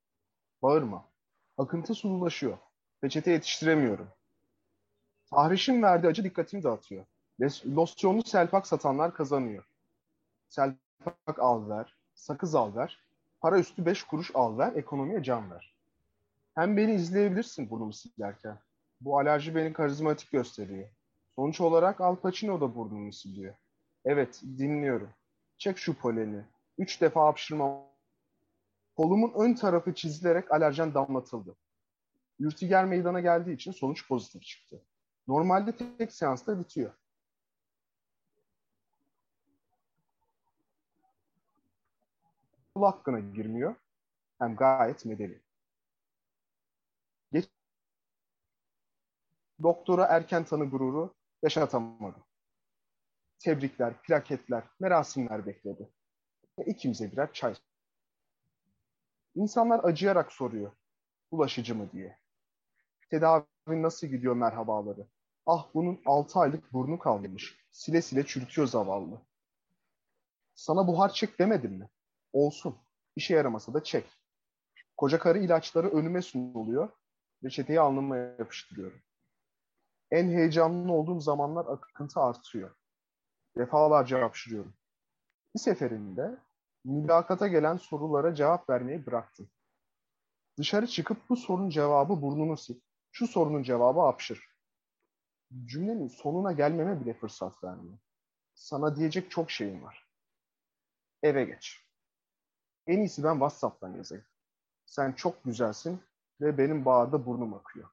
Bağırma. 0.62 1.10
Akıntı 1.58 1.96
sululaşıyor. 1.96 2.58
Peçete 3.02 3.32
yetiştiremiyorum. 3.32 4.10
Tahrişin 5.26 5.82
verdiği 5.82 6.08
acı 6.08 6.24
dikkatimi 6.24 6.64
dağıtıyor. 6.64 7.06
Losyonlu 7.66 8.24
selpak 8.24 8.68
satanlar 8.68 9.14
kazanıyor. 9.14 9.64
Selpak 10.50 11.40
al 11.40 11.70
ver, 11.70 11.96
sakız 12.14 12.56
al 12.56 12.76
ver, 12.76 13.00
para 13.42 13.60
üstü 13.60 13.86
beş 13.86 14.04
kuruş 14.04 14.32
al 14.34 14.58
ver, 14.58 14.76
ekonomiye 14.76 15.24
can 15.24 15.52
ver. 15.52 15.74
Hem 16.56 16.78
beni 16.78 16.94
izleyebilirsin 16.94 17.70
burnumu 17.70 17.94
silerken. 17.94 18.58
Bu 19.02 19.20
alerji 19.20 19.56
beni 19.56 19.74
karizmatik 19.74 20.32
gösteriyor. 20.32 20.90
Sonuç 21.36 21.62
olarak 21.62 22.02
Al 22.02 22.16
Pacino 22.16 22.62
da 22.62 22.76
burnumu 22.76 23.14
siliyor. 23.14 23.56
Evet, 24.06 24.42
dinliyorum. 24.58 25.10
Çek 25.58 25.78
şu 25.78 25.94
poleni. 25.94 26.44
Üç 26.78 27.02
defa 27.02 27.26
hapşırma. 27.26 27.82
Kolumun 28.98 29.34
ön 29.36 29.54
tarafı 29.54 29.94
çizilerek 29.94 30.52
alerjen 30.52 30.94
damlatıldı. 30.94 31.56
Ürtiger 32.40 32.86
meydana 32.86 33.20
geldiği 33.20 33.54
için 33.54 33.72
sonuç 33.72 34.08
pozitif 34.08 34.44
çıktı. 34.44 34.82
Normalde 35.28 35.76
tek 35.98 36.14
seansta 36.14 36.60
bitiyor. 36.60 36.92
Kul 42.80 42.86
hakkına 42.86 43.20
girmiyor. 43.20 43.76
Hem 44.40 44.56
gayet 44.56 45.06
medeni. 45.06 45.42
Geç 47.32 47.50
Doktora 49.64 50.06
erken 50.06 50.46
tanı 50.46 50.70
gururu 50.70 51.16
yaşatamadı. 51.44 52.18
Tebrikler, 53.40 54.02
plaketler, 54.02 54.64
merasimler 54.80 55.46
bekledi. 55.46 55.90
Ve 56.60 56.66
ikimize 56.66 57.12
birer 57.12 57.34
çay. 57.34 57.56
İnsanlar 59.36 59.84
acıyarak 59.84 60.32
soruyor. 60.32 60.72
Bulaşıcı 61.32 61.76
mı 61.76 61.92
diye. 61.92 62.20
Tedavi 63.10 63.46
nasıl 63.68 64.08
gidiyor 64.08 64.36
merhabaları. 64.36 65.08
Ah 65.46 65.68
bunun 65.74 66.02
altı 66.06 66.40
aylık 66.40 66.74
burnu 66.74 67.00
kalmış. 67.00 67.66
Sile 67.72 68.02
sile 68.02 68.26
çürütüyor 68.26 68.68
zavallı. 68.68 69.22
Sana 70.56 70.88
buhar 70.88 71.14
çek 71.14 71.40
demedim 71.40 71.72
mi? 71.72 71.90
Olsun. 72.34 72.78
İşe 73.16 73.36
yaramasa 73.36 73.74
da 73.74 73.84
çek. 73.84 74.06
Koca 74.98 75.20
karı 75.20 75.40
ilaçları 75.40 75.90
önüme 75.90 76.22
sunuluyor. 76.22 76.90
Reçeteyi 77.44 77.80
alnıma 77.80 78.18
yapıştırıyorum. 78.18 79.02
En 80.12 80.30
heyecanlı 80.30 80.94
olduğum 80.94 81.20
zamanlar 81.20 81.66
akıntı 81.66 82.20
artıyor. 82.20 82.76
Defalarca 83.58 84.22
hapşırıyorum. 84.22 84.74
Bir 85.56 85.60
seferinde 85.60 86.38
mülakata 86.86 87.48
gelen 87.48 87.78
sorulara 87.78 88.36
cevap 88.36 88.70
vermeyi 88.70 89.06
bıraktım. 89.06 89.50
Dışarı 90.58 90.88
çıkıp 90.88 91.30
bu 91.30 91.36
sorunun 91.36 91.70
cevabı 91.70 92.22
burnunu 92.22 92.58
sil. 92.64 92.80
Şu 93.12 93.28
sorunun 93.28 93.64
cevabı 93.64 94.00
hapşır. 94.00 94.50
Cümlenin 95.66 96.08
sonuna 96.08 96.52
gelmeme 96.52 97.02
bile 97.02 97.14
fırsat 97.14 97.64
vermiyor. 97.64 98.00
Sana 98.56 98.96
diyecek 98.96 99.32
çok 99.32 99.52
şeyim 99.52 99.84
var. 99.84 100.08
Eve 101.24 101.46
geç. 101.46 101.89
En 102.90 103.00
iyisi 103.00 103.24
ben 103.24 103.34
WhatsApp'tan 103.34 103.94
yazayım. 103.94 104.26
Sen 104.86 105.12
çok 105.12 105.44
güzelsin 105.44 106.02
ve 106.42 106.58
benim 106.58 106.86
bağırda 106.86 107.26
burnum 107.26 107.54
akıyor. 107.54 107.90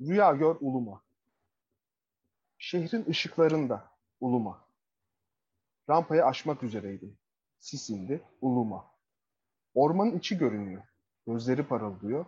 Rüya 0.00 0.32
gör 0.32 0.56
uluma. 0.60 1.02
Şehrin 2.58 3.06
ışıklarında 3.08 3.90
uluma. 4.20 4.68
Rampayı 5.90 6.24
aşmak 6.24 6.62
üzereydim. 6.62 7.18
Sis 7.58 7.90
indi 7.90 8.28
uluma. 8.40 8.90
Ormanın 9.74 10.18
içi 10.18 10.38
görünüyor. 10.38 10.82
Gözleri 11.26 11.66
parıldıyor. 11.66 12.26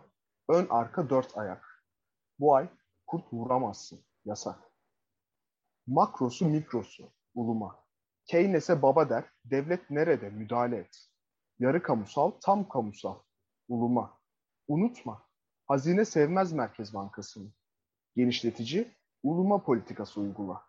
Ön 0.49 0.67
arka 0.69 1.09
dört 1.09 1.37
ayak. 1.37 1.83
Bu 2.39 2.55
ay 2.55 2.69
kurt 3.07 3.33
vuramazsın. 3.33 3.99
Yasak. 4.25 4.59
Makrosu 5.87 6.45
mikrosu. 6.45 7.16
Uluma. 7.37 7.83
Keynes'e 8.25 8.81
baba 8.81 9.09
der. 9.09 9.23
Devlet 9.45 9.89
nerede? 9.89 10.29
Müdahale 10.29 10.77
et. 10.77 11.09
Yarı 11.59 11.83
kamusal, 11.83 12.31
tam 12.41 12.69
kamusal. 12.69 13.19
Uluma. 13.67 14.19
Unutma. 14.67 15.23
Hazine 15.65 16.05
sevmez 16.05 16.53
Merkez 16.53 16.93
Bankası'nı. 16.93 17.49
Genişletici, 18.15 18.91
uluma 19.23 19.63
politikası 19.63 20.21
uygula. 20.21 20.63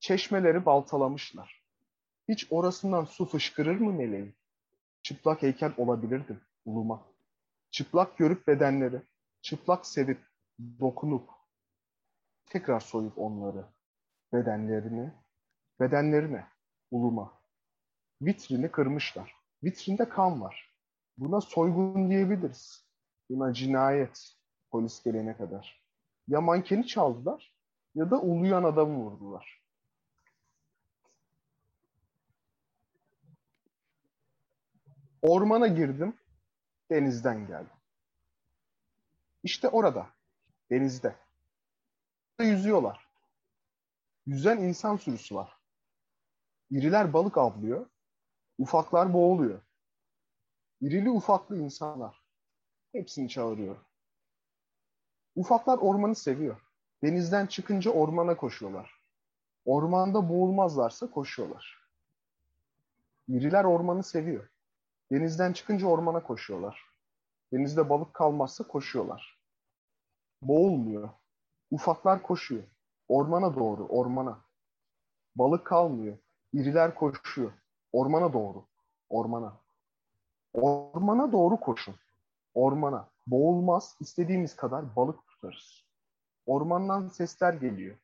Çeşmeleri 0.00 0.66
baltalamışlar. 0.66 1.62
Hiç 2.28 2.46
orasından 2.50 3.04
su 3.04 3.26
fışkırır 3.26 3.80
mı 3.80 3.92
meleğim? 3.92 4.34
Çıplak 5.02 5.42
heykel 5.42 5.72
olabilirdim 5.76 6.40
uluma. 6.64 7.02
Çıplak 7.70 8.18
görüp 8.18 8.46
bedenleri, 8.46 9.02
çıplak 9.42 9.86
sevip, 9.86 10.20
dokunup. 10.80 11.30
Tekrar 12.46 12.80
soyup 12.80 13.18
onları, 13.18 13.64
bedenlerini, 14.32 15.12
bedenlerine, 15.82 16.46
uluma. 16.90 17.32
Vitrini 18.22 18.70
kırmışlar. 18.70 19.34
Vitrinde 19.64 20.08
kan 20.08 20.40
var. 20.40 20.74
Buna 21.18 21.40
soygun 21.40 22.10
diyebiliriz. 22.10 22.84
Buna 23.30 23.52
cinayet 23.54 24.36
polis 24.70 25.02
gelene 25.02 25.36
kadar. 25.36 25.82
Ya 26.28 26.40
mankeni 26.40 26.86
çaldılar 26.86 27.54
ya 27.94 28.10
da 28.10 28.20
uluyan 28.20 28.64
adamı 28.64 28.98
vurdular. 28.98 29.62
Ormana 35.22 35.66
girdim, 35.66 36.16
denizden 36.90 37.46
geldim. 37.46 37.76
İşte 39.42 39.68
orada, 39.68 40.06
denizde. 40.70 41.16
Yüzüyorlar. 42.40 43.08
Yüzen 44.26 44.56
insan 44.58 44.96
sürüsü 44.96 45.34
var. 45.34 45.61
İriler 46.72 47.12
balık 47.12 47.38
avlıyor, 47.38 47.86
ufaklar 48.58 49.12
boğuluyor. 49.12 49.60
İrili 50.80 51.10
ufaklı 51.10 51.58
insanlar. 51.58 52.22
Hepsini 52.92 53.28
çağırıyor. 53.28 53.76
Ufaklar 55.34 55.78
ormanı 55.78 56.14
seviyor. 56.14 56.60
Denizden 57.02 57.46
çıkınca 57.46 57.90
ormana 57.90 58.36
koşuyorlar. 58.36 59.02
Ormanda 59.64 60.28
boğulmazlarsa 60.28 61.10
koşuyorlar. 61.10 61.88
İriler 63.28 63.64
ormanı 63.64 64.02
seviyor. 64.02 64.48
Denizden 65.10 65.52
çıkınca 65.52 65.86
ormana 65.86 66.22
koşuyorlar. 66.22 66.84
Denizde 67.52 67.90
balık 67.90 68.14
kalmazsa 68.14 68.66
koşuyorlar. 68.68 69.38
Boğulmuyor. 70.42 71.10
Ufaklar 71.70 72.22
koşuyor. 72.22 72.64
Ormana 73.08 73.54
doğru, 73.54 73.86
ormana. 73.86 74.44
Balık 75.36 75.64
kalmıyor. 75.66 76.18
İriler 76.52 76.94
koşuyor. 76.94 77.52
Ormana 77.92 78.32
doğru, 78.32 78.64
ormana. 79.08 79.56
Ormana 80.52 81.32
doğru 81.32 81.60
koşun. 81.60 81.94
Ormana. 82.54 83.08
Boğulmaz, 83.26 83.96
istediğimiz 84.00 84.56
kadar 84.56 84.96
balık 84.96 85.26
tutarız. 85.26 85.84
Ormandan 86.46 87.08
sesler 87.08 87.54
geliyor. 87.54 87.96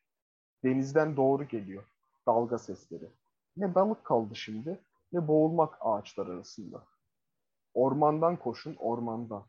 Denizden 0.64 1.16
doğru 1.16 1.44
geliyor. 1.44 1.84
Dalga 2.26 2.58
sesleri. 2.58 3.10
Ne 3.56 3.74
balık 3.74 4.04
kaldı 4.04 4.36
şimdi, 4.36 4.80
ne 5.12 5.28
boğulmak 5.28 5.78
ağaçlar 5.80 6.26
arasında. 6.26 6.84
Ormandan 7.74 8.36
koşun, 8.36 8.76
ormandan. 8.78 9.44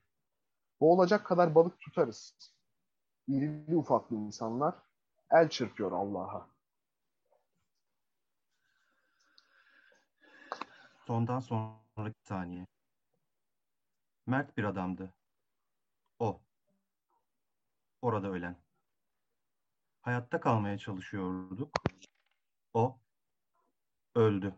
Boğulacak 0.81 1.25
kadar 1.25 1.55
balık 1.55 1.79
tutarız. 1.79 2.35
İrili 3.27 3.75
ufaklı 3.75 4.15
insanlar 4.15 4.75
el 5.31 5.49
çırpıyor 5.49 5.91
Allah'a. 5.91 6.47
Sondan 11.09 11.39
sonraki 11.39 12.19
saniye. 12.23 12.67
Mert 14.27 14.57
bir 14.57 14.63
adamdı. 14.63 15.13
O. 16.19 16.41
Orada 18.01 18.27
ölen. 18.27 18.55
Hayatta 20.01 20.39
kalmaya 20.39 20.77
çalışıyorduk. 20.77 21.69
O. 22.73 22.99
Öldü. 24.15 24.55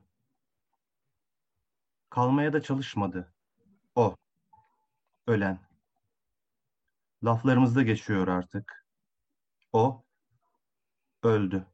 Kalmaya 2.10 2.54
da 2.54 2.62
çalışmadı. 2.62 3.34
O. 3.96 4.16
Ölen. 5.28 5.60
Laflarımızda 7.24 7.82
geçiyor 7.84 8.28
artık. 8.28 8.86
O. 9.74 10.04
Öldü. 11.24 11.66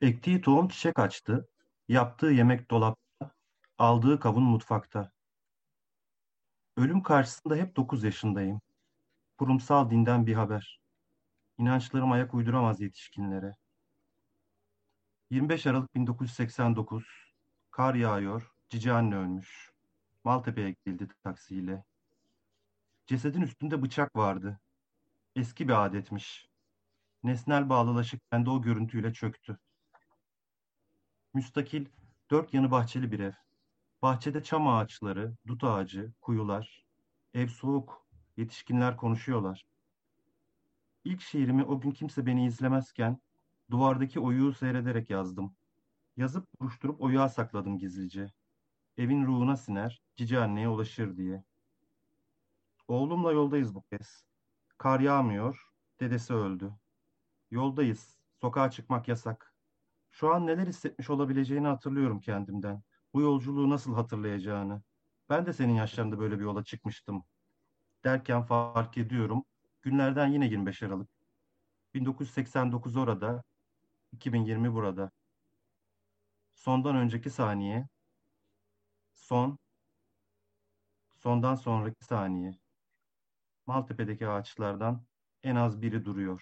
Ektiği 0.00 0.40
tohum 0.40 0.68
çiçek 0.68 0.98
açtı. 0.98 1.48
Yaptığı 1.88 2.26
yemek 2.26 2.70
dolapta. 2.70 3.05
Aldığı 3.78 4.20
kavun 4.20 4.42
mutfakta. 4.42 5.12
Ölüm 6.76 7.02
karşısında 7.02 7.56
hep 7.56 7.76
dokuz 7.76 8.04
yaşındayım. 8.04 8.60
Kurumsal 9.38 9.90
dinden 9.90 10.26
bir 10.26 10.34
haber. 10.34 10.80
İnançlarım 11.58 12.12
ayak 12.12 12.34
uyduramaz 12.34 12.80
yetişkinlere. 12.80 13.56
25 15.30 15.66
Aralık 15.66 15.94
1989. 15.94 17.04
Kar 17.70 17.94
yağıyor. 17.94 18.52
Cici 18.68 18.92
anne 18.92 19.16
ölmüş. 19.16 19.72
Maltepe'ye 20.24 20.70
gidildi 20.70 21.08
taksiyle. 21.22 21.84
Cesedin 23.06 23.42
üstünde 23.42 23.82
bıçak 23.82 24.16
vardı. 24.16 24.60
Eski 25.36 25.68
bir 25.68 25.84
adetmiş. 25.84 26.48
Nesnel 27.22 27.68
bağlılaşık 27.68 28.32
bende 28.32 28.50
o 28.50 28.62
görüntüyle 28.62 29.12
çöktü. 29.12 29.58
Müstakil, 31.34 31.86
dört 32.30 32.54
yanı 32.54 32.70
bahçeli 32.70 33.12
bir 33.12 33.20
ev. 33.20 33.45
Bahçede 34.06 34.42
çam 34.42 34.68
ağaçları, 34.68 35.36
dut 35.46 35.64
ağacı, 35.64 36.12
kuyular. 36.20 36.84
Ev 37.34 37.48
soğuk, 37.48 38.06
yetişkinler 38.36 38.96
konuşuyorlar. 38.96 39.66
İlk 41.04 41.20
şiirimi 41.20 41.64
o 41.64 41.80
gün 41.80 41.90
kimse 41.90 42.26
beni 42.26 42.46
izlemezken 42.46 43.20
duvardaki 43.70 44.20
oyuğu 44.20 44.52
seyrederek 44.52 45.10
yazdım. 45.10 45.56
Yazıp 46.16 46.46
buruşturup 46.60 47.00
oyuğa 47.00 47.28
sakladım 47.28 47.78
gizlice. 47.78 48.32
Evin 48.96 49.26
ruhuna 49.26 49.56
siner, 49.56 50.02
cici 50.16 50.38
anneye 50.38 50.68
ulaşır 50.68 51.16
diye. 51.16 51.44
Oğlumla 52.88 53.32
yoldayız 53.32 53.74
bu 53.74 53.82
kez. 53.82 54.24
Kar 54.78 55.00
yağmıyor, 55.00 55.70
dedesi 56.00 56.34
öldü. 56.34 56.72
Yoldayız, 57.50 58.18
sokağa 58.40 58.70
çıkmak 58.70 59.08
yasak. 59.08 59.54
Şu 60.10 60.34
an 60.34 60.46
neler 60.46 60.66
hissetmiş 60.66 61.10
olabileceğini 61.10 61.66
hatırlıyorum 61.66 62.20
kendimden. 62.20 62.85
Bu 63.16 63.20
yolculuğu 63.20 63.70
nasıl 63.70 63.94
hatırlayacağını. 63.94 64.82
Ben 65.28 65.46
de 65.46 65.52
senin 65.52 65.74
yaşlarında 65.74 66.18
böyle 66.18 66.38
bir 66.38 66.44
yola 66.44 66.64
çıkmıştım. 66.64 67.24
Derken 68.04 68.42
fark 68.42 68.98
ediyorum. 68.98 69.44
Günlerden 69.82 70.26
yine 70.26 70.46
25 70.46 70.82
Aralık. 70.82 71.10
1989 71.94 72.96
orada, 72.96 73.42
2020 74.12 74.74
burada. 74.74 75.10
Sondan 76.54 76.96
önceki 76.96 77.30
saniye, 77.30 77.88
son, 79.12 79.58
sondan 81.12 81.54
sonraki 81.54 82.04
saniye. 82.04 82.58
Maltepe'deki 83.66 84.28
ağaçlardan 84.28 85.04
en 85.42 85.56
az 85.56 85.82
biri 85.82 86.04
duruyor. 86.04 86.40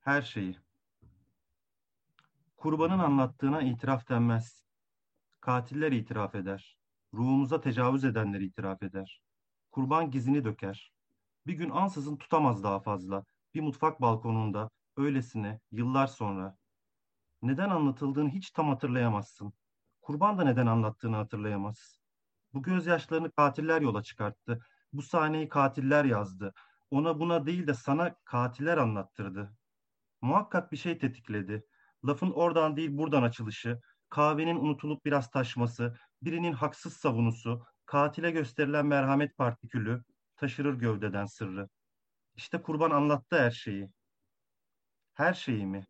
Her 0.00 0.22
şeyi. 0.22 0.63
Kurbanın 2.64 2.98
anlattığına 2.98 3.62
itiraf 3.62 4.08
denmez. 4.08 4.64
Katiller 5.40 5.92
itiraf 5.92 6.34
eder. 6.34 6.78
Ruhumuza 7.14 7.60
tecavüz 7.60 8.04
edenler 8.04 8.40
itiraf 8.40 8.82
eder. 8.82 9.22
Kurban 9.70 10.10
gizini 10.10 10.44
döker. 10.44 10.92
Bir 11.46 11.52
gün 11.52 11.70
ansızın 11.70 12.16
tutamaz 12.16 12.62
daha 12.64 12.80
fazla. 12.80 13.24
Bir 13.54 13.60
mutfak 13.60 14.00
balkonunda, 14.00 14.70
öylesine, 14.96 15.60
yıllar 15.70 16.06
sonra. 16.06 16.56
Neden 17.42 17.70
anlatıldığını 17.70 18.30
hiç 18.30 18.50
tam 18.50 18.68
hatırlayamazsın. 18.68 19.52
Kurban 20.02 20.38
da 20.38 20.44
neden 20.44 20.66
anlattığını 20.66 21.16
hatırlayamaz. 21.16 21.98
Bu 22.54 22.62
gözyaşlarını 22.62 23.32
katiller 23.32 23.80
yola 23.80 24.02
çıkarttı. 24.02 24.60
Bu 24.92 25.02
sahneyi 25.02 25.48
katiller 25.48 26.04
yazdı. 26.04 26.54
Ona 26.90 27.20
buna 27.20 27.46
değil 27.46 27.66
de 27.66 27.74
sana 27.74 28.14
katiller 28.24 28.78
anlattırdı. 28.78 29.56
Muhakkak 30.20 30.72
bir 30.72 30.76
şey 30.76 30.98
tetikledi. 30.98 31.64
Lafın 32.06 32.30
oradan 32.30 32.76
değil 32.76 32.90
buradan 32.92 33.22
açılışı, 33.22 33.80
kahvenin 34.10 34.56
unutulup 34.56 35.04
biraz 35.04 35.30
taşması, 35.30 35.96
birinin 36.22 36.52
haksız 36.52 36.96
savunusu, 36.96 37.64
katile 37.86 38.30
gösterilen 38.30 38.86
merhamet 38.86 39.36
partikülü, 39.36 40.02
taşırır 40.36 40.74
gövdeden 40.74 41.26
sırrı. 41.26 41.68
İşte 42.36 42.62
kurban 42.62 42.90
anlattı 42.90 43.38
her 43.38 43.50
şeyi. 43.50 43.88
Her 45.14 45.34
şeyi 45.34 45.66
mi? 45.66 45.86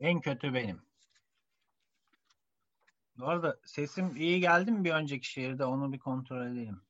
En 0.00 0.20
kötü 0.20 0.54
benim. 0.54 0.82
Bu 3.18 3.28
arada 3.28 3.58
sesim 3.64 4.16
iyi 4.16 4.40
geldi 4.40 4.72
mi 4.72 4.84
bir 4.84 4.92
önceki 4.92 5.28
şiirde 5.28 5.64
onu 5.64 5.92
bir 5.92 5.98
kontrol 5.98 6.46
edelim. 6.46 6.80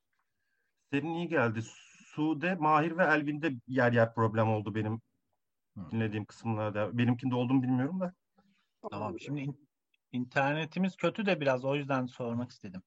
Senin 0.93 1.13
iyi 1.13 1.27
geldi. 1.27 1.61
Sude, 2.05 2.55
Mahir 2.55 2.97
ve 2.97 3.03
Elvin'de 3.03 3.51
yer 3.67 3.91
yer 3.91 4.13
problem 4.13 4.49
oldu 4.49 4.75
benim 4.75 5.01
dinlediğim 5.91 6.25
kısımlarda. 6.25 6.97
Benimkinde 6.97 7.35
olduğunu 7.35 7.63
bilmiyorum 7.63 7.99
da. 7.99 8.13
Tamam 8.91 9.19
şimdi 9.19 9.41
in- 9.41 9.67
internetimiz 10.11 10.95
kötü 10.95 11.25
de 11.25 11.41
biraz 11.41 11.65
o 11.65 11.75
yüzden 11.75 12.05
sormak 12.05 12.51
istedim. 12.51 12.81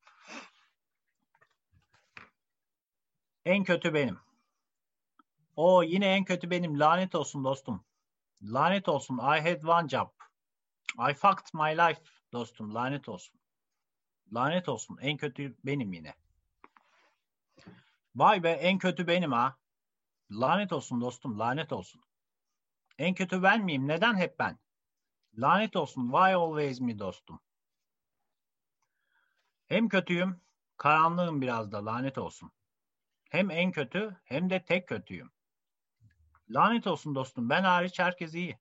En 3.45 3.65
kötü 3.65 3.95
benim. 3.95 4.19
O 5.57 5.83
yine 5.83 6.07
en 6.07 6.25
kötü 6.25 6.51
benim. 6.51 6.81
Lanet 6.81 7.15
olsun 7.15 7.45
dostum. 7.45 7.85
Lanet 8.43 8.89
olsun. 8.89 9.19
I 9.19 9.41
had 9.41 9.63
one 9.65 9.89
job. 9.89 10.09
I 10.99 11.15
fucked 11.15 11.55
my 11.55 11.77
life 11.77 12.01
dostum. 12.33 12.75
Lanet 12.75 13.09
olsun. 13.09 13.41
Lanet 14.33 14.69
olsun. 14.69 14.99
En 15.01 15.17
kötü 15.17 15.57
benim 15.65 15.93
yine. 15.93 16.15
Vay 18.15 18.43
be 18.43 18.51
en 18.51 18.79
kötü 18.79 19.07
benim 19.07 19.33
ha. 19.33 19.59
Lanet 20.31 20.73
olsun 20.73 21.01
dostum. 21.01 21.39
Lanet 21.39 21.73
olsun. 21.73 22.03
En 22.99 23.15
kötü 23.15 23.43
ben 23.43 23.65
miyim? 23.65 23.89
Neden 23.89 24.17
hep 24.17 24.39
ben? 24.39 24.59
Lanet 25.39 25.77
olsun. 25.77 26.03
Why 26.03 26.35
always 26.35 26.81
me 26.81 26.99
dostum. 26.99 27.41
Hem 29.67 29.89
kötüyüm, 29.89 30.41
karanlığım 30.77 31.41
biraz 31.41 31.73
da 31.73 31.85
lanet 31.85 32.19
olsun. 32.19 32.53
Hem 33.31 33.51
en 33.51 33.73
kötü 33.73 34.17
hem 34.25 34.51
de 34.51 34.65
tek 34.65 34.89
kötüyüm. 34.89 35.33
Lanet 36.53 36.87
olsun 36.87 37.15
dostum. 37.15 37.51
Ben 37.51 37.65
hariç 37.65 37.99
herkes 37.99 38.35
iyi. 38.35 38.59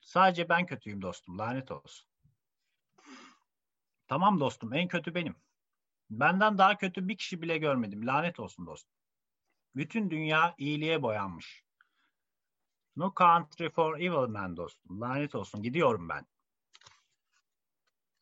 Sadece 0.00 0.48
ben 0.48 0.66
kötüyüm 0.66 1.02
dostum. 1.02 1.38
Lanet 1.38 1.70
olsun. 1.70 2.06
Tamam 4.08 4.40
dostum. 4.40 4.74
En 4.74 4.88
kötü 4.88 5.14
benim. 5.14 5.36
Benden 6.10 6.58
daha 6.58 6.76
kötü 6.76 7.08
bir 7.08 7.16
kişi 7.16 7.42
bile 7.42 7.58
görmedim. 7.58 8.06
Lanet 8.06 8.40
olsun 8.40 8.66
dostum. 8.66 8.94
Bütün 9.76 10.10
dünya 10.10 10.54
iyiliğe 10.58 11.02
boyanmış. 11.02 11.64
No 12.96 13.14
country 13.18 13.68
for 13.68 13.98
evil 13.98 14.28
men 14.28 14.56
dostum. 14.56 15.00
Lanet 15.00 15.34
olsun. 15.34 15.62
Gidiyorum 15.62 16.08
ben. 16.08 16.26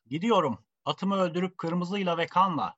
Gidiyorum. 0.07 0.65
Atımı 0.85 1.17
öldürüp 1.17 1.59
kırmızıyla 1.59 2.19
ve 2.19 2.27
kanla. 2.27 2.77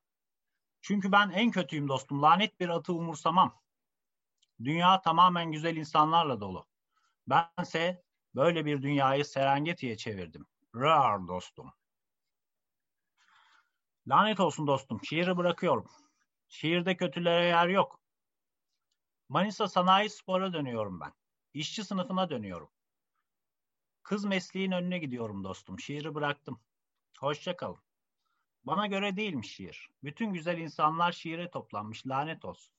Çünkü 0.81 1.11
ben 1.11 1.29
en 1.29 1.51
kötüyüm 1.51 1.87
dostum. 1.87 2.21
Lanet 2.21 2.59
bir 2.59 2.69
atı 2.69 2.93
umursamam. 2.93 3.64
Dünya 4.63 5.01
tamamen 5.01 5.51
güzel 5.51 5.75
insanlarla 5.75 6.41
dolu. 6.41 6.67
Bense 7.27 8.03
böyle 8.35 8.65
bir 8.65 8.81
dünyayı 8.81 9.25
Serengeti'ye 9.25 9.97
çevirdim. 9.97 10.45
Rar 10.75 11.27
dostum. 11.27 11.73
Lanet 14.07 14.39
olsun 14.39 14.67
dostum. 14.67 15.03
Şiiri 15.03 15.37
bırakıyorum. 15.37 15.87
Şiirde 16.47 16.97
kötülere 16.97 17.45
yer 17.45 17.67
yok. 17.67 17.99
Manisa 19.29 19.67
Sanayi 19.67 20.09
Spor'a 20.09 20.53
dönüyorum 20.53 20.99
ben. 20.99 21.13
İşçi 21.53 21.83
sınıfına 21.83 22.29
dönüyorum. 22.29 22.69
Kız 24.03 24.25
mesleğin 24.25 24.71
önüne 24.71 24.97
gidiyorum 24.97 25.43
dostum. 25.43 25.79
Şiiri 25.79 26.15
bıraktım. 26.15 26.59
Hoşça 27.19 27.55
kalın. 27.55 27.83
Bana 28.63 28.87
göre 28.87 29.15
değilmiş 29.15 29.55
şiir. 29.55 29.89
Bütün 30.03 30.33
güzel 30.33 30.57
insanlar 30.57 31.11
şiire 31.11 31.51
toplanmış. 31.51 32.07
Lanet 32.07 32.45
olsun. 32.45 32.74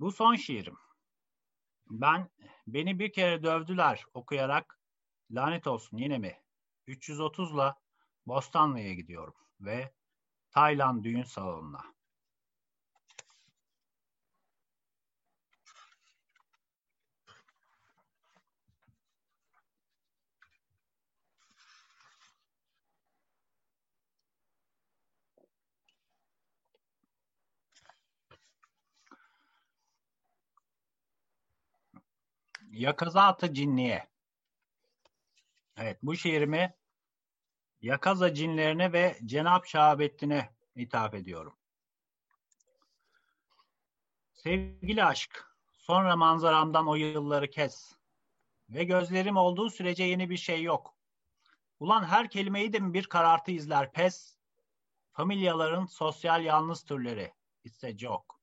Bu 0.00 0.12
son 0.12 0.34
şiirim. 0.36 0.76
Ben 1.90 2.30
beni 2.66 2.98
bir 2.98 3.12
kere 3.12 3.42
dövdüler 3.42 4.04
okuyarak 4.14 4.80
lanet 5.30 5.66
olsun 5.66 5.98
yine 5.98 6.18
mi? 6.18 6.36
330'la 6.88 7.80
Bostanlı'ya 8.26 8.94
gidiyorum 8.94 9.34
ve 9.60 9.92
Tayland 10.50 11.04
düğün 11.04 11.22
salonuna. 11.22 11.94
Yakazatı 32.70 33.54
Cinniye. 33.54 34.10
Evet 35.76 35.98
bu 36.02 36.16
şiirimi 36.16 36.74
Yakaza 37.80 38.34
cinlerine 38.34 38.92
ve 38.92 39.18
Cenap 39.24 39.66
Şahabettin'e 39.66 40.50
ithaf 40.74 41.14
ediyorum. 41.14 41.56
Sevgili 44.32 45.04
aşk, 45.04 45.44
sonra 45.72 46.16
manzaramdan 46.16 46.88
o 46.88 46.94
yılları 46.94 47.50
kes. 47.50 47.92
Ve 48.68 48.84
gözlerim 48.84 49.36
olduğu 49.36 49.70
sürece 49.70 50.04
yeni 50.04 50.30
bir 50.30 50.36
şey 50.36 50.62
yok. 50.62 50.94
Ulan 51.80 52.04
her 52.04 52.30
kelimeyi 52.30 52.72
de 52.72 52.78
mi 52.78 52.94
bir 52.94 53.04
karartı 53.04 53.50
izler 53.50 53.92
pes? 53.92 54.36
Familyaların 55.12 55.86
sosyal 55.86 56.44
yalnız 56.44 56.84
türleri. 56.84 57.32
It's 57.64 57.84
a 57.84 57.98
joke. 57.98 58.36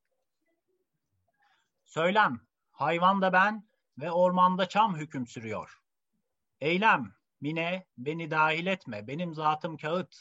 Söylem, 1.83 2.41
hayvanda 2.71 3.33
ben 3.33 3.66
ve 3.97 4.11
ormanda 4.11 4.69
çam 4.69 4.97
hüküm 4.97 5.27
sürüyor. 5.27 5.81
Eylem, 6.61 7.17
Mine, 7.41 7.85
beni 7.97 8.31
dahil 8.31 8.65
etme, 8.65 9.07
benim 9.07 9.33
zatım 9.33 9.77
kağıt. 9.77 10.17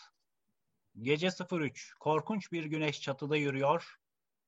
Gece 0.99 1.29
03, 1.53 1.95
korkunç 1.95 2.53
bir 2.53 2.65
güneş 2.65 3.03
çatıda 3.03 3.37
yürüyor. 3.37 3.99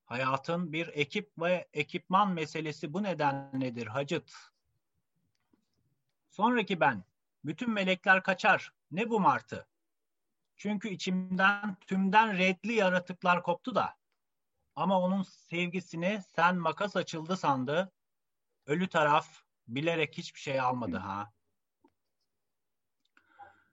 Hayatın 0.05 0.73
bir 0.73 0.89
ekip 0.89 1.33
ve 1.39 1.69
ekipman 1.73 2.33
meselesi 2.33 2.93
bu 2.93 3.03
nedenledir 3.03 3.87
hacıt. 3.87 4.33
Sonraki 6.31 6.81
ben, 6.81 7.05
bütün 7.45 7.71
melekler 7.71 8.23
kaçar, 8.23 8.73
ne 8.91 9.11
bu 9.11 9.21
martı? 9.21 9.67
Çünkü 10.57 10.89
içimden 10.89 11.75
tümden 11.75 12.39
redli 12.39 12.73
yaratıklar 12.73 13.43
koptu 13.43 13.75
da. 13.75 13.97
Ama 14.77 15.01
onun 15.01 15.23
sevgisini 15.23 16.23
sen 16.37 16.57
makas 16.57 16.97
açıldı 16.97 17.37
sandı. 17.37 17.93
Ölü 18.69 18.89
taraf 18.89 19.43
bilerek 19.69 20.19
hiçbir 20.19 20.41
şey 20.41 20.61
almadı 20.61 20.97
ha. 20.97 21.33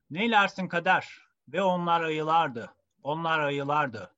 Neylersin 0.10 0.68
kader 0.68 1.28
ve 1.48 1.62
onlar 1.62 2.02
ayılardı. 2.02 2.76
Onlar 3.04 3.40
ayılardı. 3.40 4.16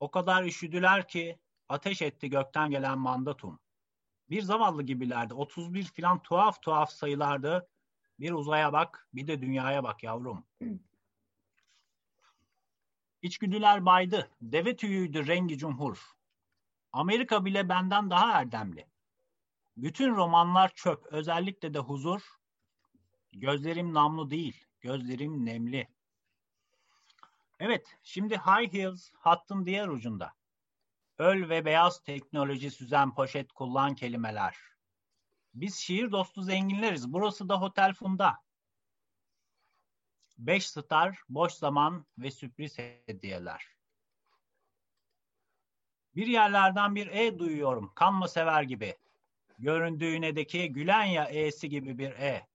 O 0.00 0.10
kadar 0.10 0.44
üşüdüler 0.44 1.08
ki 1.08 1.38
ateş 1.68 2.02
etti 2.02 2.30
gökten 2.30 2.70
gelen 2.70 2.98
mandatum. 2.98 3.60
Bir 4.30 4.42
zavallı 4.42 4.82
gibilerdi. 4.82 5.34
31 5.34 5.84
filan 5.84 6.22
tuhaf 6.22 6.62
tuhaf 6.62 6.90
sayılardı. 6.90 7.68
Bir 8.20 8.32
uzaya 8.32 8.72
bak, 8.72 9.08
bir 9.14 9.26
de 9.26 9.40
dünyaya 9.40 9.84
bak 9.84 10.02
yavrum. 10.02 10.46
İçgüdüler 13.22 13.86
baydı. 13.86 14.30
Deve 14.40 14.76
tüyüydü 14.76 15.26
rengi 15.26 15.58
cumhur. 15.58 16.12
Amerika 16.92 17.44
bile 17.44 17.68
benden 17.68 18.10
daha 18.10 18.32
erdemli. 18.32 18.91
Bütün 19.76 20.16
romanlar 20.16 20.74
çöp, 20.74 21.06
özellikle 21.06 21.74
de 21.74 21.78
huzur. 21.78 22.22
Gözlerim 23.32 23.94
namlu 23.94 24.30
değil, 24.30 24.66
gözlerim 24.80 25.44
nemli. 25.46 25.88
Evet, 27.60 27.96
şimdi 28.02 28.36
High 28.36 28.72
Heels 28.72 29.10
hattın 29.14 29.66
diğer 29.66 29.88
ucunda. 29.88 30.32
Öl 31.18 31.48
ve 31.48 31.64
beyaz 31.64 32.02
teknoloji 32.02 32.70
süzen 32.70 33.14
poşet 33.14 33.52
kullan 33.52 33.94
kelimeler. 33.94 34.56
Biz 35.54 35.76
şiir 35.76 36.12
dostu 36.12 36.42
zenginleriz. 36.42 37.12
Burası 37.12 37.48
da 37.48 37.60
Hotel 37.60 37.94
Funda. 37.94 38.38
Beş 40.38 40.66
star, 40.66 41.22
boş 41.28 41.52
zaman 41.52 42.06
ve 42.18 42.30
sürpriz 42.30 42.78
hediyeler. 42.78 43.66
Bir 46.16 46.26
yerlerden 46.26 46.94
bir 46.94 47.06
E 47.06 47.38
duyuyorum. 47.38 47.92
Kanma 47.94 48.28
sever 48.28 48.62
gibi. 48.62 49.01
Göründüğünedeki 49.62 50.72
gülen 50.72 51.04
ya 51.04 51.24
E'si 51.24 51.68
gibi 51.68 51.98
bir 51.98 52.10
E. 52.10 52.46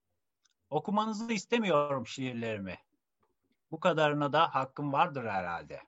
Okumanızı 0.70 1.34
istemiyorum 1.34 2.08
şiirlerimi. 2.08 2.78
Bu 3.72 3.80
kadarına 3.80 4.34
da 4.34 4.56
hakkım 4.56 4.94
vardır 4.94 5.26
herhalde. 5.26 5.82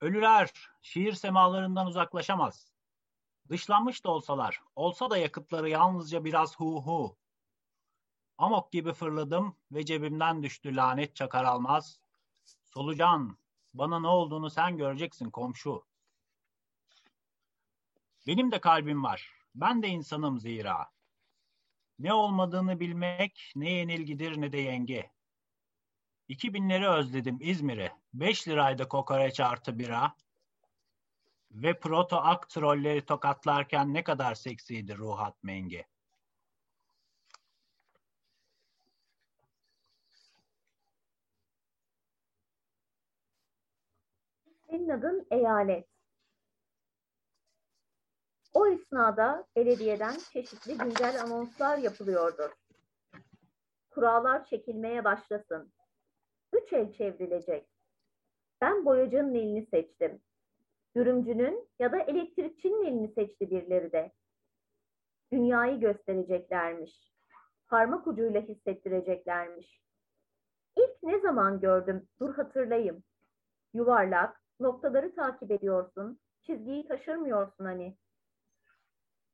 Ölüler 0.00 0.52
şiir 0.82 1.12
semalarından 1.12 1.86
uzaklaşamaz. 1.86 2.72
Dışlanmış 3.48 4.04
da 4.04 4.10
olsalar, 4.10 4.60
olsa 4.76 5.10
da 5.10 5.18
yakıtları 5.18 5.68
yalnızca 5.68 6.24
biraz 6.24 6.56
hu 6.56 6.82
hu. 6.86 7.16
Amok 8.38 8.72
gibi 8.72 8.92
fırladım 8.92 9.56
ve 9.72 9.84
cebimden 9.84 10.42
düştü 10.42 10.76
lanet 10.76 11.16
çakar 11.16 11.44
almaz. 11.44 12.00
Solucan, 12.64 13.38
bana 13.74 14.00
ne 14.00 14.08
olduğunu 14.08 14.50
sen 14.50 14.76
göreceksin 14.76 15.30
komşu. 15.30 15.87
Benim 18.28 18.52
de 18.52 18.60
kalbim 18.60 19.02
var. 19.02 19.32
Ben 19.54 19.82
de 19.82 19.88
insanım 19.88 20.38
zira. 20.38 20.90
Ne 21.98 22.12
olmadığını 22.12 22.80
bilmek 22.80 23.52
ne 23.56 23.70
yenilgidir 23.70 24.40
ne 24.40 24.52
de 24.52 24.58
yenge. 24.58 25.10
İki 26.28 26.54
binleri 26.54 26.88
özledim 26.88 27.38
İzmir'i. 27.40 27.92
Beş 28.14 28.48
liraydı 28.48 28.88
kokoreç 28.88 29.40
artı 29.40 29.78
bira. 29.78 30.14
Ve 31.50 31.78
proto 31.78 32.16
ak 32.16 32.50
trolleri 32.50 33.06
tokatlarken 33.06 33.94
ne 33.94 34.04
kadar 34.04 34.34
seksiydi 34.34 34.96
Ruhat 34.96 35.42
Mengi. 35.42 35.86
Senin 44.70 44.88
adın 44.88 45.26
eyalet. 45.30 45.97
O 48.58 48.66
esnada 48.66 49.46
belediyeden 49.56 50.14
çeşitli 50.32 50.78
güncel 50.78 51.22
anonslar 51.22 51.78
yapılıyordu. 51.78 52.50
Kurallar 53.90 54.44
çekilmeye 54.44 55.04
başlasın. 55.04 55.72
Üç 56.52 56.72
el 56.72 56.92
çevrilecek. 56.92 57.68
Ben 58.60 58.84
boyacının 58.84 59.34
elini 59.34 59.66
seçtim. 59.66 60.20
Dürümcünün 60.96 61.68
ya 61.78 61.92
da 61.92 61.98
elektrikçinin 61.98 62.84
elini 62.84 63.08
seçti 63.08 63.50
birileri 63.50 63.92
de. 63.92 64.12
Dünyayı 65.32 65.80
göstereceklermiş. 65.80 67.12
Parmak 67.66 68.06
ucuyla 68.06 68.40
hissettireceklermiş. 68.40 69.82
İlk 70.76 71.02
ne 71.02 71.20
zaman 71.20 71.60
gördüm? 71.60 72.08
Dur 72.20 72.34
hatırlayayım. 72.34 73.02
Yuvarlak, 73.74 74.42
noktaları 74.60 75.14
takip 75.14 75.50
ediyorsun, 75.50 76.20
çizgiyi 76.42 76.88
taşırmıyorsun 76.88 77.64
hani. 77.64 77.96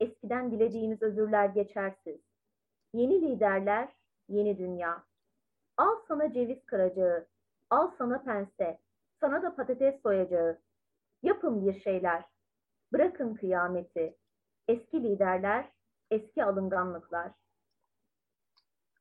Eskiden 0.00 0.50
dilediğimiz 0.50 1.02
özürler 1.02 1.46
geçersiz. 1.46 2.20
Yeni 2.92 3.22
liderler, 3.22 3.88
yeni 4.28 4.58
dünya. 4.58 5.04
Al 5.76 5.96
sana 6.08 6.32
ceviz 6.32 6.66
kıracağı, 6.66 7.26
al 7.70 7.90
sana 7.98 8.22
pense, 8.22 8.78
sana 9.20 9.42
da 9.42 9.56
patates 9.56 10.02
soyacağı. 10.02 10.60
Yapın 11.22 11.66
bir 11.66 11.80
şeyler. 11.80 12.24
Bırakın 12.92 13.34
kıyameti. 13.34 14.16
Eski 14.68 15.02
liderler, 15.02 15.72
eski 16.10 16.44
alınganlıklar. 16.44 17.32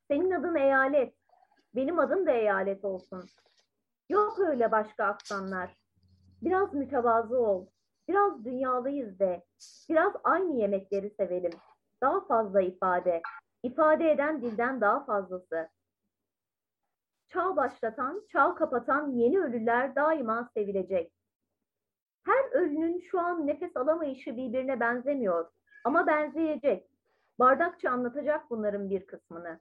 Senin 0.08 0.32
adın 0.32 0.56
eyalet. 0.56 1.16
Benim 1.76 2.00
adım 2.00 2.26
da 2.26 2.32
eyalet 2.32 2.86
olsun. 2.86 3.24
Yok 4.10 4.40
öyle 4.40 4.72
başka 4.72 5.06
aksanlar. 5.06 5.78
Biraz 6.42 6.74
mütevazı 6.74 7.40
ol. 7.40 7.68
Biraz 8.08 8.46
dünyalıyız 8.46 9.20
de. 9.20 9.44
Biraz 9.90 10.14
aynı 10.24 10.56
yemekleri 10.56 11.10
sevelim. 11.10 11.52
Daha 12.02 12.26
fazla 12.26 12.62
ifade. 12.62 13.22
İfade 13.64 14.12
eden 14.12 14.42
dilden 14.42 14.82
daha 14.82 15.06
fazlası. 15.06 15.70
Çağ 17.30 17.56
başlatan, 17.56 18.24
çağ 18.32 18.56
kapatan 18.56 19.12
yeni 19.12 19.40
ölüler 19.40 19.96
daima 19.96 20.50
sevilecek. 20.54 21.14
Her 22.26 22.52
ölünün 22.52 23.00
şu 23.00 23.20
an 23.20 23.48
nefes 23.48 23.78
alamayışı 23.78 24.38
birbirine 24.38 24.80
benzemiyor. 24.80 25.52
Ama 25.84 26.08
benzeyecek. 26.08 26.90
Bardakçı 27.40 27.90
anlatacak 27.90 28.50
bunların 28.50 28.90
bir 28.90 29.08
kısmını. 29.08 29.60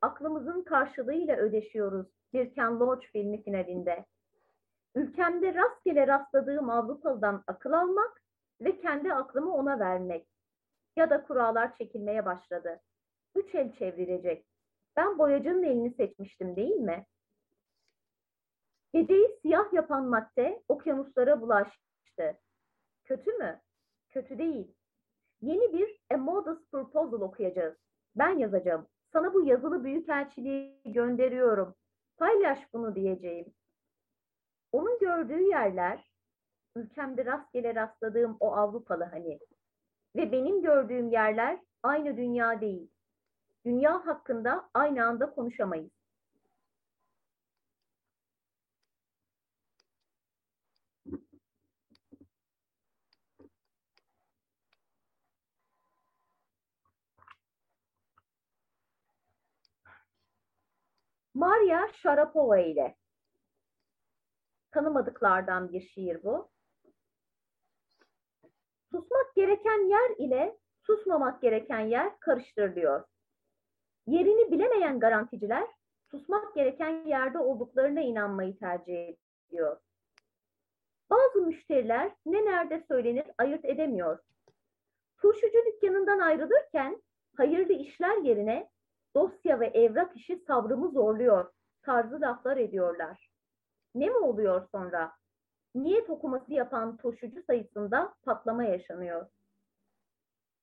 Aklımızın 0.00 0.62
karşılığıyla 0.62 1.36
ödeşiyoruz 1.36 2.06
bir 2.32 2.54
Ken 2.54 2.80
Loach 2.80 3.06
filmi 3.06 3.42
finalinde. 3.42 4.04
Ülkemde 4.94 5.54
rastgele 5.54 6.06
rastladığım 6.06 6.70
Avrupalı'dan 6.70 7.44
akıl 7.46 7.72
almak 7.72 8.22
ve 8.60 8.80
kendi 8.80 9.14
aklımı 9.14 9.54
ona 9.54 9.78
vermek. 9.78 10.28
Ya 10.96 11.10
da 11.10 11.24
kurallar 11.24 11.76
çekilmeye 11.76 12.24
başladı. 12.24 12.80
Üç 13.34 13.54
el 13.54 13.72
çevrilecek. 13.72 14.46
Ben 14.96 15.18
boyacının 15.18 15.62
elini 15.62 15.94
seçmiştim 15.94 16.56
değil 16.56 16.76
mi? 16.76 17.06
Geceyi 18.92 19.38
siyah 19.42 19.72
yapan 19.72 20.04
madde 20.04 20.62
okyanuslara 20.68 21.40
bulaştı. 21.40 22.38
Kötü 23.04 23.32
mü? 23.32 23.60
Kötü 24.10 24.38
değil. 24.38 24.74
Yeni 25.40 25.72
bir 25.72 26.00
A 26.14 26.16
Modest 26.16 26.70
Proposal 26.70 27.20
okuyacağız. 27.20 27.76
Ben 28.16 28.38
yazacağım. 28.38 28.86
Sana 29.12 29.34
bu 29.34 29.46
yazılı 29.46 29.84
büyükelçiliği 29.84 30.80
gönderiyorum. 30.84 31.74
Paylaş 32.16 32.58
bunu 32.72 32.94
diyeceğim. 32.94 33.54
Onun 34.74 34.98
gördüğü 34.98 35.40
yerler, 35.40 36.10
ülkemde 36.76 37.24
rastgele 37.24 37.74
rastladığım 37.74 38.36
o 38.40 38.52
Avrupalı 38.56 39.04
hani 39.04 39.38
ve 40.16 40.32
benim 40.32 40.62
gördüğüm 40.62 41.08
yerler 41.10 41.60
aynı 41.82 42.16
dünya 42.16 42.60
değil. 42.60 42.90
Dünya 43.64 44.06
hakkında 44.06 44.70
aynı 44.74 45.06
anda 45.06 45.30
konuşamayız. 45.30 45.90
Maria 61.34 61.88
Sharapova 61.92 62.58
ile 62.58 62.96
tanımadıklardan 64.74 65.72
bir 65.72 65.80
şiir 65.80 66.22
bu. 66.22 66.50
Susmak 68.90 69.34
gereken 69.36 69.88
yer 69.88 70.10
ile 70.18 70.58
susmamak 70.82 71.42
gereken 71.42 71.80
yer 71.80 72.20
karıştırılıyor. 72.20 73.04
Yerini 74.06 74.52
bilemeyen 74.52 75.00
garanticiler 75.00 75.68
susmak 76.10 76.54
gereken 76.54 77.06
yerde 77.06 77.38
olduklarına 77.38 78.00
inanmayı 78.00 78.58
tercih 78.58 79.14
ediyor. 79.48 79.80
Bazı 81.10 81.46
müşteriler 81.46 82.12
ne 82.26 82.44
nerede 82.44 82.84
söylenir 82.88 83.26
ayırt 83.38 83.64
edemiyor. 83.64 84.18
Turşucu 85.18 85.58
dükkanından 85.66 86.18
ayrılırken 86.18 87.02
hayırlı 87.36 87.72
işler 87.72 88.16
yerine 88.16 88.70
dosya 89.16 89.60
ve 89.60 89.66
evrak 89.66 90.16
işi 90.16 90.36
sabrımı 90.46 90.88
zorluyor 90.88 91.52
tarzı 91.82 92.20
laflar 92.20 92.56
ediyorlar. 92.56 93.33
Ne 93.94 94.06
mi 94.08 94.16
oluyor 94.16 94.68
sonra? 94.72 95.12
Niyet 95.74 96.10
okuması 96.10 96.52
yapan 96.52 96.96
turşucu 96.96 97.42
sayısında 97.42 98.14
patlama 98.22 98.64
yaşanıyor. 98.64 99.26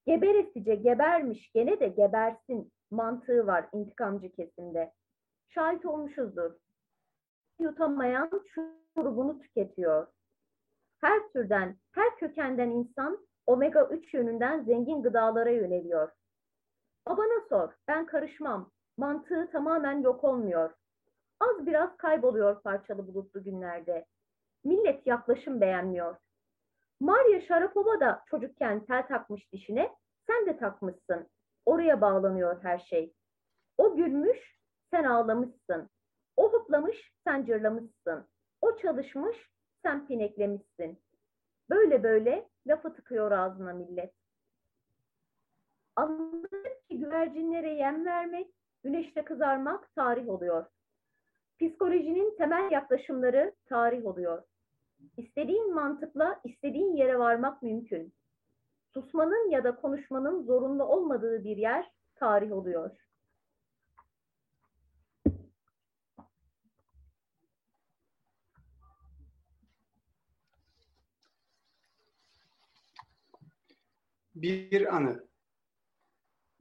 Geberesice 0.06 0.76
gebermiş 0.76 1.52
gene 1.52 1.80
de 1.80 1.88
gebersin 1.88 2.72
mantığı 2.92 3.48
var 3.48 3.66
intikamcı 3.74 4.32
kesimde. 4.32 4.94
Şahit 5.50 5.86
olmuşuzdur. 5.86 6.52
Yutamayan 7.60 8.30
şurubunu 8.96 9.40
tüketiyor. 9.40 10.08
Her 11.02 11.30
türden, 11.34 11.78
her 11.92 12.16
kökenden 12.16 12.70
insan 12.70 13.28
omega 13.48 13.88
3 13.88 14.14
yönünden 14.14 14.64
zengin 14.64 15.04
gıdalara 15.04 15.50
yöneliyor. 15.50 16.12
Babana 17.08 17.48
sor, 17.50 17.74
ben 17.88 18.06
karışmam. 18.06 18.72
Mantığı 18.98 19.50
tamamen 19.52 20.02
yok 20.02 20.24
olmuyor. 20.24 20.74
Az 21.42 21.66
biraz 21.66 21.98
kayboluyor 21.98 22.62
parçalı 22.62 23.08
bulutlu 23.08 23.44
günlerde. 23.44 24.06
Millet 24.64 25.08
yaklaşım 25.08 25.62
beğenmiyor. 25.62 26.16
Maria 27.00 27.42
Sharapova 27.42 28.00
da 28.00 28.24
çocukken 28.30 28.86
tel 28.86 29.08
takmış 29.08 29.52
dişine, 29.54 29.96
sen 30.28 30.46
de 30.46 30.58
takmışsın. 30.58 31.30
Oraya 31.66 32.02
bağlanıyor 32.02 32.64
her 32.64 32.80
şey. 32.80 33.14
O 33.78 33.96
gülmüş, 33.96 34.58
sen 34.92 35.04
ağlamışsın. 35.04 35.90
O 36.38 36.54
hoplamış, 36.54 37.14
sen 37.24 37.46
cırlamışsın. 37.46 38.28
O 38.62 38.78
çalışmış, 38.78 39.38
sen 39.84 40.08
pineklemişsin. 40.08 41.00
Böyle 41.70 42.04
böyle 42.04 42.50
lafı 42.68 42.94
tıkıyor 42.94 43.32
ağzına 43.32 43.74
millet. 43.74 44.14
Anladım 45.96 46.64
ki 46.90 47.00
güvercinlere 47.00 47.74
yem 47.74 48.06
vermek, 48.06 48.54
güneşte 48.84 49.26
kızarmak 49.26 49.96
tarih 49.96 50.30
oluyor. 50.30 50.66
Psikolojinin 51.62 52.38
temel 52.38 52.72
yaklaşımları 52.72 53.56
tarih 53.66 54.06
oluyor. 54.06 54.44
İstediğin 55.18 55.74
mantıkla 55.74 56.42
istediğin 56.44 56.96
yere 56.96 57.20
varmak 57.20 57.62
mümkün. 57.62 58.14
Susmanın 58.94 59.50
ya 59.50 59.64
da 59.64 59.76
konuşmanın 59.76 60.44
zorunlu 60.44 60.84
olmadığı 60.84 61.44
bir 61.44 61.58
yer 61.58 61.92
tarih 62.16 62.52
oluyor. 62.52 62.92
Bir 74.36 74.96
anı. 74.96 75.28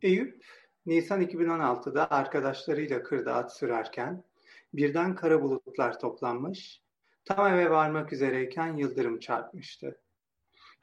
Eyüp, 0.03 0.45
Nisan 0.87 1.23
2016'da 1.23 2.11
arkadaşlarıyla 2.11 3.03
kırda 3.03 3.35
at 3.35 3.57
sürerken 3.57 4.30
birden 4.75 5.15
kara 5.15 5.43
bulutlar 5.43 5.99
toplanmış, 5.99 6.83
tam 7.25 7.47
eve 7.47 7.71
varmak 7.71 8.13
üzereyken 8.13 8.77
yıldırım 8.77 9.19
çarpmıştı. 9.19 10.01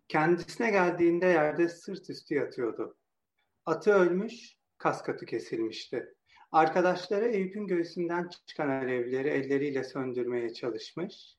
Kendisine 0.07 0.71
geldiğinde 0.71 1.25
yerde 1.25 1.69
sırt 1.69 2.09
üstü 2.09 2.35
yatıyordu. 2.35 2.97
Atı 3.65 3.91
ölmüş, 3.91 4.57
kaskatı 4.77 5.25
kesilmişti. 5.25 6.13
Arkadaşları 6.51 7.25
Eyüp'ün 7.25 7.67
göğsünden 7.67 8.29
çıkan 8.45 8.69
alevleri 8.69 9.27
elleriyle 9.27 9.83
söndürmeye 9.83 10.53
çalışmış. 10.53 11.37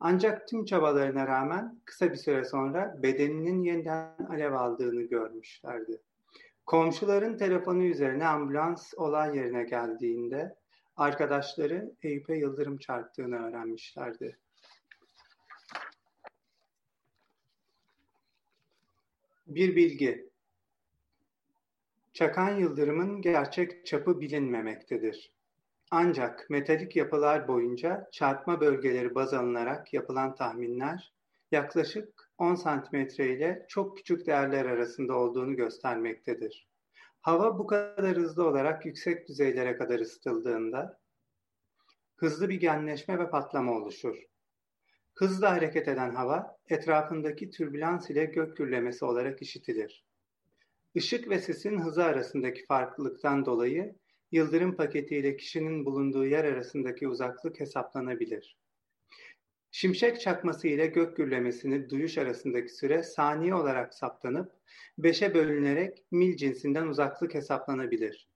Ancak 0.00 0.48
tüm 0.48 0.64
çabalarına 0.64 1.26
rağmen 1.26 1.80
kısa 1.84 2.12
bir 2.12 2.16
süre 2.16 2.44
sonra 2.44 3.02
bedeninin 3.02 3.62
yeniden 3.62 4.26
alev 4.30 4.52
aldığını 4.52 5.02
görmüşlerdi. 5.02 6.00
Komşuların 6.66 7.36
telefonu 7.36 7.82
üzerine 7.82 8.26
ambulans 8.26 8.94
olay 8.96 9.36
yerine 9.36 9.64
geldiğinde 9.64 10.54
arkadaşları 11.00 11.92
Eyüp'e 12.02 12.36
yıldırım 12.36 12.78
çarptığını 12.78 13.48
öğrenmişlerdi. 13.48 14.38
Bir 19.46 19.76
bilgi. 19.76 20.30
Çakan 22.12 22.56
yıldırımın 22.56 23.22
gerçek 23.22 23.86
çapı 23.86 24.20
bilinmemektedir. 24.20 25.32
Ancak 25.90 26.50
metalik 26.50 26.96
yapılar 26.96 27.48
boyunca 27.48 28.08
çarpma 28.12 28.60
bölgeleri 28.60 29.14
baz 29.14 29.34
alınarak 29.34 29.94
yapılan 29.94 30.34
tahminler 30.34 31.12
yaklaşık 31.52 32.30
10 32.38 32.54
santimetre 32.54 33.36
ile 33.36 33.66
çok 33.68 33.96
küçük 33.96 34.26
değerler 34.26 34.64
arasında 34.64 35.14
olduğunu 35.14 35.56
göstermektedir. 35.56 36.69
Hava 37.20 37.58
bu 37.58 37.66
kadar 37.66 38.16
hızlı 38.16 38.48
olarak 38.48 38.86
yüksek 38.86 39.28
düzeylere 39.28 39.76
kadar 39.76 40.00
ısıtıldığında 40.00 41.00
hızlı 42.16 42.48
bir 42.48 42.60
genleşme 42.60 43.18
ve 43.18 43.30
patlama 43.30 43.72
oluşur. 43.72 44.16
Hızla 45.14 45.50
hareket 45.50 45.88
eden 45.88 46.14
hava 46.14 46.56
etrafındaki 46.68 47.50
türbülans 47.50 48.10
ile 48.10 48.24
gök 48.24 48.56
gürlemesi 48.56 49.04
olarak 49.04 49.42
işitilir. 49.42 50.04
Işık 50.94 51.28
ve 51.28 51.38
sesin 51.38 51.78
hızı 51.78 52.04
arasındaki 52.04 52.66
farklılıktan 52.66 53.46
dolayı 53.46 53.94
yıldırım 54.32 54.76
paketiyle 54.76 55.36
kişinin 55.36 55.84
bulunduğu 55.84 56.26
yer 56.26 56.44
arasındaki 56.44 57.08
uzaklık 57.08 57.60
hesaplanabilir. 57.60 58.59
Şimşek 59.72 60.20
çakması 60.20 60.68
ile 60.68 60.86
gök 60.86 61.16
gürlemesini 61.16 61.90
duyuş 61.90 62.18
arasındaki 62.18 62.68
süre 62.68 63.02
saniye 63.02 63.54
olarak 63.54 63.94
saptanıp 63.94 64.52
beşe 64.98 65.34
bölünerek 65.34 66.04
mil 66.10 66.36
cinsinden 66.36 66.86
uzaklık 66.86 67.34
hesaplanabilir. 67.34 68.28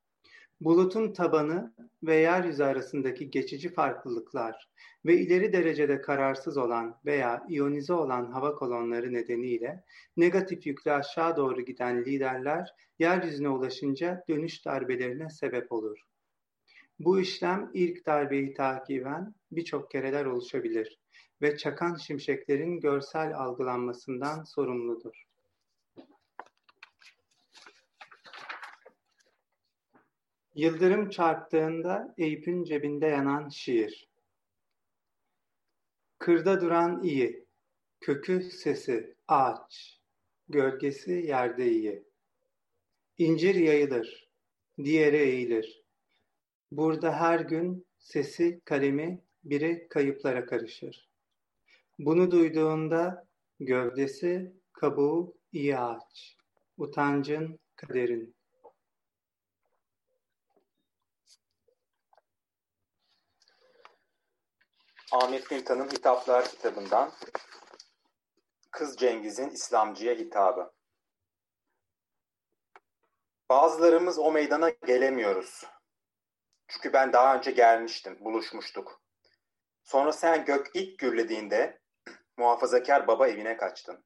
Bulutun 0.61 1.13
tabanı 1.13 1.75
ve 2.03 2.17
yeryüzü 2.17 2.63
arasındaki 2.63 3.31
geçici 3.31 3.69
farklılıklar 3.69 4.71
ve 5.07 5.17
ileri 5.17 5.53
derecede 5.53 6.01
kararsız 6.01 6.57
olan 6.57 7.01
veya 7.07 7.47
iyonize 7.49 7.93
olan 7.93 8.31
hava 8.33 8.55
kolonları 8.55 9.13
nedeniyle 9.13 9.85
negatif 10.17 10.67
yüklü 10.67 10.93
aşağı 10.93 11.37
doğru 11.37 11.61
giden 11.61 12.05
liderler 12.05 12.75
yeryüzüne 12.99 13.49
ulaşınca 13.49 14.25
dönüş 14.29 14.65
darbelerine 14.65 15.31
sebep 15.31 15.73
olur. 15.73 15.99
Bu 16.99 17.21
işlem 17.21 17.71
ilk 17.75 18.07
darbeyi 18.07 18.55
takiben 18.55 19.35
birçok 19.53 19.91
kereler 19.91 20.25
oluşabilir 20.25 21.04
ve 21.43 21.57
çakan 21.57 21.97
şimşeklerin 21.97 22.81
görsel 22.81 23.35
algılanmasından 23.39 24.45
sorumludur. 24.45 25.25
Yıldırım 30.55 31.11
çarptığında 31.11 32.15
Eyüp'ün 32.19 32.65
cebinde 32.65 33.07
yanan 33.07 33.49
şiir. 33.49 34.09
Kırda 36.19 36.61
duran 36.61 37.03
iyi, 37.03 37.47
kökü 38.01 38.43
sesi 38.43 39.17
ağaç, 39.29 40.01
gölgesi 40.49 41.13
yerde 41.13 41.71
iyi. 41.71 42.05
İncir 43.19 43.55
yayılır, 43.55 44.31
diğeri 44.85 45.17
eğilir. 45.17 45.83
Burada 46.73 47.21
her 47.21 47.41
gün 47.41 47.87
sesi, 47.99 48.61
kalemi 48.65 49.25
biri 49.45 49.89
kayıplara 49.89 50.47
karışır. 50.47 51.14
Bunu 51.99 52.31
duyduğunda 52.31 53.27
gövdesi, 53.61 54.53
kabuğu 54.73 55.37
iyi 55.53 55.79
ağaç, 55.79 56.37
utancın, 56.77 57.61
kaderin. 57.77 58.37
Ahmet 65.13 65.51
Miltan'ın 65.51 65.89
Hitaplar 65.89 66.49
kitabından 66.49 67.13
Kız 68.71 68.97
Cengiz'in 68.97 69.51
İslamcıya 69.51 70.15
hitabı. 70.15 70.73
Bazılarımız 73.49 74.19
o 74.19 74.33
meydana 74.33 74.71
gelemiyoruz. 74.71 75.65
Çünkü 76.69 76.93
ben 76.93 77.13
daha 77.13 77.37
önce 77.37 77.51
gelmiştim, 77.51 78.19
buluşmuştuk. 78.21 79.03
Sonra 79.83 80.13
sen 80.13 80.45
gök 80.45 80.71
ilk 80.75 80.99
gürlediğinde 80.99 81.84
muhafazakar 82.37 83.07
baba 83.07 83.29
evine 83.29 83.57
kaçtın. 83.57 84.05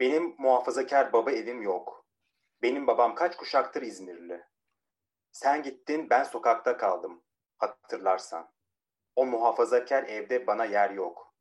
Benim 0.00 0.34
muhafazakar 0.38 1.12
baba 1.12 1.32
evim 1.32 1.62
yok. 1.62 2.06
Benim 2.62 2.86
babam 2.86 3.14
kaç 3.14 3.36
kuşaktır 3.36 3.82
İzmirli. 3.82 4.44
Sen 5.32 5.62
gittin, 5.62 6.10
ben 6.10 6.22
sokakta 6.22 6.76
kaldım. 6.76 7.22
Hatırlarsan. 7.58 8.52
O 9.16 9.26
muhafazakar 9.26 10.04
evde 10.04 10.46
bana 10.46 10.64
yer 10.64 10.90
yok. 10.90 11.34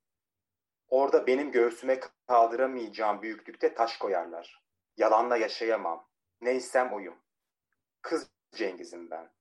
Orada 0.88 1.28
benim 1.28 1.51
göğsüme 1.51 1.99
kaldıramayacağım 2.28 3.22
büyüklükte 3.22 3.74
taş 3.74 3.97
koyarlar. 3.97 4.64
Yalanla 4.97 5.38
yaşayamam. 5.38 6.07
Neysem 6.41 6.93
oyum. 6.93 7.20
Kız 8.01 8.32
Cengiz'im 8.55 9.12
ben. 9.12 9.32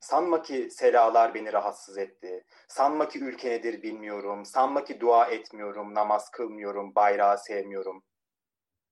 Sanma 0.00 0.42
ki 0.42 0.68
selalar 0.70 1.34
beni 1.34 1.52
rahatsız 1.52 1.98
etti. 1.98 2.44
Sanma 2.68 3.08
ki 3.08 3.18
ülke 3.18 3.50
nedir 3.50 3.82
bilmiyorum. 3.82 4.44
Sanma 4.44 4.84
ki 4.84 5.00
dua 5.00 5.26
etmiyorum, 5.26 5.94
namaz 5.94 6.30
kılmıyorum, 6.30 6.94
bayrağı 6.94 7.38
sevmiyorum. 7.38 8.04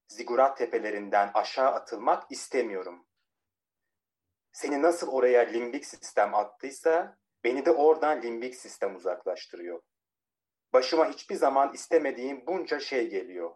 Zigurat 0.08 0.58
tepelerinden 0.58 1.30
aşağı 1.34 1.70
atılmak 1.70 2.30
istemiyorum. 2.30 3.06
Seni 4.52 4.82
nasıl 4.82 5.08
oraya 5.08 5.40
limbik 5.40 5.86
sistem 5.86 6.34
attıysa 6.34 7.18
beni 7.44 7.64
de 7.64 7.70
oradan 7.70 8.22
limbik 8.22 8.56
sistem 8.56 8.96
uzaklaştırıyor. 8.96 9.82
Başıma 10.72 11.08
hiçbir 11.08 11.34
zaman 11.34 11.72
istemediğim 11.74 12.46
bunca 12.46 12.80
şey 12.80 13.10
geliyor. 13.10 13.54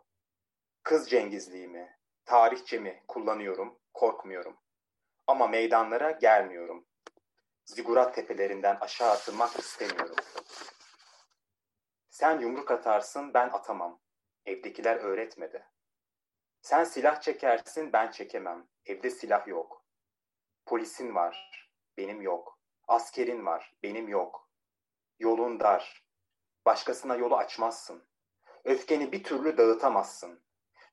Kız 0.83 1.11
Cengizliğimi, 1.11 1.99
tarihçemi 2.25 3.05
kullanıyorum, 3.09 3.79
korkmuyorum. 3.95 4.57
Ama 5.27 5.49
meydanlara 5.49 6.11
gelmiyorum. 6.11 6.87
Zigurat 7.65 8.15
tepelerinden 8.15 8.79
aşağı 8.81 9.11
atılmak 9.11 9.59
istemiyorum. 9.59 10.17
Sen 12.11 12.41
yumruk 12.41 12.71
atarsın, 12.71 13.35
ben 13.35 13.49
atamam. 13.49 14.01
Evdekiler 14.47 14.97
öğretmedi. 14.97 15.67
Sen 16.63 16.85
silah 16.85 17.21
çekersin, 17.21 17.93
ben 17.93 18.11
çekemem. 18.11 18.69
Evde 18.87 19.11
silah 19.11 19.47
yok. 19.47 19.85
Polisin 20.67 21.15
var, 21.15 21.69
benim 21.97 22.23
yok. 22.23 22.59
Askerin 22.89 23.47
var, 23.47 23.75
benim 23.83 24.09
yok. 24.09 24.51
Yolun 25.19 25.61
dar. 25.61 26.05
Başkasına 26.67 27.17
yolu 27.17 27.37
açmazsın. 27.37 28.05
Öfkeni 28.65 29.13
bir 29.13 29.25
türlü 29.25 29.59
dağıtamazsın. 29.59 30.43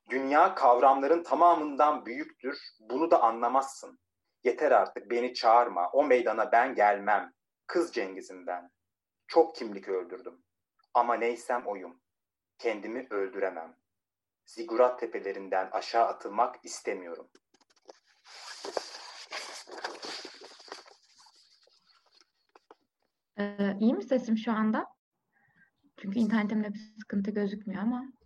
Dünya 0.08 0.54
kavramların 0.54 1.22
tamamından 1.22 2.06
büyüktür, 2.06 2.58
bunu 2.80 3.10
da 3.10 3.22
anlamazsın. 3.22 3.98
Yeter 4.44 4.70
artık 4.72 5.10
beni 5.10 5.34
çağırma, 5.34 5.90
o 5.90 6.04
meydana 6.04 6.52
ben 6.52 6.74
gelmem. 6.74 7.32
Kız 7.66 7.92
Cengiz'im 7.92 8.46
ben. 8.46 8.70
Çok 9.26 9.54
kimlik 9.54 9.88
öldürdüm. 9.88 10.44
Ama 10.94 11.14
neysem 11.14 11.66
oyum. 11.66 12.00
Kendimi 12.58 13.06
öldüremem. 13.10 13.76
Zigurat 14.46 15.00
tepelerinden 15.00 15.68
aşağı 15.72 16.06
atılmak 16.06 16.56
istemiyorum. 16.64 17.30
Ee, 23.38 23.76
iyi 23.80 23.94
mi 23.94 24.02
sesim 24.02 24.38
şu 24.38 24.52
anda? 24.52 24.86
Çünkü 26.02 26.18
internetimde 26.18 26.74
bir 26.74 26.78
sıkıntı 27.00 27.30
gözükmüyor 27.30 27.82
ama. 27.82 28.19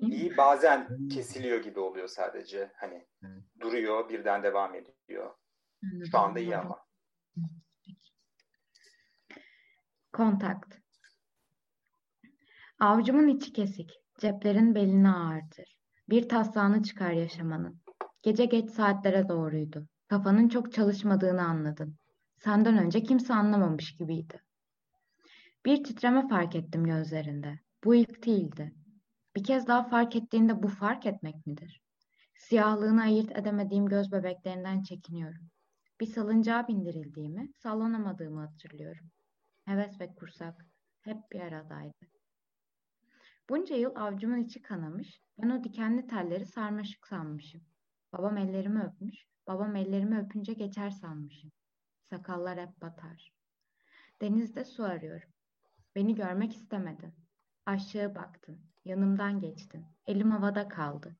İyi, 0.00 0.36
bazen 0.36 1.08
kesiliyor 1.08 1.62
gibi 1.62 1.80
oluyor 1.80 2.08
sadece. 2.08 2.72
Hani 2.76 3.06
duruyor 3.60 4.08
birden 4.08 4.42
devam 4.42 4.74
ediyor. 4.74 5.34
Şu 6.10 6.18
anda 6.18 6.40
iyi 6.40 6.56
ama. 6.56 6.78
Kontakt. 10.12 10.74
Avcumun 12.80 13.28
içi 13.28 13.52
kesik, 13.52 13.90
ceplerin 14.18 14.74
belini 14.74 15.10
ağırtır. 15.10 15.78
Bir 16.08 16.28
taslağını 16.28 16.82
çıkar 16.82 17.10
yaşamanın. 17.10 17.80
Gece 18.22 18.44
geç 18.44 18.70
saatlere 18.70 19.28
doğruydu. 19.28 19.88
Kafanın 20.08 20.48
çok 20.48 20.72
çalışmadığını 20.72 21.42
anladın. 21.42 21.96
Senden 22.38 22.78
önce 22.78 23.02
kimse 23.02 23.34
anlamamış 23.34 23.96
gibiydi. 23.96 24.40
Bir 25.66 25.84
titreme 25.84 26.28
fark 26.28 26.54
ettim 26.54 26.84
gözlerinde. 26.84 27.58
Bu 27.84 27.94
ilk 27.94 28.26
değildi. 28.26 28.74
Bir 29.36 29.44
kez 29.44 29.66
daha 29.66 29.84
fark 29.84 30.16
ettiğinde 30.16 30.62
bu 30.62 30.68
fark 30.68 31.06
etmek 31.06 31.46
midir? 31.46 31.82
Siyahlığını 32.34 33.02
ayırt 33.02 33.38
edemediğim 33.38 33.86
göz 33.86 34.12
bebeklerinden 34.12 34.82
çekiniyorum. 34.82 35.50
Bir 36.00 36.06
salıncağa 36.06 36.68
bindirildiğimi, 36.68 37.52
sallanamadığımı 37.54 38.40
hatırlıyorum. 38.40 39.10
Heves 39.64 40.00
ve 40.00 40.14
kursak 40.14 40.66
hep 41.00 41.32
bir 41.32 41.40
aradaydı. 41.40 42.06
Bunca 43.48 43.76
yıl 43.76 43.96
avcumun 43.96 44.44
içi 44.44 44.62
kanamış, 44.62 45.20
ben 45.38 45.50
o 45.50 45.64
dikenli 45.64 46.06
telleri 46.06 46.46
sarmaşık 46.46 47.06
sanmışım. 47.06 47.60
Babam 48.12 48.36
ellerimi 48.36 48.82
öpmüş, 48.82 49.26
babam 49.46 49.76
ellerimi 49.76 50.18
öpünce 50.18 50.52
geçer 50.52 50.90
sanmışım. 50.90 51.52
Sakallar 52.10 52.60
hep 52.60 52.80
batar. 52.80 53.32
Denizde 54.20 54.64
su 54.64 54.84
arıyorum. 54.84 55.30
Beni 55.94 56.14
görmek 56.14 56.56
istemedin. 56.56 57.14
Aşağı 57.66 58.14
baktın. 58.14 58.69
Yanımdan 58.84 59.40
geçtin. 59.40 59.86
Elim 60.06 60.30
havada 60.30 60.68
kaldı. 60.68 61.16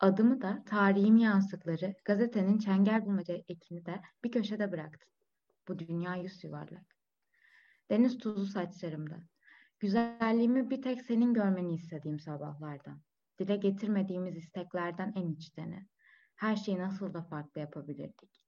Adımı 0.00 0.42
da 0.42 0.64
tarihim 0.66 1.16
yansıkları 1.16 1.94
gazetenin 2.04 2.58
çengel 2.58 3.06
bulmaca 3.06 3.34
ekini 3.48 3.86
de 3.86 4.00
bir 4.24 4.32
köşede 4.32 4.72
bıraktın. 4.72 5.08
Bu 5.68 5.78
dünya 5.78 6.14
yüz 6.14 6.44
yuvarlak. 6.44 6.96
Deniz 7.90 8.18
tuzu 8.18 8.46
saçlarımda. 8.46 9.22
Güzelliğimi 9.80 10.70
bir 10.70 10.82
tek 10.82 11.02
senin 11.02 11.34
görmeni 11.34 11.74
istediğim 11.74 12.20
sabahlardan. 12.20 13.00
Dile 13.38 13.56
getirmediğimiz 13.56 14.36
isteklerden 14.36 15.12
en 15.16 15.28
içteni. 15.28 15.88
Her 16.36 16.56
şeyi 16.56 16.78
nasıl 16.78 17.14
da 17.14 17.22
farklı 17.22 17.60
yapabilirdik. 17.60 18.44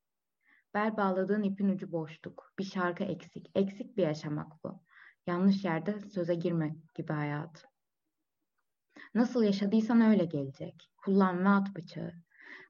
Bel 0.74 0.96
bağladığın 0.96 1.42
ipin 1.42 1.68
ucu 1.68 1.92
boşluk. 1.92 2.52
Bir 2.58 2.64
şarkı 2.64 3.04
eksik. 3.04 3.50
Eksik 3.54 3.96
bir 3.96 4.02
yaşamak 4.02 4.64
bu. 4.64 4.82
Yanlış 5.26 5.64
yerde 5.64 6.00
söze 6.00 6.34
girmek 6.34 6.94
gibi 6.94 7.12
hayatım. 7.12 7.70
Nasıl 9.16 9.42
yaşadıysan 9.42 10.00
öyle 10.00 10.24
gelecek. 10.24 10.90
Kullan 10.96 11.44
ve 11.44 11.48
at 11.48 11.76
bıçağı. 11.76 12.12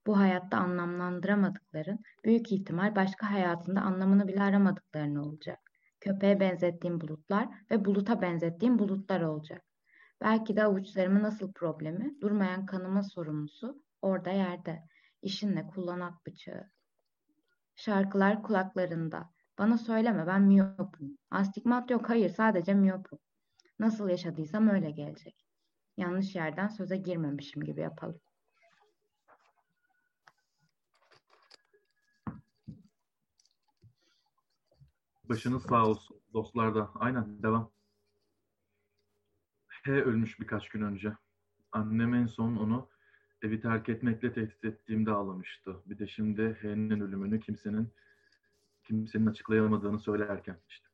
Bu 0.07 0.19
hayatta 0.19 0.59
anlamlandıramadıkların 0.59 1.99
büyük 2.25 2.53
ihtimal 2.53 2.97
başka 2.97 3.31
hayatında 3.31 3.81
anlamını 3.81 4.29
bile 4.29 4.43
aramadıkların 4.43 5.17
olacak. 5.17 5.59
Köpeğe 6.01 6.41
benzettiğim 6.41 7.01
bulutlar 7.01 7.49
ve 7.71 7.85
buluta 7.85 8.23
benzettiğim 8.23 8.79
bulutlar 8.79 9.21
olacak. 9.21 9.63
Belki 10.21 10.57
de 10.57 10.65
avuçlarımın 10.65 11.23
nasıl 11.23 11.53
problemi, 11.53 12.21
durmayan 12.21 12.67
kanıma 12.67 13.03
sorumlusu 13.03 13.83
orada 14.03 14.31
yerde. 14.31 14.83
İşinle 15.23 15.67
kullan 15.67 16.01
at 16.01 16.27
bıçağı. 16.27 16.71
Şarkılar 17.77 18.43
kulaklarında. 18.43 19.31
Bana 19.59 19.79
söyleme 19.79 20.27
ben 20.27 20.43
miyopum. 20.43 21.19
Astigmat 21.31 21.91
yok 21.91 22.09
hayır 22.09 22.31
sadece 22.31 22.75
miyopum. 22.75 23.19
Nasıl 23.79 24.09
yaşadıysam 24.09 24.69
öyle 24.69 24.91
gelecek. 24.91 25.46
Yanlış 25.97 26.35
yerden 26.35 26.69
söze 26.69 26.97
girmemişim 26.97 27.65
gibi 27.65 27.81
yapalım. 27.81 28.21
Başınız 35.29 35.63
sağ 35.63 35.87
olsun 35.87 36.21
dostlar 36.33 36.75
da. 36.75 36.91
Aynen 36.95 37.43
devam. 37.43 37.71
H 39.69 39.91
ölmüş 39.91 40.41
birkaç 40.41 40.69
gün 40.69 40.83
önce. 40.83 41.13
Annem 41.73 42.15
en 42.15 42.27
son 42.27 42.57
onu 42.57 42.89
evi 43.43 43.61
terk 43.61 43.89
etmekle 43.89 44.33
tehdit 44.33 44.65
ettiğimde 44.65 45.11
ağlamıştı. 45.11 45.77
Bir 45.87 45.99
de 45.99 46.07
şimdi 46.07 46.59
H'nin 46.61 47.01
ölümünü 47.01 47.41
kimsenin 47.41 47.93
kimsenin 48.85 49.27
açıklayamadığını 49.27 49.99
söylerken 49.99 50.59
işte. 50.69 50.86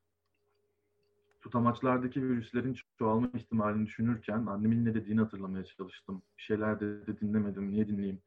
Tutamaçlardaki 1.42 2.22
virüslerin 2.22 2.76
çoğalma 2.98 3.30
ihtimalini 3.34 3.86
düşünürken 3.86 4.46
annemin 4.46 4.84
ne 4.84 4.94
dediğini 4.94 5.20
hatırlamaya 5.20 5.64
çalıştım. 5.64 6.22
Bir 6.38 6.42
şeyler 6.42 6.80
dedi 6.80 7.20
dinlemedim. 7.20 7.70
Niye 7.70 7.88
dinleyeyim? 7.88 8.22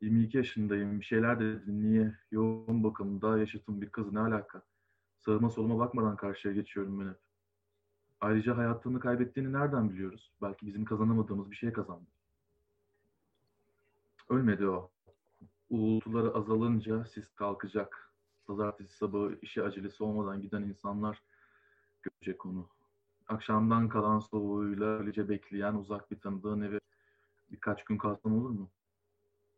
22 0.00 0.36
yaşındayım. 0.36 1.00
Bir 1.00 1.04
şeyler 1.04 1.40
dedi 1.40 1.82
niye? 1.82 2.14
Yoğun 2.30 2.84
bakımda 2.84 3.38
yaşıtım 3.38 3.80
bir 3.80 3.88
kız 3.88 4.12
ne 4.12 4.20
alaka? 4.20 4.62
Sağıma 5.18 5.50
soluma 5.50 5.78
bakmadan 5.78 6.16
karşıya 6.16 6.54
geçiyorum 6.54 7.00
ben 7.00 7.08
hep. 7.08 7.18
Ayrıca 8.20 8.56
hayatını 8.56 9.00
kaybettiğini 9.00 9.52
nereden 9.52 9.90
biliyoruz? 9.90 10.32
Belki 10.42 10.66
bizim 10.66 10.84
kazanamadığımız 10.84 11.50
bir 11.50 11.56
şey 11.56 11.72
kazandı. 11.72 12.10
Ölmedi 14.28 14.68
o. 14.68 14.90
Uğultuları 15.70 16.34
azalınca 16.34 17.04
sis 17.04 17.34
kalkacak. 17.34 18.12
Pazartesi 18.46 18.96
sabahı 18.96 19.38
işi 19.42 19.62
acelesi 19.62 20.04
olmadan 20.04 20.42
giden 20.42 20.62
insanlar 20.62 21.22
görecek 22.06 22.46
onu. 22.46 22.68
Akşamdan 23.28 23.88
kalan 23.88 24.18
soğuğuyla 24.18 24.86
öylece 24.86 25.28
bekleyen 25.28 25.74
uzak 25.74 26.10
bir 26.10 26.20
tanıdığın 26.20 26.60
evi 26.60 26.80
birkaç 27.50 27.84
gün 27.84 27.98
kalsam 27.98 28.38
olur 28.38 28.50
mu? 28.50 28.70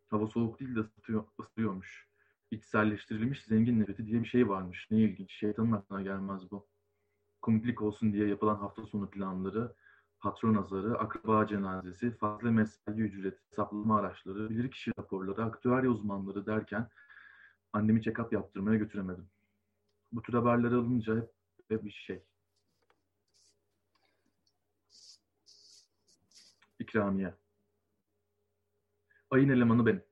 Hava 0.09 0.27
soğuk 0.27 0.61
değil 0.61 0.77
de 0.77 0.81
ısıtıyor, 0.81 1.25
ısıtıyormuş. 1.41 2.09
İçselleştirilmiş 2.51 3.45
zengin 3.45 3.81
nefreti 3.81 4.07
diye 4.07 4.23
bir 4.23 4.29
şey 4.29 4.49
varmış. 4.49 4.89
Ne 4.91 4.99
ilginç. 4.99 5.33
Şeytanın 5.33 5.73
aklına 5.73 6.03
gelmez 6.03 6.51
bu. 6.51 6.67
Komiklik 7.43 7.83
olsun 7.83 8.13
diye 8.13 8.29
yapılan 8.29 8.57
hafta 8.57 8.87
sonu 8.87 9.11
planları, 9.11 9.75
patron 10.21 10.55
azarı, 10.55 10.99
akraba 10.99 11.47
cenazesi, 11.47 12.11
fazla 12.11 12.51
mesai 12.51 12.95
ücreti, 13.01 13.39
hesaplama 13.51 13.99
araçları, 13.99 14.51
bilirkişi 14.51 14.93
raporları, 14.99 15.45
aktüarya 15.45 15.91
uzmanları 15.91 16.47
derken 16.47 16.89
annemi 17.73 18.01
check-up 18.01 18.35
yaptırmaya 18.35 18.79
götüremedim. 18.79 19.29
Bu 20.13 20.23
tür 20.23 20.35
haberleri 20.35 20.75
alınca 20.75 21.17
hep, 21.17 21.31
hep 21.69 21.85
bir 21.85 21.91
şey. 21.91 22.23
İkramiye. 26.89 27.35
Ayın 29.31 29.49
elemanı 29.49 29.87
benim. 29.87 30.03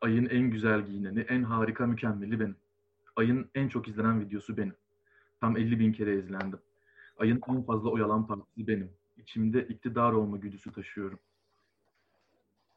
Ayın 0.00 0.26
en 0.26 0.50
güzel 0.50 0.86
giyineni, 0.86 1.20
en 1.20 1.42
harika 1.42 1.86
mükemmeli 1.86 2.40
benim. 2.40 2.56
Ayın 3.16 3.50
en 3.54 3.68
çok 3.68 3.88
izlenen 3.88 4.20
videosu 4.20 4.56
benim. 4.56 4.74
Tam 5.40 5.56
50 5.56 5.78
bin 5.78 5.92
kere 5.92 6.18
izlendim. 6.18 6.58
Ayın 7.16 7.40
en 7.48 7.62
fazla 7.62 7.90
oyalan 7.90 8.26
partisi 8.26 8.66
benim. 8.66 8.90
İçimde 9.16 9.68
iktidar 9.68 10.12
olma 10.12 10.36
güdüsü 10.36 10.72
taşıyorum. 10.72 11.18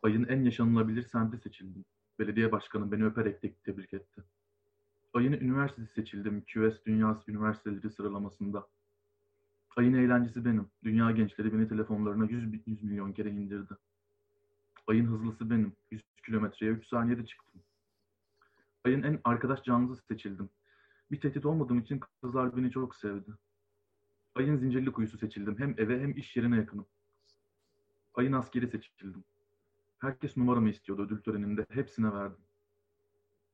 Ayın 0.04 0.24
en 0.28 0.44
yaşanılabilir 0.44 1.02
semti 1.02 1.38
seçildim. 1.38 1.86
Belediye 2.20 2.52
başkanı 2.52 2.92
beni 2.92 3.06
öperek 3.06 3.44
de 3.44 3.54
tebrik 3.64 3.94
etti. 3.94 4.24
Ayın 5.14 5.34
üniversitesi 5.34 5.94
seçildim 5.94 6.44
QS 6.54 6.86
Dünyası 6.86 7.32
Üniversiteleri 7.32 7.90
sıralamasında. 7.90 8.68
Ayın 9.76 9.94
eğlencesi 9.94 10.46
benim. 10.46 10.70
Dünya 10.84 11.12
gençleri 11.12 11.54
beni 11.54 11.68
telefonlarına 11.68 12.26
100, 12.26 12.68
100 12.68 12.84
milyon 12.84 13.14
kere 13.14 13.30
indirdi. 13.30 13.74
Ayın 14.88 15.08
hızlısı 15.08 15.50
benim. 15.50 15.74
100 15.92 16.04
kilometreye 16.26 16.72
3 16.72 16.88
saniyede 16.88 17.26
çıktım. 17.26 17.62
Ayın 18.86 19.04
en 19.04 19.20
arkadaş 19.24 19.64
canlısı 19.64 20.06
seçildim. 20.06 20.50
Bir 21.12 21.22
tehdit 21.22 21.46
olmadığım 21.46 21.80
için 21.80 22.00
kızlar 22.22 22.58
beni 22.58 22.72
çok 22.72 22.96
sevdi. 22.96 23.32
Ayın 24.36 24.58
zincirli 24.58 24.92
kuyusu 24.92 25.18
seçildim. 25.18 25.60
Hem 25.60 25.76
eve 25.78 26.02
hem 26.02 26.18
iş 26.18 26.36
yerine 26.36 26.58
yakınım. 26.58 26.86
Ayın 28.14 28.34
askeri 28.34 28.68
seçildim. 28.68 29.24
Herkes 30.00 30.38
numaramı 30.38 30.70
istiyordu 30.70 31.02
ödül 31.02 31.22
töreninde. 31.22 31.66
Hepsine 31.70 32.14
verdim. 32.14 32.46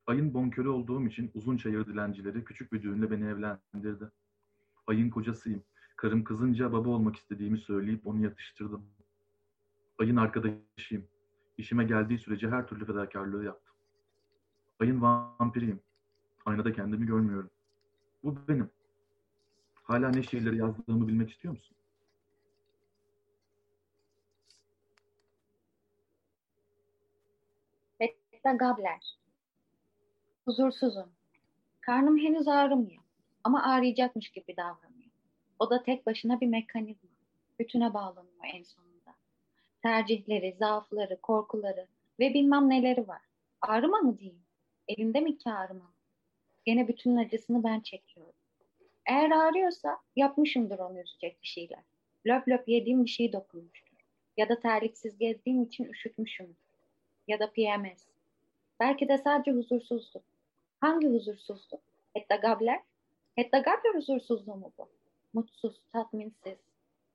Ayın 0.06 0.34
bonkörü 0.34 0.68
olduğum 0.68 1.06
için 1.06 1.30
uzun 1.34 1.56
çayır 1.56 1.86
dilencileri 1.86 2.44
küçük 2.44 2.72
bir 2.72 2.82
düğünle 2.82 3.10
beni 3.10 3.26
evlendirdi. 3.26 4.10
Ayın 4.86 5.10
kocasıyım. 5.10 5.64
Karım 6.00 6.24
kızınca 6.24 6.72
baba 6.72 6.88
olmak 6.88 7.16
istediğimi 7.16 7.58
söyleyip 7.58 8.06
onu 8.06 8.24
yatıştırdım. 8.24 8.86
Ayın 9.98 10.16
arkadaşıyım. 10.16 11.08
İşime 11.58 11.84
geldiği 11.84 12.18
sürece 12.18 12.48
her 12.48 12.66
türlü 12.66 12.86
fedakarlığı 12.86 13.44
yaptım. 13.44 13.74
Ayın 14.80 15.02
vampiriyim. 15.02 15.80
Aynada 16.46 16.72
kendimi 16.72 17.06
görmüyorum. 17.06 17.50
Bu 18.24 18.48
benim. 18.48 18.70
Hala 19.82 20.10
ne 20.10 20.22
şiirleri 20.22 20.56
yazdığımı 20.56 21.08
bilmek 21.08 21.30
istiyor 21.30 21.54
musun? 21.54 21.76
Betta 28.00 28.52
Gabler. 28.52 29.18
Huzursuzum. 30.44 31.08
Karnım 31.80 32.18
henüz 32.18 32.48
ağrımıyor 32.48 33.02
ama 33.44 33.62
ağrıyacakmış 33.62 34.28
gibi 34.28 34.56
davranıyor. 34.56 34.99
O 35.60 35.70
da 35.70 35.82
tek 35.82 36.06
başına 36.06 36.40
bir 36.40 36.46
mekanizma. 36.46 37.10
Bütüne 37.58 37.94
bağlanıyor 37.94 38.44
en 38.54 38.62
sonunda. 38.62 39.14
Tercihleri, 39.82 40.56
zaafları, 40.58 41.20
korkuları 41.20 41.86
ve 42.20 42.34
bilmem 42.34 42.70
neleri 42.70 43.08
var. 43.08 43.20
Ağrıma 43.60 43.98
mı 43.98 44.18
diyeyim? 44.18 44.42
Elinde 44.88 45.20
mi 45.20 45.38
ki 45.38 45.50
ağrıma 45.50 45.84
mı? 45.84 45.94
Gene 46.64 46.88
bütün 46.88 47.16
acısını 47.16 47.64
ben 47.64 47.80
çekiyorum. 47.80 48.32
Eğer 49.06 49.30
ağrıyorsa 49.30 49.98
yapmışımdır 50.16 50.78
onu 50.78 51.00
üzecek 51.00 51.42
bir 51.42 51.46
şeyler. 51.48 51.82
Löp 52.26 52.48
löp 52.48 52.68
yediğim 52.68 53.04
bir 53.04 53.10
şey 53.10 53.32
dokunmuştur. 53.32 53.96
Ya 54.36 54.48
da 54.48 54.60
terliksiz 54.60 55.18
gezdiğim 55.18 55.62
için 55.62 55.84
üşütmüşümdür. 55.84 56.56
Ya 57.28 57.38
da 57.38 57.52
PMS. 57.52 58.06
Belki 58.80 59.08
de 59.08 59.18
sadece 59.18 59.52
huzursuzluk. 59.52 60.24
Hangi 60.80 61.08
huzursuzluk? 61.08 61.80
Hetta 62.14 62.36
Gabler? 62.36 62.80
Hetta 63.34 63.58
Gabler 63.58 63.94
huzursuzluğu 63.94 64.56
mu 64.56 64.72
bu? 64.78 64.99
Mutsuz, 65.32 65.80
tatminsiz. 65.92 66.58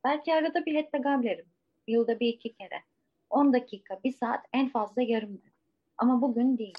Belki 0.04 0.34
arada 0.34 0.66
bir 0.66 0.76
Hetta 0.76 0.98
Gabler'im. 0.98 1.46
Yılda 1.88 2.20
bir 2.20 2.28
iki 2.28 2.54
kere. 2.54 2.84
On 3.30 3.54
dakika, 3.54 4.00
bir 4.04 4.12
saat, 4.12 4.46
en 4.54 4.70
fazla 4.70 5.02
yarım 5.02 5.30
gün. 5.30 5.54
Ama 5.98 6.22
bugün 6.22 6.58
değil. 6.58 6.78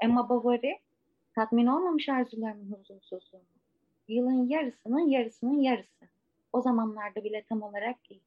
Emma 0.00 0.28
Bovary, 0.28 0.72
tatmin 1.34 1.66
olmamış 1.66 2.08
arzularımın 2.08 2.72
huzursuzluğu 2.72 3.40
yılın 4.08 4.48
yarısının 4.48 5.08
yarısının 5.08 5.60
yarısı. 5.60 6.08
O 6.52 6.60
zamanlarda 6.62 7.24
bile 7.24 7.44
tam 7.48 7.62
olarak 7.62 8.10
değil. 8.10 8.22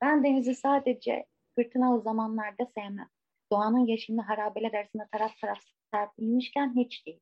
Ben 0.00 0.24
denizi 0.24 0.54
sadece 0.54 1.26
fırtınalı 1.54 2.00
zamanlarda 2.00 2.66
sevmem. 2.66 3.08
Doğanın 3.52 3.86
yeşilini 3.86 4.20
harabeler 4.20 4.72
arasında 4.72 5.06
taraf 5.12 5.38
taraf 5.40 5.58
serpilmişken 5.90 6.76
hiç 6.76 7.06
değil. 7.06 7.20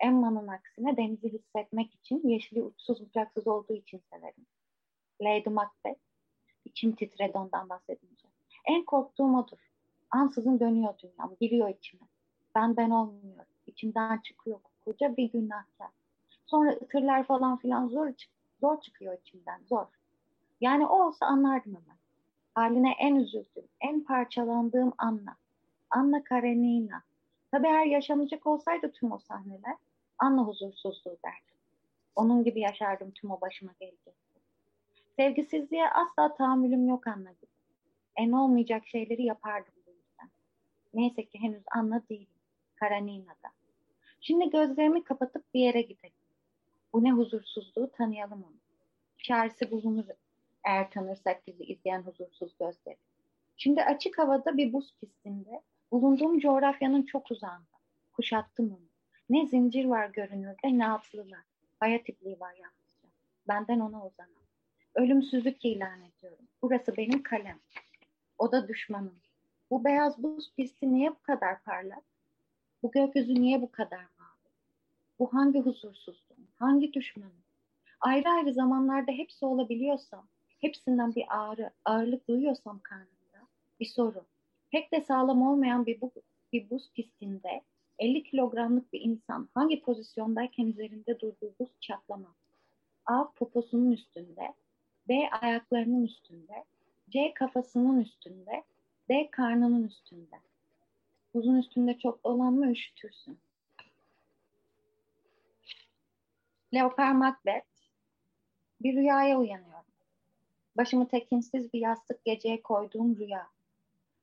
Emma'nın 0.00 0.48
aksine 0.48 0.96
denizi 0.96 1.32
hissetmek 1.32 1.94
için, 1.94 2.28
yeşili 2.28 2.62
uçsuz 2.62 3.00
bucaksız 3.00 3.46
olduğu 3.46 3.74
için 3.74 4.02
severim. 4.12 4.46
Lady 5.22 5.48
Macbeth. 5.48 6.00
İçim 6.64 6.92
titredi 6.92 7.38
ondan 7.38 7.68
bahsedince. 7.68 8.28
En 8.64 8.84
korktuğum 8.84 9.38
odur. 9.38 9.70
Ansızın 10.10 10.60
dönüyor 10.60 10.94
dünyam, 10.98 11.36
giriyor 11.40 11.68
içime. 11.68 12.08
Ben 12.54 12.76
ben 12.76 12.90
olmuyorum. 12.90 13.52
İçimden 13.66 14.18
çıkıyor 14.18 14.60
koca 14.84 15.16
bir 15.16 15.32
günahkar. 15.32 15.90
Sonra 16.46 16.72
ıtırlar 16.72 17.24
falan 17.24 17.56
filan 17.56 17.88
zor, 17.88 18.12
zor 18.60 18.80
çıkıyor 18.80 19.18
içimden, 19.20 19.60
zor. 19.68 19.86
Yani 20.60 20.86
o 20.86 21.06
olsa 21.06 21.26
anlardım 21.26 21.74
hemen. 21.74 21.96
Haline 22.54 22.94
en 22.98 23.16
üzüldüğüm, 23.16 23.68
en 23.80 24.04
parçalandığım 24.04 24.92
Anna. 24.98 25.36
Anna 25.90 26.24
Karenina. 26.24 27.02
Tabii 27.50 27.66
eğer 27.66 27.86
yaşanacak 27.86 28.46
olsaydı 28.46 28.92
tüm 28.92 29.12
o 29.12 29.18
sahneler, 29.18 29.76
Anna 30.18 30.42
huzursuzluğu 30.42 31.16
derdim. 31.24 31.56
Onun 32.16 32.44
gibi 32.44 32.60
yaşardım 32.60 33.10
tüm 33.10 33.30
o 33.30 33.40
başıma 33.40 33.72
gelecekti. 33.80 34.40
Sevgisizliğe 35.16 35.90
asla 35.90 36.34
tahammülüm 36.34 36.88
yok 36.88 37.06
Anna 37.06 37.32
gibi. 37.32 37.50
En 38.16 38.32
olmayacak 38.32 38.86
şeyleri 38.86 39.22
yapardım 39.22 39.74
bu 39.86 39.90
yüzden. 39.90 40.30
Neyse 40.94 41.24
ki 41.24 41.38
henüz 41.40 41.62
Anna 41.74 42.02
değilim. 42.10 42.26
Karenina'da. 42.74 43.50
Şimdi 44.20 44.50
gözlerimi 44.50 45.04
kapatıp 45.04 45.54
bir 45.54 45.60
yere 45.60 45.82
gidelim. 45.82 46.16
Bu 46.92 47.04
ne 47.04 47.12
huzursuzluğu 47.12 47.90
tanıyalım 47.90 48.42
onu. 48.42 48.56
Çaresi 49.18 49.70
bulunur 49.70 50.04
eğer 50.64 50.90
tanırsak 50.90 51.46
bizi 51.46 51.64
izleyen 51.64 52.02
huzursuz 52.02 52.56
gözleri. 52.58 52.96
Şimdi 53.56 53.82
açık 53.82 54.18
havada 54.18 54.56
bir 54.56 54.72
buz 54.72 54.94
pistinde, 55.00 55.62
bulunduğum 55.92 56.38
coğrafyanın 56.38 57.02
çok 57.02 57.30
uzağında. 57.30 57.76
Kuşattım 58.12 58.66
onu. 58.66 58.95
Ne 59.30 59.46
zincir 59.46 59.84
var 59.84 60.08
görünürde 60.08 60.78
ne 60.78 60.88
atlılar. 60.88 61.44
Hayat 61.80 62.08
ipliği 62.08 62.40
var 62.40 62.52
yalnızca. 62.52 63.08
Benden 63.48 63.80
ona 63.80 64.06
uzanan. 64.06 64.46
Ölümsüzlük 64.94 65.64
ilan 65.64 66.00
ediyorum. 66.00 66.46
Burası 66.62 66.96
benim 66.96 67.22
kalem. 67.22 67.58
O 68.38 68.52
da 68.52 68.68
düşmanım. 68.68 69.18
Bu 69.70 69.84
beyaz 69.84 70.22
buz 70.22 70.52
pisti 70.56 70.94
niye 70.94 71.10
bu 71.10 71.22
kadar 71.22 71.62
parlak? 71.62 72.04
Bu 72.82 72.90
gökyüzü 72.90 73.34
niye 73.34 73.62
bu 73.62 73.70
kadar 73.70 74.00
mavi? 74.18 74.50
Bu 75.18 75.34
hangi 75.34 75.60
huzursuzluğum? 75.60 76.48
Hangi 76.56 76.92
düşmanım? 76.92 77.42
Ayrı 78.00 78.28
ayrı 78.28 78.52
zamanlarda 78.52 79.12
hepsi 79.12 79.46
olabiliyorsam, 79.46 80.28
hepsinden 80.60 81.14
bir 81.14 81.24
ağrı, 81.28 81.70
ağırlık 81.84 82.28
duyuyorsam 82.28 82.80
karnımda, 82.82 83.48
bir 83.80 83.86
soru. 83.86 84.24
Pek 84.70 84.92
de 84.92 85.00
sağlam 85.00 85.42
olmayan 85.42 85.86
bir, 85.86 86.00
bu, 86.00 86.12
bir 86.52 86.70
buz 86.70 86.92
pistinde 86.92 87.62
50 87.98 88.22
kilogramlık 88.22 88.92
bir 88.92 89.00
insan 89.00 89.48
hangi 89.54 89.82
pozisyondayken 89.82 90.66
üzerinde 90.66 91.20
durduğu 91.20 91.54
buz 91.60 91.68
çatlamaz. 91.80 92.34
A 93.06 93.30
poposunun 93.30 93.92
üstünde, 93.92 94.54
B 95.08 95.30
ayaklarının 95.40 96.04
üstünde, 96.04 96.64
C 97.10 97.34
kafasının 97.34 98.00
üstünde, 98.00 98.64
D 99.08 99.30
karnının 99.30 99.84
üstünde. 99.84 100.36
Buzun 101.34 101.56
üstünde 101.56 101.98
çok 101.98 102.24
dolanma 102.24 102.70
üşütürsün. 102.70 103.38
Leopar 106.74 107.12
Macbeth. 107.12 107.66
Bir 108.80 108.96
rüyaya 108.96 109.38
uyanıyorum. 109.38 109.92
Başımı 110.76 111.08
tekinsiz 111.08 111.72
bir 111.72 111.80
yastık 111.80 112.24
geceye 112.24 112.62
koyduğum 112.62 113.16
rüya. 113.16 113.50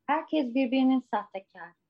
Herkes 0.06 0.56
birbirinin 0.56 1.04
sahtekarı. 1.12 1.83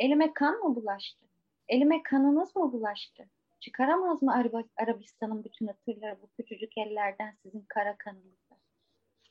Elime 0.00 0.34
kan 0.34 0.58
mı 0.58 0.76
bulaştı? 0.76 1.26
Elime 1.68 2.02
kanınız 2.02 2.56
mı 2.56 2.72
bulaştı? 2.72 3.28
Çıkaramaz 3.60 4.22
mı 4.22 4.34
Arab 4.34 4.64
Arabistan'ın 4.76 5.44
bütün 5.44 5.66
hatırları 5.66 6.22
bu 6.22 6.28
küçücük 6.28 6.78
ellerden 6.78 7.34
sizin 7.42 7.64
kara 7.68 7.98
kanınızı? 7.98 8.54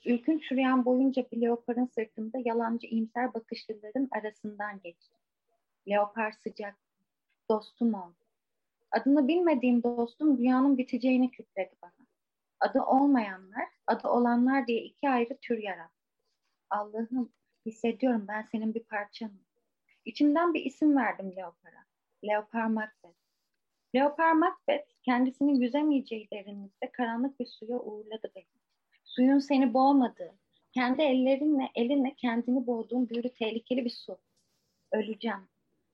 Ürkünç 0.06 0.52
rüyam 0.52 0.86
boyunca 0.86 1.26
bir 1.32 1.42
leoparın 1.42 1.86
sırtında 1.86 2.38
yalancı 2.46 2.88
iyimser 2.88 3.34
bakışlıların 3.34 4.08
arasından 4.12 4.80
geçti. 4.80 5.18
Leopar 5.88 6.32
sıcak, 6.32 6.76
dostum 7.50 7.94
oldu. 7.94 8.26
Adını 8.92 9.28
bilmediğim 9.28 9.84
dostum 9.84 10.38
rüyanın 10.38 10.78
biteceğini 10.78 11.32
kütledi 11.32 11.76
bana. 11.82 12.08
Adı 12.60 12.82
olmayanlar, 12.82 13.68
adı 13.88 14.08
olanlar 14.08 14.68
diye 14.68 14.84
iki 14.84 15.10
ayrı 15.10 15.38
tür 15.42 15.58
yarattı. 15.58 16.10
Allah'ım 16.70 17.34
hissediyorum 17.66 18.26
ben 18.28 18.42
senin 18.52 18.74
bir 18.74 18.84
parçanım. 18.84 19.49
İçimden 20.06 20.54
bir 20.54 20.66
isim 20.66 20.98
verdim 20.98 21.34
Leopar'a. 21.38 21.86
Leopar 22.24 22.66
Macbeth. 22.66 23.20
Leopar 23.96 24.34
Macbeth 24.34 24.90
kendisini 25.04 25.64
yüzemeyeceği 25.64 26.28
derinlikte 26.34 26.92
karanlık 26.92 27.40
bir 27.40 27.46
suya 27.46 27.80
uğurladı 27.80 28.32
beni. 28.36 28.46
Suyun 29.04 29.40
seni 29.40 29.74
boğmadığı, 29.74 30.34
kendi 30.72 31.02
ellerinle 31.02 31.70
elinle 31.76 32.14
kendini 32.18 32.68
boğduğun 32.68 33.10
büyülü 33.10 33.30
tehlikeli 33.30 33.86
bir 33.86 33.90
su. 33.90 34.18
Öleceğim. 34.92 35.48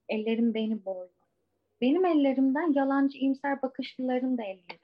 Ellerim 0.09 0.53
beni 0.53 0.85
boğuyor. 0.85 1.09
Benim 1.81 2.05
ellerimden 2.05 2.73
yalancı 2.73 3.17
imser 3.17 3.61
bakışlıların 3.61 4.37
da 4.37 4.43
elleri. 4.43 4.79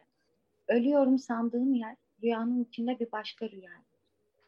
Ölüyorum 0.68 1.19
sandığım 1.19 1.73
yer 1.73 1.95
rüyanın 2.23 2.64
içinde 2.64 2.99
bir 2.99 3.11
başka 3.11 3.49
rüya. 3.49 3.72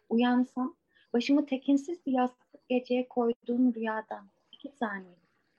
Uyansam 0.10 0.76
başımı 1.14 1.46
tekinsiz 1.46 2.06
bir 2.06 2.12
yastık 2.12 2.70
geceye 2.70 3.08
koyduğum 3.08 3.76
rüyadan 3.76 4.28
iki 4.64 4.78
saniye. 4.78 5.16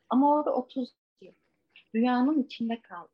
Ama 0.08 0.34
orada 0.34 0.54
otuz 0.54 0.94
yıl. 1.20 1.32
Rüyanın 1.94 2.42
içinde 2.42 2.80
kaldım. 2.80 3.10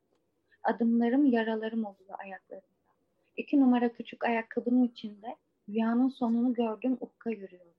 Adımlarım 0.62 1.26
yaralarım 1.26 1.84
oluyor 1.84 2.18
ayaklarımda. 2.18 2.66
İki 3.36 3.60
numara 3.60 3.92
küçük 3.92 4.24
ayakkabının 4.24 4.84
içinde 4.84 5.36
rüyanın 5.68 6.08
sonunu 6.08 6.54
gördüğüm 6.54 6.92
ukka 7.00 7.30
yürüyorum. 7.30 7.74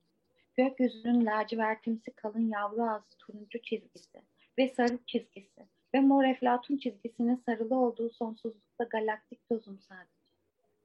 Gökyüzünün 0.56 1.26
lacivertimsi 1.26 2.12
kalın 2.12 2.50
yavru 2.50 2.84
ağzı 2.84 3.18
turuncu 3.18 3.62
çizgisi 3.62 4.22
ve 4.58 4.74
sarı 4.78 4.98
çizgisi 5.06 5.68
ve 5.94 6.00
mor 6.00 6.24
eflatun 6.24 6.78
çizgisinin 6.78 7.36
sarılı 7.36 7.76
olduğu 7.76 8.10
sonsuzlukta 8.10 8.84
galaktik 8.84 9.50
tozum 9.50 9.80
sadece. 9.80 10.22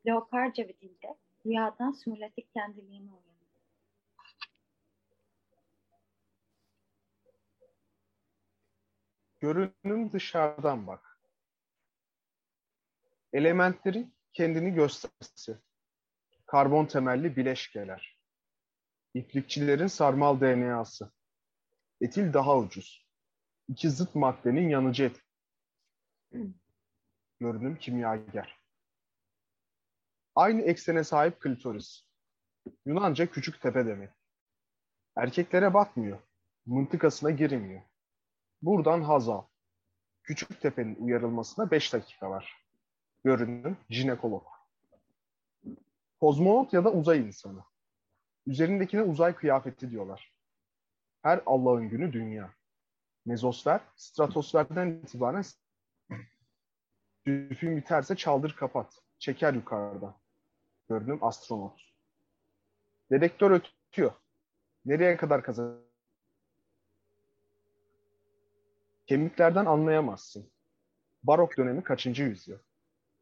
Leoparca 0.07 0.69
bir 0.69 0.81
dilde 0.81 1.16
rüyadan 1.47 1.93
simülatif 1.93 2.53
kendiliğime 2.53 3.11
uyanıyor. 3.12 3.26
Görünüm 9.40 10.12
dışarıdan 10.12 10.86
bak. 10.86 11.20
Elementleri 13.32 14.10
kendini 14.32 14.74
gösterisi. 14.74 15.58
Karbon 16.46 16.86
temelli 16.86 17.36
bileşkeler. 17.36 18.20
İplikçilerin 19.14 19.86
sarmal 19.86 20.40
DNA'sı. 20.40 21.12
Etil 22.00 22.32
daha 22.32 22.58
ucuz. 22.58 23.06
İki 23.68 23.90
zıt 23.90 24.14
maddenin 24.14 24.68
yanıcı 24.68 25.04
et. 25.04 25.22
Görünüm 27.40 27.78
kimyager. 27.78 28.60
Aynı 30.34 30.62
eksene 30.62 31.04
sahip 31.04 31.40
klitoris. 31.40 32.06
Yunanca 32.86 33.30
küçük 33.30 33.60
tepe 33.60 33.86
demek. 33.86 34.10
Erkeklere 35.16 35.74
bakmıyor. 35.74 36.18
Mıntıkasına 36.66 37.30
girmiyor. 37.30 37.82
Buradan 38.62 39.03
Hazal. 39.03 39.43
Küçük 40.23 40.61
tepenin 40.61 40.97
uyarılmasına 40.97 41.70
5 41.70 41.93
dakika 41.93 42.31
var. 42.31 42.65
Görünüm 43.24 43.77
jinekolog. 43.91 44.45
Kozmonot 46.20 46.73
ya 46.73 46.85
da 46.85 46.93
uzay 46.93 47.19
insanı. 47.20 47.65
Üzerindekine 48.47 49.03
uzay 49.03 49.35
kıyafeti 49.35 49.91
diyorlar. 49.91 50.33
Her 51.23 51.43
Allah'ın 51.47 51.89
günü 51.89 52.12
dünya. 52.12 52.55
Mezosfer, 53.27 53.81
stratosferden 53.97 54.89
itibaren 54.89 55.45
tüpün 57.24 57.77
biterse 57.77 58.16
çaldır 58.16 58.57
kapat. 58.57 59.03
Çeker 59.19 59.55
yukarıda. 59.55 60.15
Görünüm 60.89 61.24
astronot. 61.24 61.81
Dedektör 63.11 63.51
ötüyor. 63.51 64.12
Nereye 64.85 65.16
kadar 65.16 65.43
kazanır? 65.43 65.85
Kemiklerden 69.07 69.66
anlayamazsın. 69.66 70.51
Barok 71.23 71.59
dönemi 71.59 71.83
kaçıncı 71.83 72.23
yüzyıl? 72.23 72.59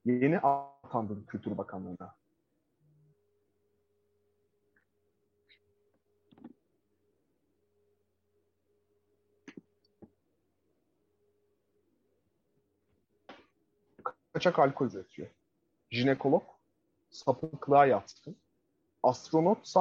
Yeni 0.05 0.39
atandım 0.39 1.27
Kültür 1.27 1.59
Bakanlığı'na. 1.59 2.16
Kaçak 14.32 14.59
alkol 14.59 14.90
üretiyor. 14.90 15.28
Jinekolog 15.90 16.43
sapıklığa 17.11 17.86
yatkın. 17.86 18.36
Astronot 19.02 19.74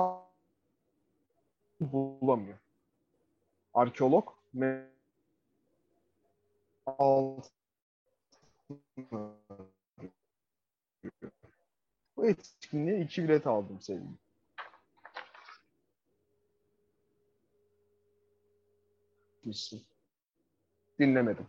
bulamıyor. 1.82 2.58
Arkeolog 3.74 4.30
me 4.54 4.93
altı 6.86 7.50
bu 12.18 12.26
etkinliğe 12.28 13.02
iki 13.02 13.24
bilet 13.24 13.48
aldım 13.48 13.82
sevgilim. 13.82 14.20
Dinlemedim. 21.00 21.48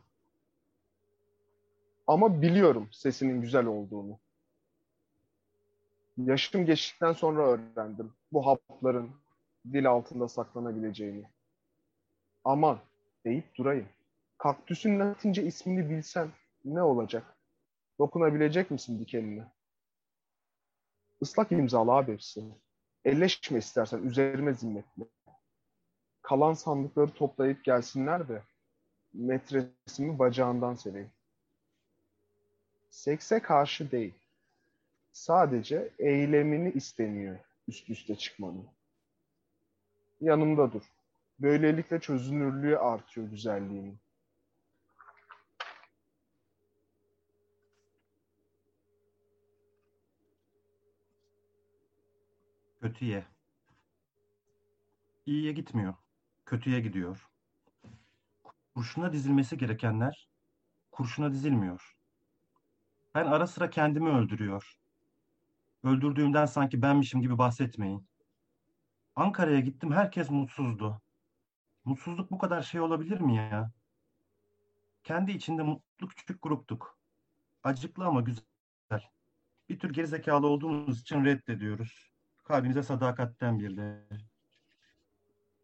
Ama 2.07 2.43
biliyorum 2.43 2.89
sesinin 2.93 3.41
güzel 3.41 3.67
olduğunu. 3.67 4.19
Yaşım 6.17 6.67
geçtikten 6.67 7.13
sonra 7.13 7.43
öğrendim 7.43 8.13
bu 8.33 8.47
hapların 8.47 9.11
dil 9.73 9.91
altında 9.91 10.29
saklanabileceğini. 10.29 11.25
Aman 12.45 12.79
deyip 13.25 13.55
durayım. 13.57 13.89
Kaktüsün 14.39 15.01
latince 15.01 15.43
ismini 15.43 15.91
bilsen 15.91 16.29
ne 16.65 16.83
olacak? 16.83 17.37
Dokunabilecek 17.99 18.71
misin 18.71 19.01
dikenine? 19.01 19.45
Islak 21.21 21.53
imzalı 21.53 21.93
abi 21.93 22.13
hepsi. 22.13 22.45
Elleşme 23.05 23.59
istersen 23.59 24.03
üzerime 24.03 24.55
zimmetli. 24.55 25.05
Kalan 26.23 26.55
sandıkları 26.55 27.11
toplayıp 27.11 27.65
gelsinler 27.65 28.29
de 28.29 28.43
metresimi 29.13 30.19
bacağından 30.19 30.75
sereyim. 30.75 31.11
Sekse 32.91 33.41
karşı 33.41 33.91
değil. 33.91 34.15
Sadece 35.13 35.91
eylemini 35.99 36.73
isteniyor 36.73 37.39
üst 37.69 37.91
üste 37.91 38.17
çıkmanın. 38.17 38.67
Yanımda 40.21 40.73
dur. 40.73 40.83
Böylelikle 41.39 42.01
çözünürlüğü 42.01 42.79
artıyor 42.79 43.27
güzelliğinin. 43.27 43.99
Kötüye. 52.85 53.25
İyiye 55.27 55.53
gitmiyor. 55.53 55.95
Kötüye 56.47 56.81
gidiyor. 56.81 57.29
Kurşuna 58.75 59.13
dizilmesi 59.13 59.59
gerekenler 59.59 60.29
kurşuna 60.91 61.33
dizilmiyor. 61.33 61.97
Ben 63.15 63.27
ara 63.27 63.47
sıra 63.47 63.71
kendimi 63.71 64.09
öldürüyor. 64.11 64.79
Öldürdüğümden 65.83 66.47
sanki 66.47 66.83
benmişim 66.83 67.23
gibi 67.23 67.39
bahsetmeyin. 67.39 68.09
Ankara'ya 69.17 69.61
gittim 69.61 69.93
herkes 69.93 70.31
mutsuzdu. 70.31 71.03
Mutsuzluk 71.85 72.31
bu 72.31 72.39
kadar 72.39 72.63
şey 72.63 72.81
olabilir 72.81 73.21
mi 73.21 73.37
ya? 73.37 73.73
Kendi 75.05 75.33
içinde 75.33 75.63
mutlu 75.63 76.09
küçük 76.09 76.43
gruptuk. 76.43 76.99
Acıklı 77.63 78.05
ama 78.05 78.21
güzel. 78.21 79.11
Bir 79.69 79.79
tür 79.79 79.93
gerizekalı 79.93 80.47
olduğumuz 80.47 81.01
için 81.01 81.25
reddediyoruz. 81.25 82.14
Kalbimize 82.45 82.83
sadakatten 82.83 83.59
bir 83.59 83.77
de. 83.77 84.09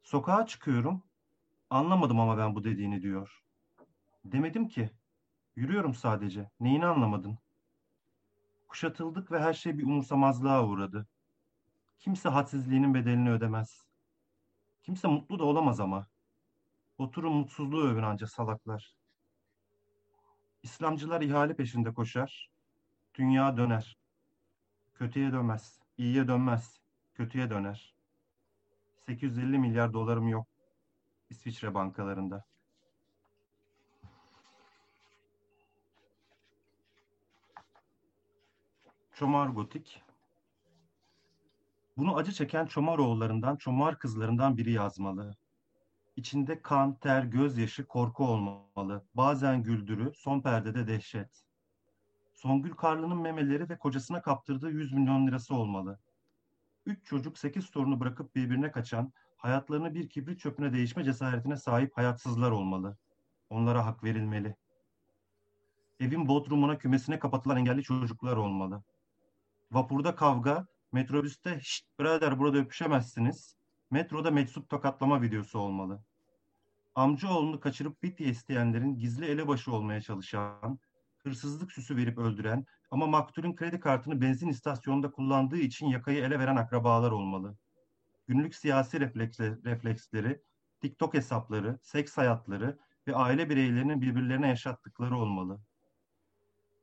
Sokağa 0.02 0.46
çıkıyorum. 0.46 1.02
Anlamadım 1.70 2.20
ama 2.20 2.38
ben 2.38 2.54
bu 2.54 2.64
dediğini 2.64 3.02
diyor. 3.02 3.44
Demedim 4.24 4.68
ki. 4.68 4.90
Yürüyorum 5.56 5.94
sadece. 5.94 6.50
Neyini 6.60 6.86
anlamadın? 6.86 7.38
Kuşatıldık 8.68 9.32
ve 9.32 9.40
her 9.40 9.52
şey 9.52 9.78
bir 9.78 9.82
umursamazlığa 9.82 10.66
uğradı. 10.66 11.06
Kimse 11.98 12.28
hadsizliğinin 12.28 12.94
bedelini 12.94 13.30
ödemez. 13.30 13.84
Kimse 14.82 15.08
mutlu 15.08 15.38
da 15.38 15.44
olamaz 15.44 15.80
ama. 15.80 16.06
Oturun 16.98 17.32
mutsuzluğu 17.32 17.88
övün 17.88 18.02
anca 18.02 18.26
salaklar. 18.26 18.94
İslamcılar 20.62 21.20
ihale 21.20 21.56
peşinde 21.56 21.94
koşar. 21.94 22.50
Dünya 23.14 23.56
döner. 23.56 23.98
Kötüye 24.94 25.32
dönmez. 25.32 25.79
İyiye 26.00 26.28
dönmez. 26.28 26.80
Kötüye 27.14 27.50
döner. 27.50 27.94
850 29.06 29.58
milyar 29.58 29.92
dolarım 29.92 30.28
yok. 30.28 30.46
İsviçre 31.30 31.74
bankalarında. 31.74 32.44
Çomar 39.12 39.48
Gotik. 39.48 40.02
Bunu 41.96 42.16
acı 42.16 42.32
çeken 42.32 42.66
Çomar 42.66 42.98
oğullarından, 42.98 43.56
Çomar 43.56 43.98
kızlarından 43.98 44.56
biri 44.56 44.72
yazmalı. 44.72 45.36
İçinde 46.16 46.62
kan, 46.62 46.94
ter, 46.94 47.22
gözyaşı, 47.22 47.86
korku 47.86 48.24
olmalı. 48.24 49.04
Bazen 49.14 49.62
güldürü, 49.62 50.12
son 50.14 50.40
perdede 50.40 50.86
dehşet. 50.86 51.49
Songül 52.40 52.70
Karlı'nın 52.70 53.20
memeleri 53.20 53.68
ve 53.68 53.78
kocasına 53.78 54.22
kaptırdığı 54.22 54.70
100 54.70 54.92
milyon 54.92 55.26
lirası 55.26 55.54
olmalı. 55.54 55.98
Üç 56.86 57.06
çocuk, 57.06 57.38
sekiz 57.38 57.70
torunu 57.70 58.00
bırakıp 58.00 58.34
birbirine 58.34 58.70
kaçan, 58.70 59.12
hayatlarını 59.36 59.94
bir 59.94 60.08
kibrit 60.08 60.40
çöpüne 60.40 60.72
değişme 60.72 61.04
cesaretine 61.04 61.56
sahip 61.56 61.96
hayatsızlar 61.96 62.50
olmalı. 62.50 62.96
Onlara 63.50 63.86
hak 63.86 64.04
verilmeli. 64.04 64.56
Evin 66.00 66.28
bodrumuna, 66.28 66.78
kümesine 66.78 67.18
kapatılan 67.18 67.56
engelli 67.56 67.82
çocuklar 67.82 68.36
olmalı. 68.36 68.82
Vapurda 69.72 70.14
kavga, 70.14 70.66
metrobüste 70.92 71.60
şşt 71.60 71.86
birader 71.98 72.38
burada 72.38 72.58
öpüşemezsiniz. 72.58 73.56
Metroda 73.90 74.30
meczup 74.30 74.68
tokatlama 74.68 75.22
videosu 75.22 75.58
olmalı. 75.58 76.02
Amcaoğlunu 76.94 77.60
kaçırıp 77.60 78.00
fidye 78.00 78.28
isteyenlerin 78.28 78.98
gizli 78.98 79.26
elebaşı 79.26 79.72
olmaya 79.72 80.00
çalışan, 80.00 80.78
hırsızlık 81.22 81.72
süsü 81.72 81.96
verip 81.96 82.18
öldüren 82.18 82.66
ama 82.90 83.06
maktulün 83.06 83.54
kredi 83.54 83.80
kartını 83.80 84.20
benzin 84.20 84.48
istasyonunda 84.48 85.10
kullandığı 85.10 85.58
için 85.58 85.86
yakayı 85.86 86.24
ele 86.24 86.38
veren 86.38 86.56
akrabalar 86.56 87.10
olmalı. 87.10 87.56
Günlük 88.28 88.54
siyasi 88.54 89.00
refleksleri, 89.64 90.42
TikTok 90.80 91.14
hesapları, 91.14 91.78
seks 91.82 92.16
hayatları 92.16 92.78
ve 93.06 93.14
aile 93.14 93.50
bireylerinin 93.50 94.00
birbirlerine 94.02 94.48
yaşattıkları 94.48 95.16
olmalı. 95.16 95.60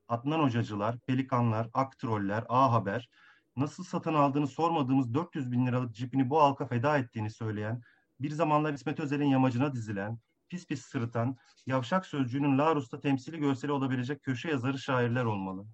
Adnan 0.08 0.40
Hocacılar, 0.40 1.00
Pelikanlar, 1.00 1.70
Aktroller, 1.74 2.46
A 2.50 2.72
Haber, 2.72 3.10
nasıl 3.56 3.84
satın 3.84 4.14
aldığını 4.14 4.48
sormadığımız 4.48 5.14
400 5.14 5.52
bin 5.52 5.68
liralık 5.68 5.96
cipini 5.96 6.30
bu 6.30 6.42
halka 6.42 6.66
feda 6.66 6.98
ettiğini 6.98 7.30
söyleyen, 7.30 7.82
bir 8.20 8.32
zamanlar 8.32 8.74
İsmet 8.74 9.00
Özel'in 9.00 9.26
yamacına 9.26 9.74
dizilen, 9.74 10.20
pis 10.50 10.68
pis 10.68 10.82
sırıtan, 10.82 11.38
yavşak 11.66 12.06
sözcüğünün 12.06 12.58
Larus'ta 12.58 13.00
temsili 13.00 13.40
görseli 13.40 13.72
olabilecek 13.72 14.24
köşe 14.24 14.50
yazarı 14.50 14.80
şairler 14.80 15.24
olmalı. 15.26 15.66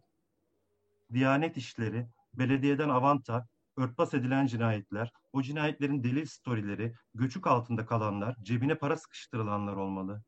Diyanet 1.14 1.58
işleri, 1.58 2.08
belediyeden 2.34 2.90
avanta, 2.90 3.48
örtbas 3.78 4.14
edilen 4.14 4.48
cinayetler, 4.48 5.12
o 5.34 5.42
cinayetlerin 5.42 6.04
delil 6.04 6.26
storyleri, 6.26 6.94
göçük 7.14 7.48
altında 7.48 7.86
kalanlar, 7.86 8.36
cebine 8.44 8.76
para 8.76 8.98
sıkıştırılanlar 8.98 9.76
olmalı. 9.76 10.24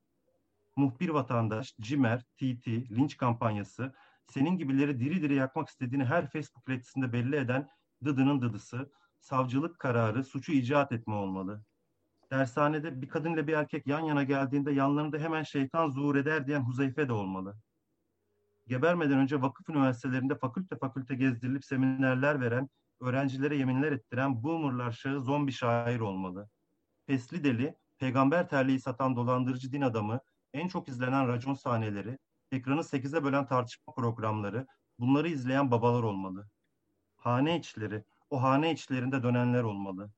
Muhbir 0.75 1.09
vatandaş, 1.09 1.75
cimer, 1.81 2.21
TT, 2.21 2.67
linç 2.67 3.17
kampanyası, 3.17 3.93
senin 4.27 4.57
gibileri 4.57 4.99
diri 4.99 5.21
diri 5.21 5.35
yakmak 5.35 5.69
istediğini 5.69 6.05
her 6.05 6.29
Facebook 6.29 6.69
iletisinde 6.69 7.13
belli 7.13 7.35
eden 7.35 7.69
dıdının 8.03 8.41
dıdısı, 8.41 8.91
savcılık 9.19 9.79
kararı 9.79 10.23
suçu 10.23 10.51
icat 10.51 10.91
etme 10.91 11.13
olmalı. 11.13 11.63
Dershanede 12.31 13.01
bir 13.01 13.09
kadınla 13.09 13.47
bir 13.47 13.53
erkek 13.53 13.87
yan 13.87 13.99
yana 13.99 14.23
geldiğinde 14.23 14.71
yanlarında 14.71 15.17
hemen 15.17 15.43
şeytan 15.43 15.89
zuhur 15.89 16.15
eder 16.15 16.47
diyen 16.47 16.61
Huzeyfe 16.61 17.07
de 17.07 17.13
olmalı. 17.13 17.55
Gebermeden 18.67 19.17
önce 19.17 19.41
vakıf 19.41 19.69
üniversitelerinde 19.69 20.35
fakülte 20.35 20.77
fakülte 20.77 21.15
gezdirilip 21.15 21.65
seminerler 21.65 22.41
veren, 22.41 22.69
öğrencilere 23.01 23.55
yeminler 23.55 23.91
ettiren 23.91 24.43
boomerlar 24.43 24.91
şahı 24.91 25.19
zombi 25.19 25.51
şair 25.51 25.99
olmalı. 25.99 26.49
Pesli 27.07 27.43
deli, 27.43 27.75
peygamber 27.97 28.49
terliği 28.49 28.79
satan 28.79 29.15
dolandırıcı 29.15 29.71
din 29.71 29.81
adamı, 29.81 30.19
en 30.53 30.67
çok 30.67 30.89
izlenen 30.89 31.27
racon 31.27 31.53
sahneleri, 31.53 32.17
ekranı 32.51 32.83
sekize 32.83 33.23
bölen 33.23 33.45
tartışma 33.45 33.93
programları, 33.93 34.67
bunları 34.99 35.29
izleyen 35.29 35.71
babalar 35.71 36.03
olmalı. 36.03 36.47
Hane 37.17 37.59
içleri, 37.59 38.03
o 38.29 38.43
hane 38.43 38.71
içlerinde 38.71 39.23
dönenler 39.23 39.63
olmalı. 39.63 40.11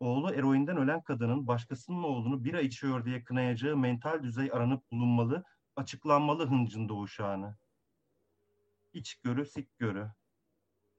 Oğlu 0.00 0.34
eroinden 0.34 0.76
ölen 0.76 1.00
kadının 1.00 1.46
başkasının 1.46 2.02
oğlunu 2.02 2.44
bira 2.44 2.60
içiyor 2.60 3.04
diye 3.04 3.24
kınayacağı 3.24 3.76
mental 3.76 4.22
düzey 4.22 4.50
aranıp 4.52 4.90
bulunmalı, 4.92 5.44
açıklanmalı 5.76 6.46
hıncın 6.48 6.88
doğuşağını. 6.88 7.56
İçgörü, 8.92 9.46
sikgörü. 9.46 10.10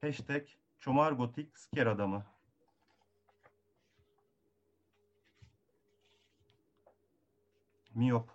Hashtag 0.00 0.46
çomargotik 0.78 1.58
sker 1.58 1.86
adamı. 1.86 2.26
Miyop. 7.94 8.30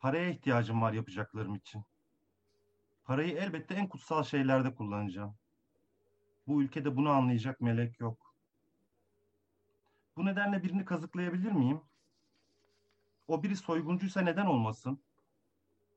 Paraya 0.00 0.28
ihtiyacım 0.28 0.82
var 0.82 0.92
yapacaklarım 0.92 1.54
için. 1.54 1.84
Parayı 3.04 3.36
elbette 3.36 3.74
en 3.74 3.88
kutsal 3.88 4.22
şeylerde 4.22 4.74
kullanacağım. 4.74 5.36
Bu 6.46 6.62
ülkede 6.62 6.96
bunu 6.96 7.10
anlayacak 7.10 7.60
melek 7.60 8.00
yok. 8.00 8.34
Bu 10.16 10.24
nedenle 10.24 10.62
birini 10.62 10.84
kazıklayabilir 10.84 11.52
miyim? 11.52 11.80
O 13.28 13.42
biri 13.42 13.56
soyguncuysa 13.56 14.20
neden 14.20 14.46
olmasın? 14.46 15.02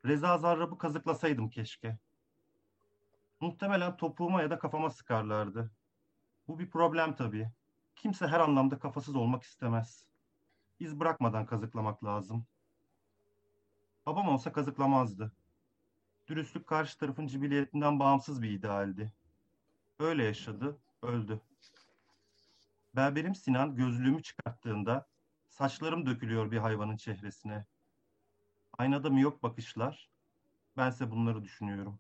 Reza 0.06 0.38
Zarrab'ı 0.38 0.78
kazıklasaydım 0.78 1.50
keşke. 1.50 1.98
Muhtemelen 3.40 3.98
topuğuma 3.98 4.42
ya 4.42 4.50
da 4.50 4.60
kafama 4.60 4.90
sıkarlardı. 4.90 5.72
Bu 6.48 6.60
bir 6.60 6.70
problem 6.70 7.16
tabii. 7.16 7.52
Kimse 7.96 8.28
her 8.28 8.40
anlamda 8.40 8.80
kafasız 8.80 9.16
olmak 9.16 9.44
istemez. 9.44 10.06
iz 10.80 11.00
bırakmadan 11.00 11.46
kazıklamak 11.46 12.04
lazım. 12.04 12.46
Babam 14.06 14.30
olsa 14.30 14.52
kazıklamazdı. 14.52 15.32
Dürüstlük 16.28 16.68
karşı 16.68 16.98
tarafın 16.98 17.28
cibiliyetinden 17.28 18.00
bağımsız 18.00 18.42
bir 18.42 18.50
idealdi. 18.50 19.14
Öyle 20.00 20.24
yaşadı, 20.24 20.78
öldü. 21.02 21.42
Berberim 22.96 23.36
Sinan 23.36 23.76
gözlüğümü 23.76 24.24
çıkarttığında 24.24 25.08
saçlarım 25.50 26.06
dökülüyor 26.06 26.52
bir 26.52 26.58
hayvanın 26.58 26.98
çehresine. 26.98 27.66
Aynada 28.78 29.10
mı 29.10 29.20
yok 29.20 29.44
bakışlar. 29.44 30.10
Bense 30.78 31.12
bunları 31.12 31.44
düşünüyorum. 31.44 32.00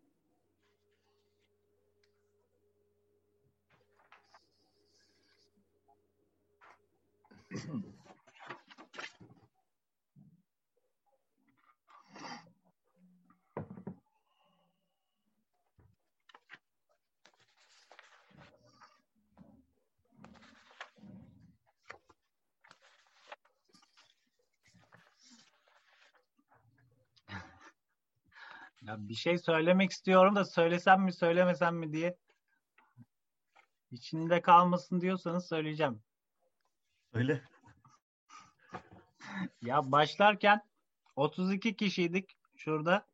Ya 28.87 28.95
bir 28.99 29.13
şey 29.13 29.37
söylemek 29.37 29.91
istiyorum 29.91 30.35
da 30.35 30.45
söylesem 30.45 31.01
mi 31.01 31.13
söylemesem 31.13 31.75
mi 31.75 31.93
diye. 31.93 32.17
İçinde 33.91 34.41
kalmasın 34.41 35.01
diyorsanız 35.01 35.47
söyleyeceğim. 35.47 36.01
Öyle. 37.13 37.41
Ya 39.61 39.91
başlarken 39.91 40.61
32 41.15 41.75
kişiydik 41.75 42.37
şurada. 42.55 43.07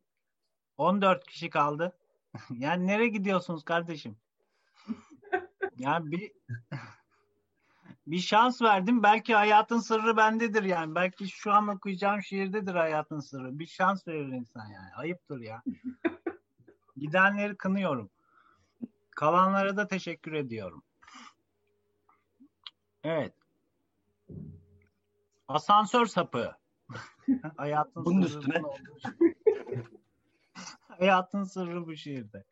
14 0.77 1.27
kişi 1.27 1.49
kaldı. 1.49 1.97
yani 2.49 2.87
nereye 2.87 3.09
gidiyorsunuz 3.09 3.63
kardeşim? 3.63 4.17
yani 5.77 6.11
bir 6.11 6.31
bir 8.07 8.19
şans 8.19 8.61
verdim. 8.61 9.03
Belki 9.03 9.35
hayatın 9.35 9.79
sırrı 9.79 10.17
bendedir 10.17 10.63
yani. 10.63 10.95
Belki 10.95 11.27
şu 11.27 11.51
an 11.51 11.67
okuyacağım 11.67 12.23
şiirdedir 12.23 12.75
hayatın 12.75 13.19
sırrı. 13.19 13.59
Bir 13.59 13.65
şans 13.65 14.07
verir 14.07 14.27
insan 14.27 14.65
yani. 14.65 14.95
Ayıptır 14.95 15.39
ya. 15.39 15.63
Gidenleri 16.97 17.55
kınıyorum. 17.55 18.09
Kalanlara 19.11 19.77
da 19.77 19.87
teşekkür 19.87 20.33
ediyorum. 20.33 20.83
Evet. 23.03 23.33
Asansör 25.47 26.05
sapı. 26.05 26.55
hayatın 27.57 28.05
Bunun 28.05 28.21
sırrı 28.21 28.39
üstüne. 28.39 28.61
hayatın 30.87 31.43
sırrı 31.43 31.85
bu 31.85 31.95
şiirde. 31.95 32.43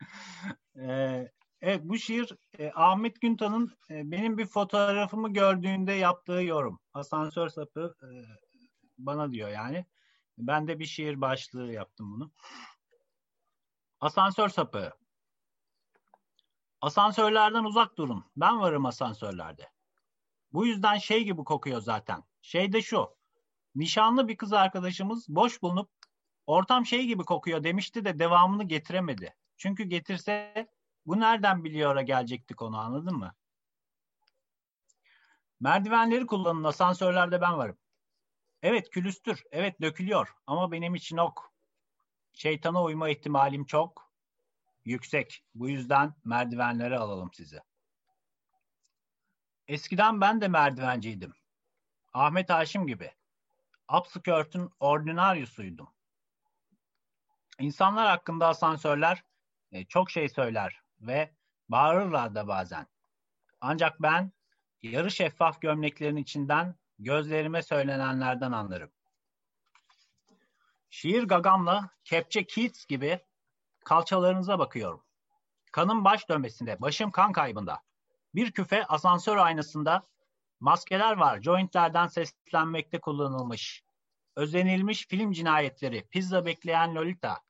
Ee, 0.76 1.32
evet 1.62 1.80
bu 1.84 1.98
şiir 1.98 2.36
e, 2.58 2.72
Ahmet 2.74 3.20
Güntan'ın 3.20 3.72
e, 3.90 4.10
benim 4.10 4.38
bir 4.38 4.46
fotoğrafımı 4.46 5.32
gördüğünde 5.32 5.92
yaptığı 5.92 6.42
yorum. 6.42 6.80
Asansör 6.94 7.48
sapı 7.48 7.96
e, 8.02 8.08
bana 8.98 9.32
diyor 9.32 9.48
yani. 9.48 9.86
Ben 10.38 10.68
de 10.68 10.78
bir 10.78 10.84
şiir 10.84 11.20
başlığı 11.20 11.72
yaptım 11.72 12.12
bunu. 12.12 12.32
Asansör 14.00 14.48
sapı. 14.48 14.92
Asansörlerden 16.80 17.64
uzak 17.64 17.98
durun. 17.98 18.24
Ben 18.36 18.60
varım 18.60 18.86
asansörlerde. 18.86 19.70
Bu 20.52 20.66
yüzden 20.66 20.98
şey 20.98 21.24
gibi 21.24 21.44
kokuyor 21.44 21.80
zaten. 21.80 22.24
Şey 22.42 22.72
de 22.72 22.82
şu. 22.82 23.16
Nişanlı 23.74 24.28
bir 24.28 24.36
kız 24.36 24.52
arkadaşımız 24.52 25.28
boş 25.28 25.62
bulunup 25.62 25.90
ortam 26.46 26.86
şey 26.86 27.06
gibi 27.06 27.24
kokuyor 27.24 27.64
demişti 27.64 28.04
de 28.04 28.18
devamını 28.18 28.64
getiremedi. 28.64 29.34
Çünkü 29.56 29.84
getirse 29.84 30.68
bu 31.06 31.20
nereden 31.20 31.64
biliyor'a 31.64 32.02
gelecektik 32.02 32.62
onu 32.62 32.78
anladın 32.78 33.16
mı? 33.16 33.34
Merdivenleri 35.60 36.26
kullanın 36.26 36.64
asansörlerde 36.64 37.40
ben 37.40 37.58
varım. 37.58 37.78
Evet 38.62 38.90
külüstür, 38.90 39.44
evet 39.50 39.80
dökülüyor 39.80 40.34
ama 40.46 40.72
benim 40.72 40.94
için 40.94 41.16
ok. 41.16 41.52
Şeytana 42.32 42.82
uyma 42.82 43.08
ihtimalim 43.08 43.64
çok 43.64 44.12
yüksek. 44.84 45.44
Bu 45.54 45.68
yüzden 45.68 46.14
merdivenlere 46.24 46.98
alalım 46.98 47.30
sizi. 47.32 47.60
Eskiden 49.68 50.20
ben 50.20 50.40
de 50.40 50.48
merdivenciydim. 50.48 51.34
Ahmet 52.12 52.50
Haşim 52.50 52.86
gibi. 52.86 53.12
Upskirt'ün 53.98 54.70
ordinaryusuydum. 54.80 55.88
İnsanlar 57.58 58.08
hakkında 58.08 58.48
asansörler 58.48 59.24
e, 59.72 59.84
çok 59.84 60.10
şey 60.10 60.28
söyler 60.28 60.82
ve 61.02 61.34
bağırırlar 61.68 62.34
da 62.34 62.48
bazen. 62.48 62.86
Ancak 63.60 64.02
ben 64.02 64.32
yarı 64.82 65.10
şeffaf 65.10 65.60
gömleklerin 65.60 66.16
içinden 66.16 66.74
gözlerime 66.98 67.62
söylenenlerden 67.62 68.52
anlarım. 68.52 68.90
Şiir 70.90 71.22
gagamla 71.22 71.90
kepçe 72.04 72.46
Keats 72.46 72.86
gibi 72.86 73.20
kalçalarınıza 73.84 74.58
bakıyorum. 74.58 75.04
Kanım 75.72 76.04
baş 76.04 76.28
dönmesinde, 76.28 76.80
başım 76.80 77.10
kan 77.10 77.32
kaybında. 77.32 77.82
Bir 78.34 78.52
küfe 78.52 78.86
asansör 78.86 79.36
aynasında 79.36 80.06
maskeler 80.60 81.16
var, 81.16 81.42
jointlerden 81.42 82.06
seslenmekte 82.06 83.00
kullanılmış. 83.00 83.82
Özenilmiş 84.36 85.06
film 85.06 85.32
cinayetleri, 85.32 86.04
pizza 86.10 86.46
bekleyen 86.46 86.94
Lolita. 86.94 87.40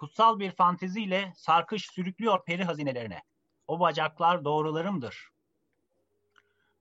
Kutsal 0.00 0.38
bir 0.38 0.50
fanteziyle 0.50 1.32
sarkış 1.36 1.86
sürüklüyor 1.86 2.44
peri 2.44 2.64
hazinelerine. 2.64 3.22
O 3.66 3.80
bacaklar 3.80 4.44
doğrularımdır. 4.44 5.28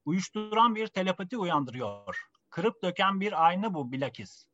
Uyuşturan 0.05 0.75
bir 0.75 0.87
telepati 0.87 1.37
uyandırıyor. 1.37 2.17
Kırıp 2.49 2.83
döken 2.83 3.21
bir 3.21 3.45
ayna 3.45 3.73
bu 3.73 3.91
bilakis. 3.91 4.45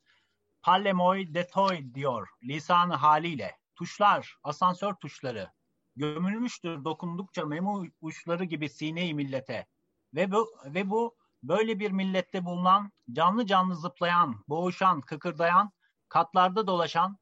Pallemoy 0.61 1.33
detoy 1.33 1.93
diyor 1.93 2.29
lisanı 2.43 2.95
haliyle. 2.95 3.57
Tuşlar, 3.75 4.37
asansör 4.43 4.93
tuşları. 4.93 5.51
Gömülmüştür 5.95 6.83
dokundukça 6.83 7.45
memu 7.45 7.85
uçları 8.01 8.43
gibi 8.43 8.69
sine 8.69 9.13
millete. 9.13 9.67
Ve 10.13 10.31
bu, 10.31 10.47
ve 10.65 10.89
bu 10.89 11.15
böyle 11.43 11.79
bir 11.79 11.91
millette 11.91 12.45
bulunan, 12.45 12.91
canlı 13.11 13.45
canlı 13.45 13.75
zıplayan, 13.75 14.43
boğuşan, 14.47 15.01
kıkırdayan, 15.01 15.71
katlarda 16.09 16.67
dolaşan, 16.67 17.17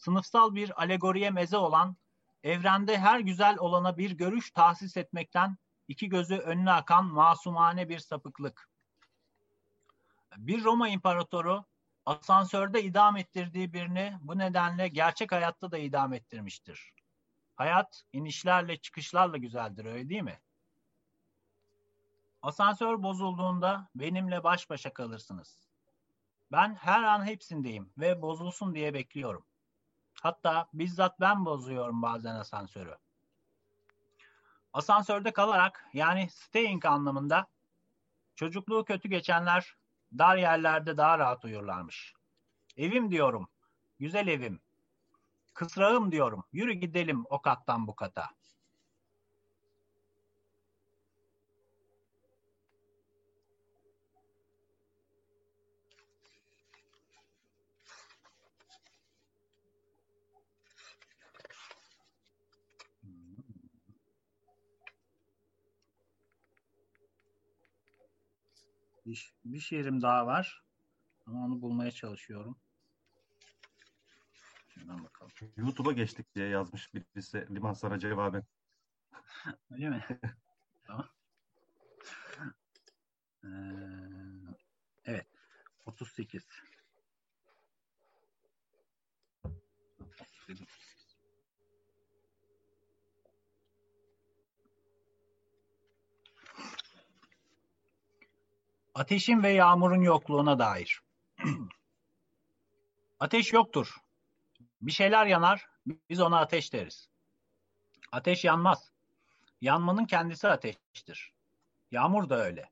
sınıfsal 0.00 0.54
bir 0.54 0.82
alegoriye 0.82 1.30
meze 1.30 1.56
olan, 1.56 1.96
evrende 2.42 2.98
her 2.98 3.20
güzel 3.20 3.58
olana 3.58 3.98
bir 3.98 4.10
görüş 4.10 4.50
tahsis 4.50 4.96
etmekten 4.96 5.56
iki 5.88 6.08
gözü 6.08 6.36
önüne 6.36 6.72
akan 6.72 7.04
masumane 7.04 7.88
bir 7.88 7.98
sapıklık. 7.98 8.68
Bir 10.36 10.64
Roma 10.64 10.88
imparatoru 10.88 11.64
asansörde 12.06 12.82
idam 12.82 13.16
ettirdiği 13.16 13.72
birini 13.72 14.18
bu 14.20 14.38
nedenle 14.38 14.88
gerçek 14.88 15.32
hayatta 15.32 15.70
da 15.70 15.78
idam 15.78 16.12
ettirmiştir. 16.12 16.94
Hayat 17.56 18.02
inişlerle 18.12 18.76
çıkışlarla 18.76 19.36
güzeldir 19.36 19.84
öyle 19.84 20.08
değil 20.08 20.22
mi? 20.22 20.40
Asansör 22.42 23.02
bozulduğunda 23.02 23.88
benimle 23.94 24.44
baş 24.44 24.70
başa 24.70 24.92
kalırsınız. 24.92 25.68
Ben 26.52 26.74
her 26.74 27.02
an 27.02 27.24
hepsindeyim 27.26 27.92
ve 27.98 28.22
bozulsun 28.22 28.74
diye 28.74 28.94
bekliyorum. 28.94 29.44
Hatta 30.20 30.68
bizzat 30.74 31.20
ben 31.20 31.44
bozuyorum 31.44 32.02
bazen 32.02 32.34
asansörü. 32.34 32.96
Asansörde 34.72 35.32
kalarak 35.32 35.86
yani 35.92 36.30
staying 36.30 36.84
anlamında 36.86 37.46
çocukluğu 38.34 38.84
kötü 38.84 39.08
geçenler 39.08 39.76
dar 40.18 40.36
yerlerde 40.36 40.96
daha 40.96 41.18
rahat 41.18 41.44
uyurlarmış. 41.44 42.14
Evim 42.76 43.10
diyorum, 43.10 43.48
güzel 43.98 44.28
evim. 44.28 44.60
Kısrağım 45.54 46.12
diyorum, 46.12 46.44
yürü 46.52 46.72
gidelim 46.72 47.24
o 47.30 47.42
kattan 47.42 47.86
bu 47.86 47.94
kata. 47.94 48.30
Bir, 69.06 69.34
bir 69.44 69.58
şiirim 69.58 70.02
daha 70.02 70.26
var. 70.26 70.64
Ama 71.26 71.44
onu 71.46 71.62
bulmaya 71.62 71.90
çalışıyorum. 71.90 72.60
Şuradan 74.68 75.04
bakalım. 75.04 75.32
YouTube'a 75.56 75.92
geçtik 75.92 76.34
diye 76.34 76.48
yazmış 76.48 76.94
birisi 76.94 77.54
Liman 77.54 77.72
Sana 77.72 77.98
cevaben. 77.98 78.44
Öyle 79.70 79.90
mi? 79.90 80.04
tamam. 80.86 81.08
Ee, 83.44 83.48
evet. 85.04 85.26
38. 85.86 86.46
Ateşin 99.10 99.42
ve 99.42 99.50
yağmurun 99.50 100.00
yokluğuna 100.00 100.58
dair. 100.58 101.00
Ateş 103.20 103.52
yoktur. 103.52 103.96
Bir 104.80 104.92
şeyler 104.92 105.26
yanar, 105.26 105.68
biz 105.86 106.20
ona 106.20 106.40
ateş 106.40 106.72
deriz. 106.72 107.08
Ateş 108.12 108.44
yanmaz. 108.44 108.92
Yanmanın 109.60 110.04
kendisi 110.04 110.48
ateştir. 110.48 111.32
Yağmur 111.90 112.28
da 112.28 112.36
öyle. 112.44 112.70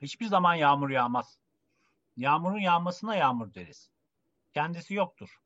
Hiçbir 0.00 0.26
zaman 0.26 0.54
yağmur 0.54 0.90
yağmaz. 0.90 1.38
Yağmurun 2.16 2.60
yağmasına 2.60 3.16
yağmur 3.16 3.54
deriz. 3.54 3.90
Kendisi 4.54 4.94
yoktur. 4.94 5.40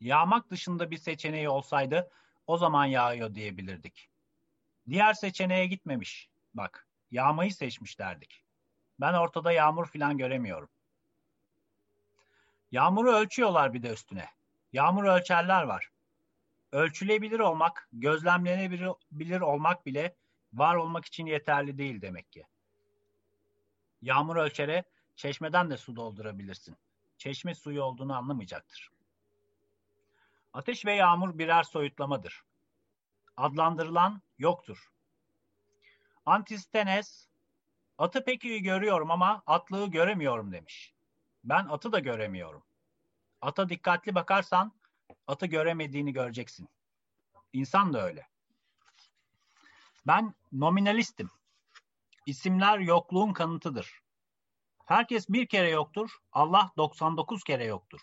Yağmak 0.00 0.50
dışında 0.50 0.90
bir 0.90 0.98
seçeneği 0.98 1.48
olsaydı 1.48 2.10
o 2.46 2.56
zaman 2.56 2.84
yağıyor 2.84 3.34
diyebilirdik. 3.34 4.08
Diğer 4.88 5.14
seçeneğe 5.14 5.66
gitmemiş. 5.66 6.28
Bak, 6.54 6.87
yağmayı 7.10 7.54
seçmiş 7.54 7.98
derdik. 7.98 8.44
Ben 9.00 9.14
ortada 9.14 9.52
yağmur 9.52 9.86
filan 9.86 10.18
göremiyorum. 10.18 10.68
Yağmuru 12.72 13.12
ölçüyorlar 13.12 13.74
bir 13.74 13.82
de 13.82 13.92
üstüne. 13.92 14.28
Yağmur 14.72 15.04
ölçerler 15.04 15.62
var. 15.62 15.90
Ölçülebilir 16.72 17.38
olmak, 17.38 17.88
gözlemlenebilir 17.92 19.40
olmak 19.40 19.86
bile 19.86 20.16
var 20.52 20.74
olmak 20.74 21.04
için 21.04 21.26
yeterli 21.26 21.78
değil 21.78 22.00
demek 22.00 22.32
ki. 22.32 22.46
Yağmur 24.02 24.36
ölçere 24.36 24.84
çeşmeden 25.16 25.70
de 25.70 25.76
su 25.76 25.96
doldurabilirsin. 25.96 26.76
Çeşme 27.18 27.54
suyu 27.54 27.82
olduğunu 27.82 28.16
anlamayacaktır. 28.16 28.90
Ateş 30.52 30.86
ve 30.86 30.92
yağmur 30.92 31.38
birer 31.38 31.62
soyutlamadır. 31.62 32.42
Adlandırılan 33.36 34.22
yoktur. 34.38 34.92
Antistenes, 36.28 37.28
atı 37.98 38.24
pek 38.24 38.44
iyi 38.44 38.62
görüyorum 38.62 39.10
ama 39.10 39.42
atlığı 39.46 39.86
göremiyorum 39.86 40.52
demiş. 40.52 40.94
Ben 41.44 41.66
atı 41.66 41.92
da 41.92 41.98
göremiyorum. 41.98 42.62
Ata 43.40 43.68
dikkatli 43.68 44.14
bakarsan 44.14 44.72
atı 45.26 45.46
göremediğini 45.46 46.12
göreceksin. 46.12 46.68
İnsan 47.52 47.92
da 47.92 48.04
öyle. 48.04 48.28
Ben 50.06 50.34
nominalistim. 50.52 51.30
İsimler 52.26 52.78
yokluğun 52.78 53.32
kanıtıdır. 53.32 54.02
Herkes 54.84 55.28
bir 55.28 55.46
kere 55.46 55.70
yoktur, 55.70 56.18
Allah 56.32 56.72
99 56.76 57.44
kere 57.44 57.64
yoktur. 57.64 58.00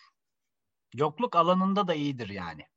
Yokluk 0.94 1.36
alanında 1.36 1.88
da 1.88 1.94
iyidir 1.94 2.30
yani. 2.30 2.68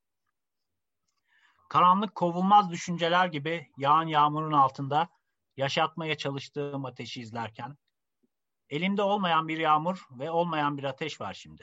Karanlık 1.68 2.14
kovulmaz 2.14 2.70
düşünceler 2.70 3.26
gibi 3.26 3.70
yağan 3.76 4.06
yağmurun 4.06 4.52
altında 4.52 5.18
yaşatmaya 5.59 6.16
çalıştığım 6.16 6.85
ateşi 6.85 7.20
izlerken 7.20 7.76
elimde 8.70 9.02
olmayan 9.02 9.48
bir 9.48 9.59
yağmur 9.59 10.06
ve 10.10 10.30
olmayan 10.30 10.78
bir 10.78 10.85
ateş 10.85 11.20
var 11.20 11.35
şimdi. 11.35 11.62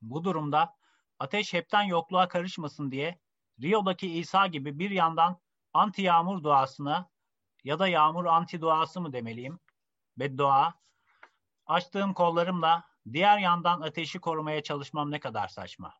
Bu 0.00 0.24
durumda 0.24 0.76
ateş 1.18 1.54
hepten 1.54 1.82
yokluğa 1.82 2.28
karışmasın 2.28 2.90
diye 2.90 3.20
Rio'daki 3.62 4.18
İsa 4.18 4.46
gibi 4.46 4.78
bir 4.78 4.90
yandan 4.90 5.40
anti 5.72 6.02
yağmur 6.02 6.42
duasına 6.42 7.10
ya 7.64 7.78
da 7.78 7.88
yağmur 7.88 8.24
anti 8.24 8.60
duası 8.60 9.00
mı 9.00 9.12
demeliyim? 9.12 9.60
Beddua. 10.16 10.74
Açtığım 11.66 12.14
kollarımla 12.14 12.84
diğer 13.12 13.38
yandan 13.38 13.80
ateşi 13.80 14.18
korumaya 14.18 14.62
çalışmam 14.62 15.10
ne 15.10 15.20
kadar 15.20 15.48
saçma. 15.48 15.94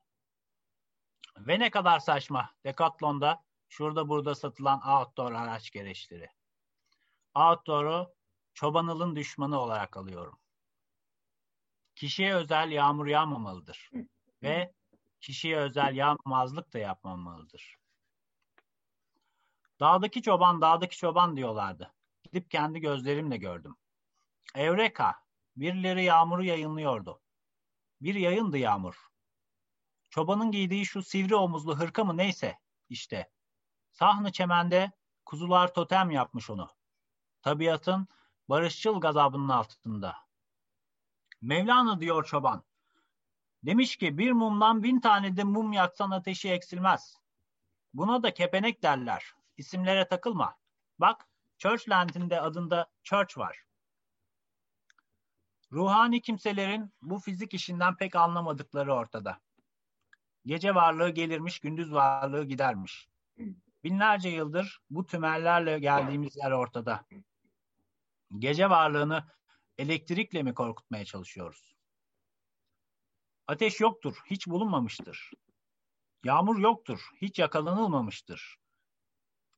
Ve 1.36 1.58
ne 1.58 1.70
kadar 1.70 1.98
saçma 1.98 2.50
Decathlon'da 2.64 3.44
şurada 3.68 4.08
burada 4.08 4.34
satılan 4.34 4.80
outdoor 4.88 5.32
araç 5.32 5.70
gereçleri. 5.70 6.37
Outdoor'u 7.38 8.14
çobanılın 8.54 9.16
düşmanı 9.16 9.60
olarak 9.60 9.96
alıyorum. 9.96 10.38
Kişiye 11.94 12.34
özel 12.34 12.70
yağmur 12.70 13.06
yağmamalıdır. 13.06 13.90
Ve 14.42 14.72
kişiye 15.20 15.56
özel 15.56 15.96
yağmamazlık 15.96 16.74
da 16.74 16.78
yapmamalıdır. 16.78 17.76
Dağdaki 19.80 20.22
çoban, 20.22 20.60
dağdaki 20.60 20.96
çoban 20.96 21.36
diyorlardı. 21.36 21.94
Gidip 22.22 22.50
kendi 22.50 22.80
gözlerimle 22.80 23.36
gördüm. 23.36 23.76
Evreka, 24.54 25.14
birileri 25.56 26.04
yağmuru 26.04 26.44
yayınlıyordu. 26.44 27.20
Bir 28.00 28.14
yayındı 28.14 28.58
yağmur. 28.58 29.08
Çobanın 30.10 30.50
giydiği 30.50 30.86
şu 30.86 31.02
sivri 31.02 31.34
omuzlu 31.34 31.78
hırka 31.78 32.04
mı 32.04 32.16
neyse 32.16 32.58
işte. 32.88 33.30
Sahne 33.92 34.32
çemende 34.32 34.92
kuzular 35.24 35.74
totem 35.74 36.10
yapmış 36.10 36.50
onu. 36.50 36.77
Tabiatın 37.42 38.08
barışçıl 38.48 39.00
gazabının 39.00 39.48
altında. 39.48 40.16
Mevlana 41.40 42.00
diyor 42.00 42.24
çoban. 42.24 42.64
Demiş 43.62 43.96
ki 43.96 44.18
bir 44.18 44.32
mumdan 44.32 44.82
bin 44.82 45.00
tane 45.00 45.36
de 45.36 45.44
mum 45.44 45.72
yaksan 45.72 46.10
ateşi 46.10 46.50
eksilmez. 46.50 47.16
Buna 47.94 48.22
da 48.22 48.34
kepenek 48.34 48.82
derler. 48.82 49.34
İsimlere 49.56 50.08
takılma. 50.08 50.58
Bak 50.98 51.28
Churchland'in 51.58 52.30
de 52.30 52.40
adında 52.40 52.90
Church 53.02 53.38
var. 53.38 53.64
Ruhani 55.72 56.20
kimselerin 56.20 56.92
bu 57.02 57.18
fizik 57.18 57.54
işinden 57.54 57.96
pek 57.96 58.16
anlamadıkları 58.16 58.94
ortada. 58.94 59.40
Gece 60.46 60.74
varlığı 60.74 61.10
gelirmiş, 61.10 61.60
gündüz 61.60 61.92
varlığı 61.92 62.44
gidermiş. 62.44 63.08
Binlerce 63.84 64.28
yıldır 64.28 64.80
bu 64.90 65.06
tümellerle 65.06 65.78
geldiğimiz 65.78 66.36
yer 66.36 66.50
ortada. 66.50 67.04
Gece 68.38 68.70
varlığını 68.70 69.28
elektrikle 69.78 70.42
mi 70.42 70.54
korkutmaya 70.54 71.04
çalışıyoruz? 71.04 71.76
Ateş 73.46 73.80
yoktur, 73.80 74.16
hiç 74.26 74.46
bulunmamıştır. 74.46 75.30
Yağmur 76.24 76.58
yoktur, 76.58 77.08
hiç 77.20 77.38
yakalanılmamıştır. 77.38 78.56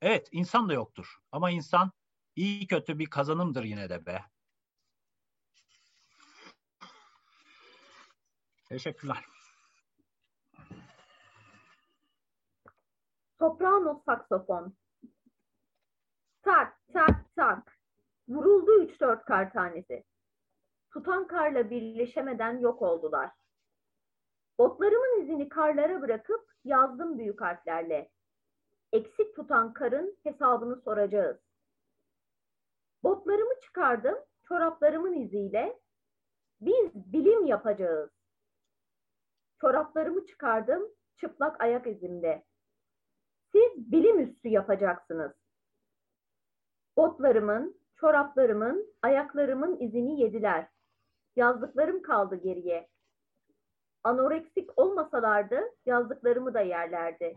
Evet, 0.02 0.28
insan 0.32 0.68
da 0.68 0.72
yoktur. 0.72 1.16
Ama 1.32 1.50
insan 1.50 1.92
iyi 2.36 2.66
kötü 2.66 2.98
bir 2.98 3.06
kazanımdır 3.06 3.64
yine 3.64 3.90
de 3.90 4.06
be. 4.06 4.24
Teşekkürler. 8.64 9.24
Soprano 13.40 14.02
saksofon. 14.06 14.74
Tak 16.42 16.76
tak 16.92 17.34
tak. 17.36 17.78
Vuruldu 18.28 18.82
üç 18.82 19.00
dört 19.00 19.24
kar 19.24 19.52
tanesi. 19.52 20.04
Tutan 20.90 21.26
karla 21.26 21.70
birleşemeden 21.70 22.58
yok 22.58 22.82
oldular. 22.82 23.30
Botlarımın 24.58 25.22
izini 25.22 25.48
karlara 25.48 26.02
bırakıp 26.02 26.52
yazdım 26.64 27.18
büyük 27.18 27.40
harflerle. 27.40 28.10
Eksik 28.92 29.36
tutan 29.36 29.72
karın 29.72 30.16
hesabını 30.22 30.76
soracağız. 30.76 31.36
Botlarımı 33.02 33.60
çıkardım 33.60 34.18
çoraplarımın 34.48 35.12
iziyle. 35.12 35.80
Biz 36.60 36.94
bilim 36.94 37.46
yapacağız. 37.46 38.10
Çoraplarımı 39.60 40.26
çıkardım 40.26 40.88
çıplak 41.16 41.60
ayak 41.60 41.86
izimde. 41.86 42.49
Siz 43.52 43.92
bilim 43.92 44.20
üstü 44.20 44.48
yapacaksınız. 44.48 45.32
Botlarımın, 46.96 47.80
çoraplarımın, 47.96 48.94
ayaklarımın 49.02 49.80
izini 49.80 50.20
yediler. 50.20 50.68
Yazdıklarım 51.36 52.02
kaldı 52.02 52.36
geriye. 52.36 52.88
Anoreksik 54.04 54.78
olmasalardı 54.78 55.60
yazdıklarımı 55.86 56.54
da 56.54 56.60
yerlerdi. 56.60 57.36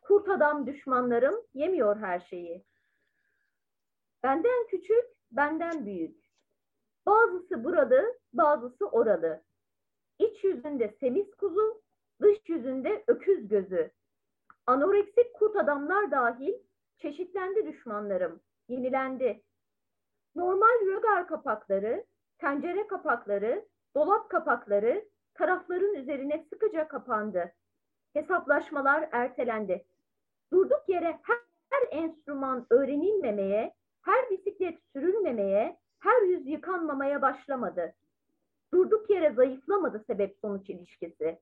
Kurt 0.00 0.28
adam 0.28 0.66
düşmanlarım 0.66 1.34
yemiyor 1.54 1.96
her 1.96 2.20
şeyi. 2.20 2.64
Benden 4.22 4.66
küçük, 4.66 5.04
benden 5.30 5.86
büyük. 5.86 6.24
Bazısı 7.06 7.64
burada, 7.64 8.04
bazısı 8.32 8.86
oralı. 8.86 9.42
İç 10.18 10.44
yüzünde 10.44 10.96
semiz 11.00 11.34
kuzu, 11.34 11.82
dış 12.22 12.48
yüzünde 12.48 13.04
öküz 13.06 13.48
gözü. 13.48 13.90
Anoreksik 14.66 15.34
kurt 15.34 15.56
adamlar 15.56 16.10
dahil 16.10 16.54
çeşitlendi 16.98 17.66
düşmanlarım, 17.66 18.40
yenilendi. 18.68 19.42
Normal 20.34 20.86
rögar 20.86 21.28
kapakları, 21.28 22.04
tencere 22.38 22.86
kapakları, 22.86 23.68
dolap 23.94 24.30
kapakları 24.30 25.08
tarafların 25.34 25.94
üzerine 25.94 26.46
sıkıca 26.50 26.88
kapandı. 26.88 27.52
Hesaplaşmalar 28.12 29.08
ertelendi. 29.12 29.84
Durduk 30.52 30.88
yere 30.88 31.18
her, 31.22 31.38
her 31.70 32.02
enstrüman 32.02 32.66
öğrenilmemeye, 32.70 33.74
her 34.02 34.30
bisiklet 34.30 34.78
sürülmemeye, 34.92 35.78
Her 35.98 36.22
yüz 36.22 36.46
yıkanmamaya 36.46 37.22
başlamadı. 37.22 37.94
Durduk 38.72 39.10
yere 39.10 39.32
zayıflamadı 39.32 40.04
sebep 40.06 40.36
sonuç 40.40 40.70
ilişkisi. 40.70 41.38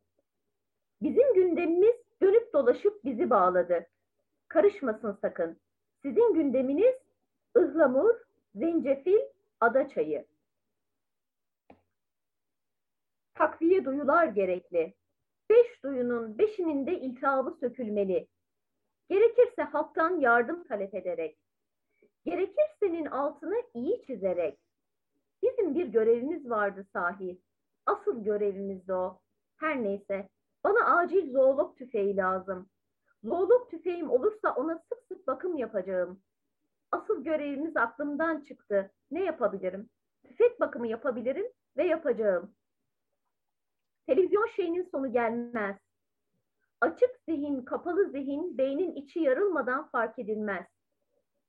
Bizim 1.03 1.35
gündemimiz 1.35 2.04
dönüp 2.23 2.53
dolaşıp 2.53 3.05
bizi 3.05 3.31
bağladı. 3.31 3.87
Karışmasın 4.49 5.19
sakın. 5.21 5.59
Sizin 6.03 6.35
gündeminiz 6.35 6.95
ıhlamur, 7.57 8.15
zencefil, 8.55 9.21
ada 9.61 9.89
çayı. 9.89 10.27
Takviye 13.35 13.85
duyular 13.85 14.27
gerekli. 14.27 14.95
Beş 15.51 15.83
duyunun 15.83 16.39
beşinin 16.39 16.87
de 16.87 17.01
iltihabı 17.01 17.57
sökülmeli. 17.61 18.29
Gerekirse 19.11 19.63
halktan 19.63 20.21
yardım 20.21 20.65
talep 20.65 20.95
ederek. 20.95 21.39
Gerekirsenin 22.25 23.07
altını 23.07 23.63
iyi 23.75 24.03
çizerek. 24.07 24.59
Bizim 25.43 25.75
bir 25.75 25.87
görevimiz 25.87 26.51
vardı 26.51 26.87
sahi. 26.93 27.41
Asıl 27.87 28.25
görevimiz 28.25 28.89
de 28.89 28.95
o. 28.95 29.21
Her 29.57 29.83
neyse. 29.83 30.29
Bana 30.65 30.97
acil 30.97 31.33
zoolog 31.33 31.77
tüfeği 31.79 32.17
lazım. 32.17 32.69
Zoolog 33.25 33.71
tüfeğim 33.71 34.11
olursa 34.11 34.55
ona 34.55 34.79
sık 34.79 34.99
sık 35.09 35.27
bakım 35.27 35.57
yapacağım. 35.57 36.21
Asıl 36.93 37.25
görevimiz 37.25 37.77
aklımdan 37.77 38.41
çıktı. 38.41 38.91
Ne 39.11 39.25
yapabilirim? 39.25 39.91
Tüfek 40.25 40.61
bakımı 40.61 40.87
yapabilirim 40.89 41.47
ve 41.77 41.87
yapacağım. 41.87 42.55
Televizyon 44.07 44.47
şeyinin 44.57 44.89
sonu 44.91 45.13
gelmez. 45.13 45.77
Açık 46.81 47.11
zihin, 47.29 47.65
kapalı 47.65 48.11
zihin, 48.11 48.59
beynin 48.59 48.95
içi 48.95 49.21
yarılmadan 49.21 49.89
fark 49.89 50.19
edilmez. 50.19 50.67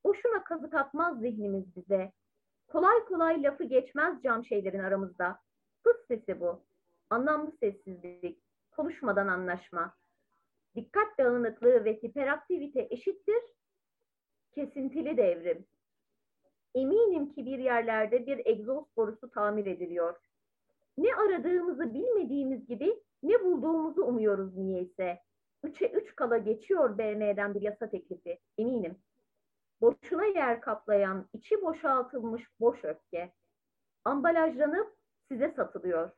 Boşuna 0.03 0.43
kazık 0.43 0.73
atmaz 0.73 1.19
zihnimiz 1.19 1.75
bize. 1.75 2.11
Kolay 2.67 3.05
kolay 3.05 3.43
lafı 3.43 3.63
geçmez 3.63 4.23
cam 4.23 4.45
şeylerin 4.45 4.79
aramızda. 4.79 5.39
Fıs 5.83 6.07
sesi 6.07 6.39
bu. 6.39 6.63
Anlamlı 7.09 7.51
sessizlik. 7.59 8.44
Konuşmadan 8.75 9.27
anlaşma. 9.27 9.95
Dikkat 10.75 11.17
dağınıklığı 11.17 11.85
ve 11.85 11.93
hiperaktivite 11.93 12.87
eşittir. 12.89 13.43
Kesintili 14.51 15.17
devrim. 15.17 15.65
Eminim 16.75 17.33
ki 17.33 17.45
bir 17.45 17.59
yerlerde 17.59 18.27
bir 18.27 18.45
egzoz 18.45 18.85
borusu 18.97 19.29
tamir 19.31 19.65
ediliyor. 19.65 20.15
Ne 20.97 21.15
aradığımızı 21.15 21.93
bilmediğimiz 21.93 22.67
gibi 22.67 23.03
ne 23.23 23.43
bulduğumuzu 23.43 24.03
umuyoruz 24.03 24.57
niyeyse. 24.57 25.21
Üçe 25.63 25.87
üç 25.87 26.15
kala 26.15 26.37
geçiyor 26.37 26.97
BM'den 26.97 27.53
bir 27.53 27.61
yasa 27.61 27.89
teklifi, 27.89 28.39
eminim. 28.57 28.97
Boşuna 29.81 30.25
yer 30.25 30.61
kaplayan, 30.61 31.29
içi 31.33 31.61
boşaltılmış 31.61 32.43
boş 32.59 32.83
öfke. 32.83 33.33
Ambalajlanıp 34.05 34.95
size 35.27 35.53
satılıyor. 35.55 36.11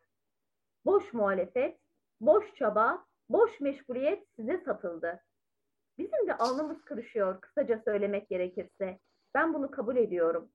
Boş 0.86 1.14
muhalefet, 1.14 1.80
boş 2.22 2.56
çaba, 2.56 3.06
boş 3.30 3.60
meşguliyet 3.60 4.28
size 4.36 4.62
satıldı. 4.66 5.24
Bizim 5.98 6.28
de 6.28 6.38
alnımız 6.38 6.82
kırışıyor 6.82 7.42
kısaca 7.42 7.82
söylemek 7.86 8.30
gerekirse. 8.30 9.00
Ben 9.36 9.54
bunu 9.54 9.72
kabul 9.72 9.96
ediyorum. 9.96 10.50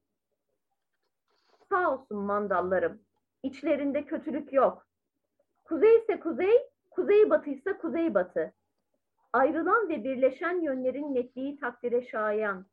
Sağ 1.69 1.95
olsun 1.95 2.19
mandallarım. 2.19 3.03
İçlerinde 3.43 4.05
kötülük 4.05 4.53
yok. 4.53 4.87
Kuzey 5.65 5.97
ise 5.97 6.21
kuzey, 6.21 6.71
kuzey 6.91 7.31
batı 7.31 7.51
ise 7.51 7.79
kuzey 7.79 8.15
batı. 8.15 8.53
Ayrılan 9.33 9.89
ve 9.89 10.05
birleşen 10.05 10.61
yönlerin 10.61 11.15
netliği 11.15 11.61
takdire 11.61 12.03
şayan. 12.03 12.67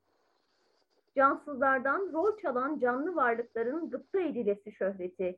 Cansızlardan 1.16 2.14
rol 2.14 2.38
çalan 2.38 2.80
canlı 2.80 3.16
varlıkların 3.16 3.90
gıpta 3.90 4.20
edilesi 4.20 4.72
şöhreti. 4.72 5.38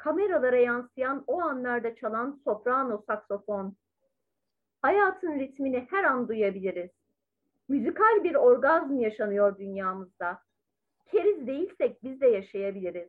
Kameralara 0.00 0.56
yansıyan 0.56 1.24
o 1.26 1.40
anlarda 1.40 1.94
çalan 1.94 2.40
soprano 2.44 3.02
saksofon. 3.06 3.76
Hayatın 4.82 5.38
ritmini 5.38 5.86
her 5.90 6.04
an 6.04 6.28
duyabiliriz. 6.28 6.90
Müzikal 7.68 8.24
bir 8.24 8.34
orgazm 8.34 8.98
yaşanıyor 8.98 9.58
dünyamızda. 9.58 10.42
Keriz 11.06 11.46
değilsek 11.46 12.02
biz 12.02 12.20
de 12.20 12.26
yaşayabiliriz. 12.26 13.08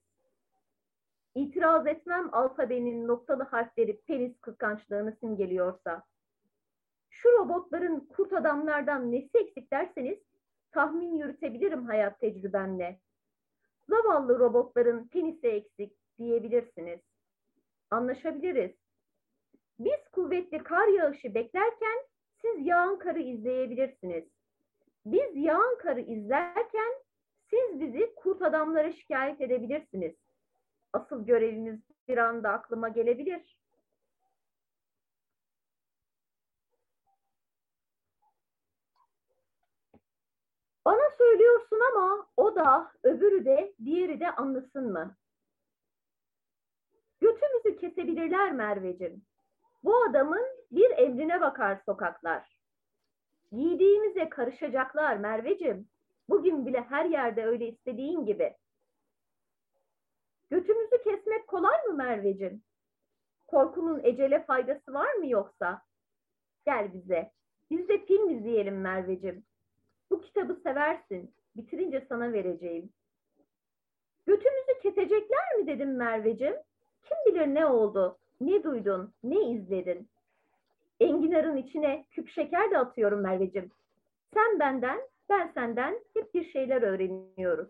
İtiraz 1.35 1.87
etmem 1.87 2.29
alfabenin 2.31 3.07
noktalı 3.07 3.43
harfleri 3.43 4.01
penis 4.01 4.39
kıskançlığını 4.41 5.15
simgeliyorsa. 5.19 6.03
Şu 7.09 7.29
robotların 7.31 7.99
kurt 7.99 8.33
adamlardan 8.33 9.11
nesi 9.11 9.37
eksik 9.37 9.71
derseniz 9.71 10.19
tahmin 10.71 11.15
yürütebilirim 11.15 11.85
hayat 11.85 12.19
tecrübemle. 12.19 12.99
Zavallı 13.89 14.39
robotların 14.39 15.07
penisi 15.07 15.47
eksik 15.47 16.00
diyebilirsiniz. 16.21 16.99
Anlaşabiliriz. 17.91 18.71
Biz 19.79 20.09
kuvvetli 20.11 20.63
kar 20.63 20.87
yağışı 20.87 21.35
beklerken 21.35 21.97
siz 22.41 22.67
yağan 22.67 22.99
karı 22.99 23.19
izleyebilirsiniz. 23.19 24.23
Biz 25.05 25.35
yağan 25.35 25.77
karı 25.77 26.01
izlerken 26.01 26.93
siz 27.49 27.79
bizi 27.79 28.15
kurt 28.15 28.41
adamlara 28.41 28.91
şikayet 28.91 29.41
edebilirsiniz 29.41 30.15
asıl 30.93 31.25
görevimiz 31.25 31.79
bir 32.07 32.17
anda 32.17 32.49
aklıma 32.49 32.89
gelebilir. 32.89 33.57
Bana 40.85 41.09
söylüyorsun 41.17 41.79
ama 41.91 42.27
o 42.37 42.55
da 42.55 42.91
öbürü 43.03 43.45
de 43.45 43.73
diğeri 43.85 44.19
de 44.19 44.31
anlasın 44.35 44.91
mı? 44.91 45.15
Götümüzü 47.21 47.77
kesebilirler 47.77 48.51
Merveciğim. 48.51 49.21
Bu 49.83 50.03
adamın 50.03 50.45
bir 50.71 50.91
emrine 50.97 51.41
bakar 51.41 51.81
sokaklar. 51.85 52.59
Giydiğimize 53.51 54.29
karışacaklar 54.29 55.17
Merveciğim. 55.17 55.87
Bugün 56.29 56.65
bile 56.65 56.81
her 56.81 57.05
yerde 57.05 57.45
öyle 57.45 57.67
istediğin 57.67 58.25
gibi. 58.25 58.53
Götümüzü 60.49 61.03
kesmek 61.03 61.47
kolay 61.47 61.85
mı 61.87 61.93
Merveciğim? 61.93 62.63
Korkunun 63.47 63.99
ecele 64.03 64.43
faydası 64.43 64.93
var 64.93 65.13
mı 65.13 65.27
yoksa? 65.27 65.81
Gel 66.65 66.93
bize. 66.93 67.31
Biz 67.69 67.89
de 67.89 68.05
film 68.05 68.29
izleyelim 68.29 68.81
Merveciğim. 68.81 69.43
Bu 70.09 70.21
kitabı 70.21 70.55
seversin. 70.55 71.35
Bitirince 71.55 72.05
sana 72.09 72.33
vereceğim. 72.33 72.89
Götümüzü 74.25 74.79
kesecekler 74.81 75.55
mi 75.57 75.67
dedim 75.67 75.95
Merveciğim. 75.95 76.55
Kim 77.11 77.33
bilir 77.33 77.47
ne 77.47 77.65
oldu, 77.65 78.17
ne 78.41 78.63
duydun, 78.63 79.13
ne 79.23 79.51
izledin. 79.51 80.09
Enginarın 80.99 81.57
içine 81.57 82.05
küp 82.11 82.29
şeker 82.29 82.71
de 82.71 82.77
atıyorum 82.77 83.21
Merveciğim. 83.21 83.71
Sen 84.33 84.59
benden, 84.59 85.01
ben 85.29 85.51
senden 85.53 85.99
hep 86.13 86.33
bir 86.33 86.51
şeyler 86.51 86.81
öğreniyoruz. 86.81 87.69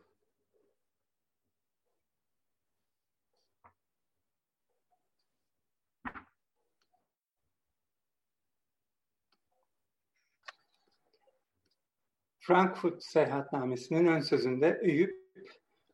Frankfurt 12.39 13.03
seyahatnamesinin 13.03 14.07
ön 14.07 14.19
sözünde 14.19 14.79
Eyüp, 14.83 15.20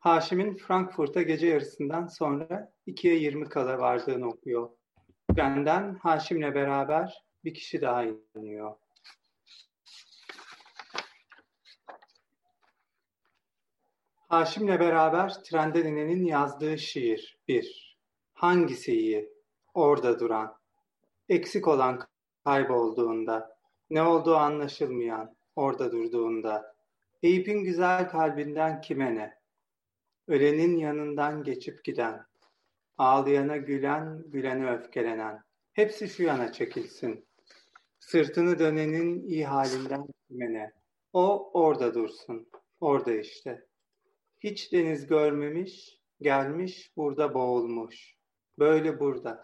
Haşim'in 0.08 0.56
Frankfurt'a 0.56 1.22
gece 1.22 1.48
yarısından 1.48 2.08
sonra 2.08 2.74
ikiye 2.86 3.16
yirmi 3.16 3.50
kala 3.50 3.80
vardığını 3.80 4.28
okuyor. 4.28 4.70
Benden 5.38 5.96
Haşim'le 5.96 6.56
beraber 6.56 7.24
bir 7.44 7.54
kişi 7.54 7.82
daha 7.82 8.06
iniyor. 8.36 8.76
Haşim'le 14.16 14.80
beraber 14.80 15.44
trende 15.44 15.82
inenin 15.82 16.26
yazdığı 16.26 16.78
şiir 16.78 17.40
bir. 17.48 17.98
Hangisi 18.34 18.92
iyi? 18.92 19.30
Orada 19.74 20.20
duran. 20.20 20.58
Eksik 21.30 21.68
olan 21.68 22.08
kaybolduğunda. 22.46 23.58
Ne 23.90 24.02
olduğu 24.02 24.36
anlaşılmayan 24.36 25.36
orada 25.56 25.92
durduğunda. 25.92 26.76
Eyüp'ün 27.24 27.64
güzel 27.64 28.10
kalbinden 28.10 28.82
kime 28.82 29.16
ne? 29.16 29.37
Ölenin 30.28 30.78
yanından 30.78 31.44
geçip 31.44 31.84
giden, 31.84 32.26
ağlayana 32.98 33.58
gülen, 33.58 34.24
gülene 34.28 34.72
öfkelenen. 34.72 35.42
Hepsi 35.74 36.10
şu 36.10 36.24
yana 36.24 36.52
çekilsin. 36.52 37.28
Sırtını 38.00 38.60
dönenin 38.60 39.24
iyi 39.24 39.46
halinden 39.46 40.08
kime 40.28 40.54
ne? 40.54 40.72
O 41.14 41.52
orada 41.54 41.94
dursun, 41.94 42.50
orada 42.80 43.14
işte. 43.14 43.66
Hiç 44.40 44.74
deniz 44.74 45.08
görmemiş, 45.08 46.00
gelmiş 46.22 46.92
burada 46.98 47.34
boğulmuş. 47.34 48.16
Böyle 48.60 49.00
burada, 49.00 49.44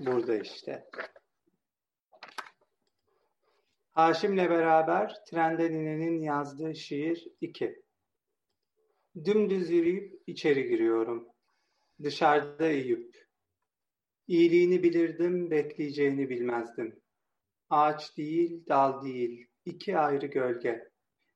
burada 0.00 0.36
işte. 0.36 0.84
Haşim'le 3.90 4.36
beraber 4.36 5.14
Trenden 5.30 5.72
İne'nin 5.72 6.20
yazdığı 6.20 6.74
şiir 6.74 7.28
2. 7.40 7.83
Dümdüz 9.16 9.70
yürüyüp 9.70 10.22
içeri 10.26 10.68
giriyorum. 10.68 11.28
Dışarıda 12.02 12.66
Eyüp. 12.66 13.16
İyiliğini 14.26 14.82
bilirdim, 14.82 15.50
bekleyeceğini 15.50 16.30
bilmezdim. 16.30 17.00
Ağaç 17.70 18.16
değil, 18.16 18.66
dal 18.68 19.04
değil, 19.04 19.46
iki 19.64 19.98
ayrı 19.98 20.26
gölge. 20.26 20.88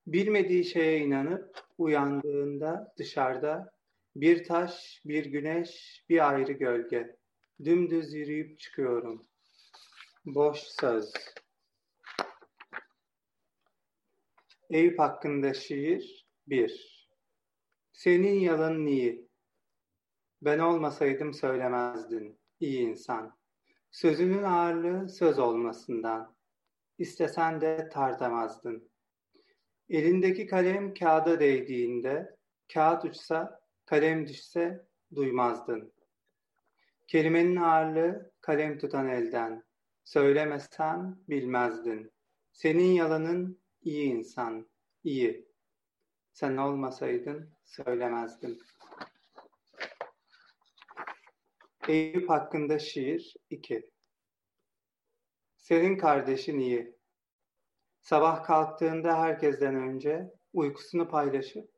Bilmediği 0.06 0.64
şeye 0.64 0.98
inanıp 0.98 1.60
uyandığında 1.78 2.94
dışarıda 2.98 3.72
bir 4.16 4.44
taş, 4.44 5.02
bir 5.04 5.24
güneş, 5.24 6.04
bir 6.08 6.28
ayrı 6.28 6.52
gölge. 6.52 7.16
Dümdüz 7.64 8.14
yürüyüp 8.14 8.58
çıkıyorum. 8.58 9.26
Boş 10.26 10.58
söz. 10.58 11.12
Eyüp 14.70 14.98
hakkında 14.98 15.54
şiir 15.54 16.26
1. 16.46 16.97
Senin 17.98 18.40
yalanın 18.40 18.86
iyi. 18.86 19.28
Ben 20.42 20.58
olmasaydım 20.58 21.34
söylemezdin. 21.34 22.38
İyi 22.60 22.80
insan. 22.80 23.38
Sözünün 23.90 24.42
ağırlığı 24.42 25.08
söz 25.08 25.38
olmasından. 25.38 26.36
İstesen 26.98 27.60
de 27.60 27.88
tartamazdın. 27.92 28.90
Elindeki 29.88 30.46
kalem 30.46 30.94
kağıda 30.94 31.40
değdiğinde, 31.40 32.36
kağıt 32.72 33.04
uçsa, 33.04 33.60
kalem 33.86 34.26
düşse 34.26 34.86
duymazdın. 35.14 35.92
Kelimenin 37.06 37.56
ağırlığı 37.56 38.32
kalem 38.40 38.78
tutan 38.78 39.08
elden. 39.08 39.64
Söylemesen 40.04 41.16
bilmezdin. 41.28 42.12
Senin 42.52 42.92
yalanın 42.92 43.60
iyi 43.82 44.04
insan, 44.04 44.68
iyi. 45.04 45.48
Sen 46.32 46.56
olmasaydın 46.56 47.57
söylemezdim. 47.68 48.58
Eyüp 51.88 52.30
hakkında 52.30 52.78
şiir 52.78 53.34
2 53.50 53.90
Senin 55.56 55.98
kardeşin 55.98 56.58
iyi. 56.58 56.98
Sabah 58.00 58.44
kalktığında 58.44 59.18
herkesten 59.18 59.74
önce 59.74 60.30
uykusunu 60.52 61.08
paylaşıp 61.08 61.70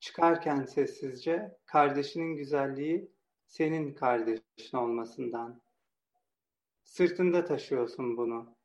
çıkarken 0.00 0.64
sessizce 0.64 1.56
kardeşinin 1.66 2.36
güzelliği 2.36 3.12
senin 3.46 3.94
kardeşin 3.94 4.76
olmasından. 4.76 5.62
Sırtında 6.82 7.44
taşıyorsun 7.44 8.16
bunu. 8.16 8.56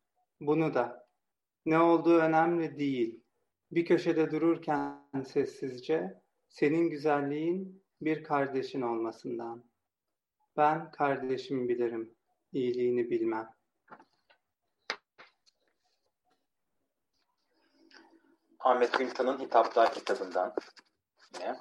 Bunu 0.41 0.73
da. 0.73 1.07
Ne 1.65 1.80
olduğu 1.80 2.18
önemli 2.18 2.80
değil. 2.80 3.23
Bir 3.72 3.85
köşede 3.85 4.31
dururken 4.31 5.23
sessizce 5.26 6.23
senin 6.54 6.90
güzelliğin 6.90 7.84
bir 8.02 8.24
kardeşin 8.24 8.82
olmasından. 8.82 9.64
Ben 10.58 10.92
kardeşimi 10.92 11.70
bilirim, 11.70 12.16
iyiliğini 12.52 13.10
bilmem. 13.10 13.50
Ahmet 18.60 18.98
Gültan'ın 18.98 19.40
Hitaplar 19.40 19.94
kitabından 19.94 20.56
yine. 21.34 21.60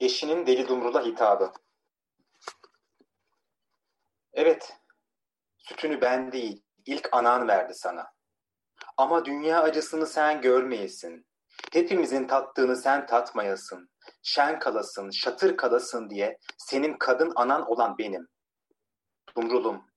Eşinin 0.00 0.46
Deli 0.46 0.68
Dumrul'a 0.68 1.04
hitabı. 1.04 1.52
Evet, 4.32 4.76
sütünü 5.56 6.00
ben 6.00 6.32
değil, 6.32 6.64
ilk 6.86 7.08
anan 7.12 7.48
verdi 7.48 7.74
sana. 7.74 8.12
Ama 8.96 9.24
dünya 9.24 9.62
acısını 9.62 10.06
sen 10.06 10.40
görmeyesin. 10.40 11.27
Hepimizin 11.72 12.26
tattığını 12.26 12.76
sen 12.76 13.06
tatmayasın. 13.06 13.90
Şen 14.22 14.58
kalasın, 14.58 15.10
şatır 15.10 15.56
kalasın 15.56 16.10
diye 16.10 16.38
senin 16.58 16.98
kadın 16.98 17.32
anan 17.36 17.70
olan 17.70 17.98
benim. 17.98 18.28
Dumrulum, 19.36 19.90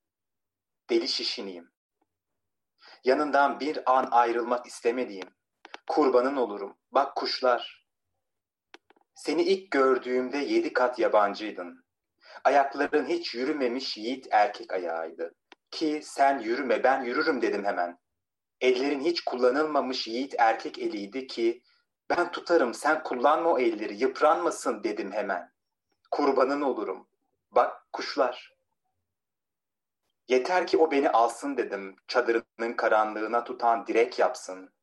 deli 0.90 1.08
şişiniyim. 1.08 1.72
Yanından 3.04 3.60
bir 3.60 3.98
an 3.98 4.08
ayrılmak 4.12 4.66
istemediğim. 4.66 5.30
Kurbanın 5.90 6.36
olurum, 6.36 6.78
bak 6.92 7.16
kuşlar. 7.16 7.86
Seni 9.16 9.44
ilk 9.44 9.72
gördüğümde 9.72 10.38
yedi 10.38 10.74
kat 10.74 11.00
yabancıydın. 11.00 11.86
Ayakların 12.44 13.06
hiç 13.06 13.36
yürümemiş 13.36 13.98
yiğit 13.98 14.28
erkek 14.32 14.74
ayağıydı. 14.74 15.36
Ki 15.72 16.02
sen 16.04 16.40
yürüme 16.40 16.84
ben 16.84 17.04
yürürüm 17.04 17.42
dedim 17.42 17.66
hemen. 17.66 17.98
Ellerin 18.62 19.02
hiç 19.02 19.22
kullanılmamış 19.22 20.08
yiğit 20.08 20.36
erkek 20.38 20.80
eliydi 20.80 21.28
ki 21.28 21.62
ben 22.10 22.32
tutarım 22.32 22.74
sen 22.74 23.04
kullanma 23.04 23.50
o 23.50 23.60
elleri 23.60 23.98
yıpranmasın 23.98 24.84
dedim 24.84 25.12
hemen. 25.12 25.52
Kurbanın 26.12 26.62
olurum. 26.62 27.08
Bak 27.52 27.88
kuşlar. 27.94 28.56
Yeter 30.28 30.68
ki 30.68 30.78
o 30.78 30.92
beni 30.92 31.10
alsın 31.10 31.58
dedim. 31.58 31.96
Çadırının 32.08 32.74
karanlığına 32.74 33.44
tutan 33.44 33.88
direk 33.88 34.20
yapsın. 34.20 34.74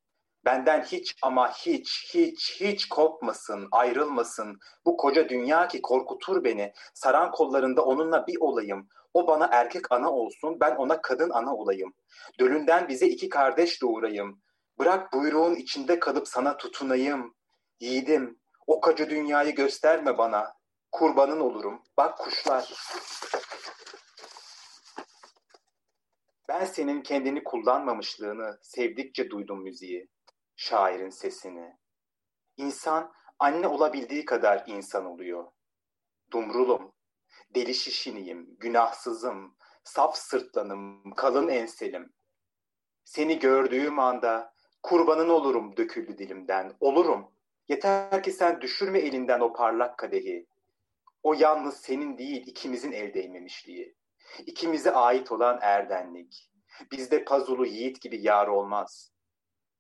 Benden 0.44 0.82
hiç 0.82 1.16
ama 1.22 1.52
hiç, 1.52 2.14
hiç, 2.14 2.60
hiç 2.60 2.88
korkmasın, 2.88 3.68
ayrılmasın. 3.70 4.58
Bu 4.86 4.96
koca 4.96 5.28
dünya 5.28 5.68
ki 5.68 5.82
korkutur 5.82 6.44
beni. 6.44 6.72
Saran 6.94 7.30
kollarında 7.30 7.84
onunla 7.84 8.26
bir 8.26 8.36
olayım. 8.40 8.88
O 9.18 9.26
bana 9.26 9.48
erkek 9.52 9.92
ana 9.92 10.10
olsun, 10.10 10.60
ben 10.60 10.76
ona 10.76 11.02
kadın 11.02 11.30
ana 11.30 11.54
olayım. 11.54 11.94
Dölünden 12.40 12.88
bize 12.88 13.06
iki 13.06 13.28
kardeş 13.28 13.82
doğurayım. 13.82 14.42
Bırak 14.78 15.12
buyruğun 15.12 15.54
içinde 15.54 15.98
kalıp 15.98 16.28
sana 16.28 16.56
tutunayım. 16.56 17.34
Yiğidim, 17.80 18.38
o 18.66 18.80
koca 18.80 19.10
dünyayı 19.10 19.54
gösterme 19.54 20.18
bana. 20.18 20.54
Kurbanın 20.92 21.40
olurum. 21.40 21.82
Bak 21.96 22.18
kuşlar. 22.18 22.72
Ben 26.48 26.64
senin 26.64 27.02
kendini 27.02 27.44
kullanmamışlığını 27.44 28.58
sevdikçe 28.62 29.30
duydum 29.30 29.62
müziği 29.62 30.08
şairin 30.56 31.10
sesini. 31.10 31.76
İnsan 32.56 33.12
anne 33.38 33.68
olabildiği 33.68 34.24
kadar 34.24 34.64
insan 34.66 35.04
oluyor. 35.06 35.46
Dumrulum, 36.32 36.92
deli 37.54 37.74
şişiniyim, 37.74 38.56
günahsızım, 38.58 39.56
saf 39.84 40.16
sırtlanım, 40.16 41.14
kalın 41.14 41.48
enselim. 41.48 42.12
Seni 43.04 43.38
gördüğüm 43.38 43.98
anda 43.98 44.54
kurbanın 44.82 45.28
olurum 45.28 45.76
döküldü 45.76 46.18
dilimden, 46.18 46.76
olurum. 46.80 47.32
Yeter 47.68 48.22
ki 48.22 48.32
sen 48.32 48.60
düşürme 48.60 48.98
elinden 48.98 49.40
o 49.40 49.52
parlak 49.52 49.98
kadehi. 49.98 50.46
O 51.22 51.34
yalnız 51.34 51.76
senin 51.76 52.18
değil 52.18 52.46
ikimizin 52.46 52.92
el 52.92 53.14
değmemişliği. 53.14 53.94
İkimize 54.46 54.92
ait 54.92 55.32
olan 55.32 55.58
erdenlik. 55.62 56.50
Bizde 56.92 57.24
pazulu 57.24 57.66
yiğit 57.66 58.00
gibi 58.00 58.22
yar 58.22 58.46
olmaz. 58.46 59.12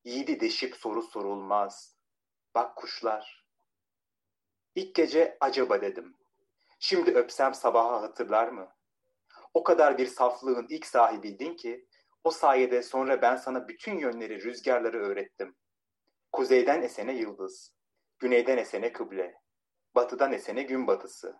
Yiğidi 0.04 0.40
deşip 0.40 0.76
soru 0.76 1.02
sorulmaz. 1.02 1.96
Bak 2.54 2.76
kuşlar. 2.76 3.46
İlk 4.74 4.94
gece 4.94 5.36
acaba 5.40 5.80
dedim. 5.80 6.17
Şimdi 6.78 7.10
öpsem 7.10 7.54
sabaha 7.54 8.02
hatırlar 8.02 8.48
mı? 8.48 8.68
O 9.54 9.62
kadar 9.62 9.98
bir 9.98 10.06
saflığın 10.06 10.66
ilk 10.68 10.86
sahibiydin 10.86 11.56
ki 11.56 11.86
o 12.24 12.30
sayede 12.30 12.82
sonra 12.82 13.22
ben 13.22 13.36
sana 13.36 13.68
bütün 13.68 13.98
yönleri, 13.98 14.42
rüzgarları 14.44 14.98
öğrettim. 14.98 15.56
Kuzeyden 16.32 16.82
esene 16.82 17.12
yıldız, 17.12 17.74
güneyden 18.18 18.56
esene 18.58 18.92
kıble, 18.92 19.34
batıdan 19.94 20.32
esene 20.32 20.62
gün 20.62 20.86
batısı, 20.86 21.36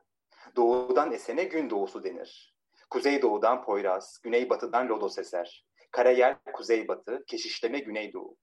doğudan 0.56 1.12
esene 1.12 1.44
gün 1.44 1.70
doğusu 1.70 2.04
denir. 2.04 2.54
Kuzey 2.90 3.22
doğudan 3.22 3.64
Poyraz, 3.64 4.20
güney 4.22 4.50
batıdan 4.50 4.88
Lodos 4.88 5.18
eser. 5.18 5.66
Karayel 5.90 6.36
kuzey 6.52 6.88
batı, 6.88 7.24
keşişleme 7.26 7.78
güney 7.78 8.12
doğu. 8.12 8.36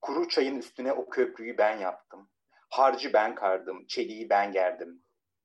Kuru 0.00 0.28
çayın 0.28 0.58
üstüne 0.58 0.92
o 0.92 1.08
köprüyü 1.08 1.58
ben 1.58 1.78
yaptım. 1.78 2.30
Harcı 2.70 3.12
ben 3.12 3.34
kardım, 3.34 3.86
çeliği 3.86 4.30
ben 4.30 4.52
gerdim. 4.52 5.02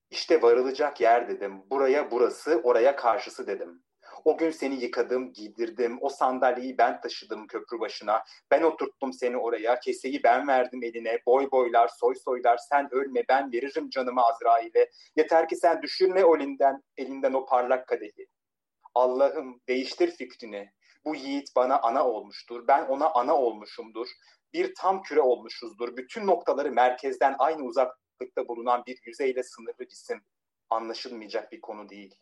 İşte 0.10 0.42
varılacak 0.42 1.02
yer 1.02 1.30
dedim. 1.30 1.64
Buraya 1.70 2.12
burası, 2.12 2.62
oraya 2.64 2.96
karşısı 2.96 3.48
dedim. 3.48 3.84
O 4.26 4.38
gün 4.38 4.52
seni 4.52 4.76
yıkadım, 4.84 5.34
giydirdim. 5.34 5.98
O 6.02 6.10
sandalyeyi 6.10 6.78
ben 6.78 7.02
taşıdım 7.02 7.48
köprü 7.48 7.80
başına. 7.80 8.24
Ben 8.52 8.62
oturttum 8.62 9.14
seni 9.14 9.38
oraya. 9.38 9.80
Keseyi 9.80 10.24
ben 10.24 10.48
verdim 10.48 10.84
eline. 10.84 11.20
Boy 11.26 11.52
boylar, 11.52 11.88
soy 11.88 12.16
soylar. 12.16 12.58
Sen 12.58 12.94
ölme, 12.94 13.24
ben 13.30 13.52
veririm 13.52 13.90
canımı 13.90 14.22
Azrail'e. 14.22 14.90
Yeter 15.16 15.50
ki 15.50 15.56
sen 15.56 15.82
düşürme 15.82 16.20
elinden, 16.20 16.84
elinden 16.98 17.34
o 17.34 17.46
parlak 17.46 17.88
kadehi. 17.88 18.28
Allah'ım 18.96 19.62
değiştir 19.68 20.12
fikrini. 20.12 20.72
Bu 21.06 21.16
yiğit 21.16 21.56
bana 21.56 21.80
ana 21.80 22.08
olmuştur. 22.08 22.68
Ben 22.68 22.86
ona 22.86 23.10
ana 23.10 23.36
olmuşumdur 23.36 24.08
bir 24.56 24.76
tam 24.76 25.02
küre 25.02 25.22
olmuşuzdur. 25.22 25.98
Bütün 25.98 26.28
noktaları 26.28 26.72
merkezden 26.72 27.36
aynı 27.40 27.66
uzaklıkta 28.16 28.48
bulunan 28.48 28.84
bir 28.88 29.00
yüzeyle 29.06 29.44
sınırlı 29.44 29.88
cisim 29.88 30.22
anlaşılmayacak 30.70 31.52
bir 31.52 31.62
konu 31.62 31.90
değil. 31.90 32.16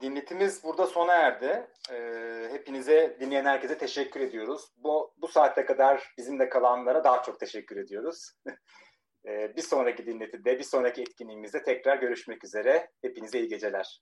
Dinletimiz 0.00 0.64
burada 0.64 0.86
sona 0.86 1.12
erdi. 1.12 1.66
Ee, 1.90 2.48
hepinize, 2.52 3.16
dinleyen 3.20 3.44
herkese 3.44 3.78
teşekkür 3.78 4.20
ediyoruz. 4.20 4.72
Bu, 4.76 5.14
bu 5.16 5.28
saate 5.28 5.64
kadar 5.64 6.14
bizimle 6.18 6.48
kalanlara 6.48 7.04
daha 7.04 7.22
çok 7.22 7.40
teşekkür 7.40 7.76
ediyoruz. 7.76 8.32
Ee, 9.26 9.56
bir 9.56 9.62
sonraki 9.62 10.06
dinletide, 10.06 10.58
bir 10.58 10.64
sonraki 10.64 11.02
etkinliğimizde 11.02 11.62
tekrar 11.62 11.96
görüşmek 11.96 12.44
üzere. 12.44 12.90
Hepinize 13.02 13.38
iyi 13.38 13.48
geceler. 13.48 14.00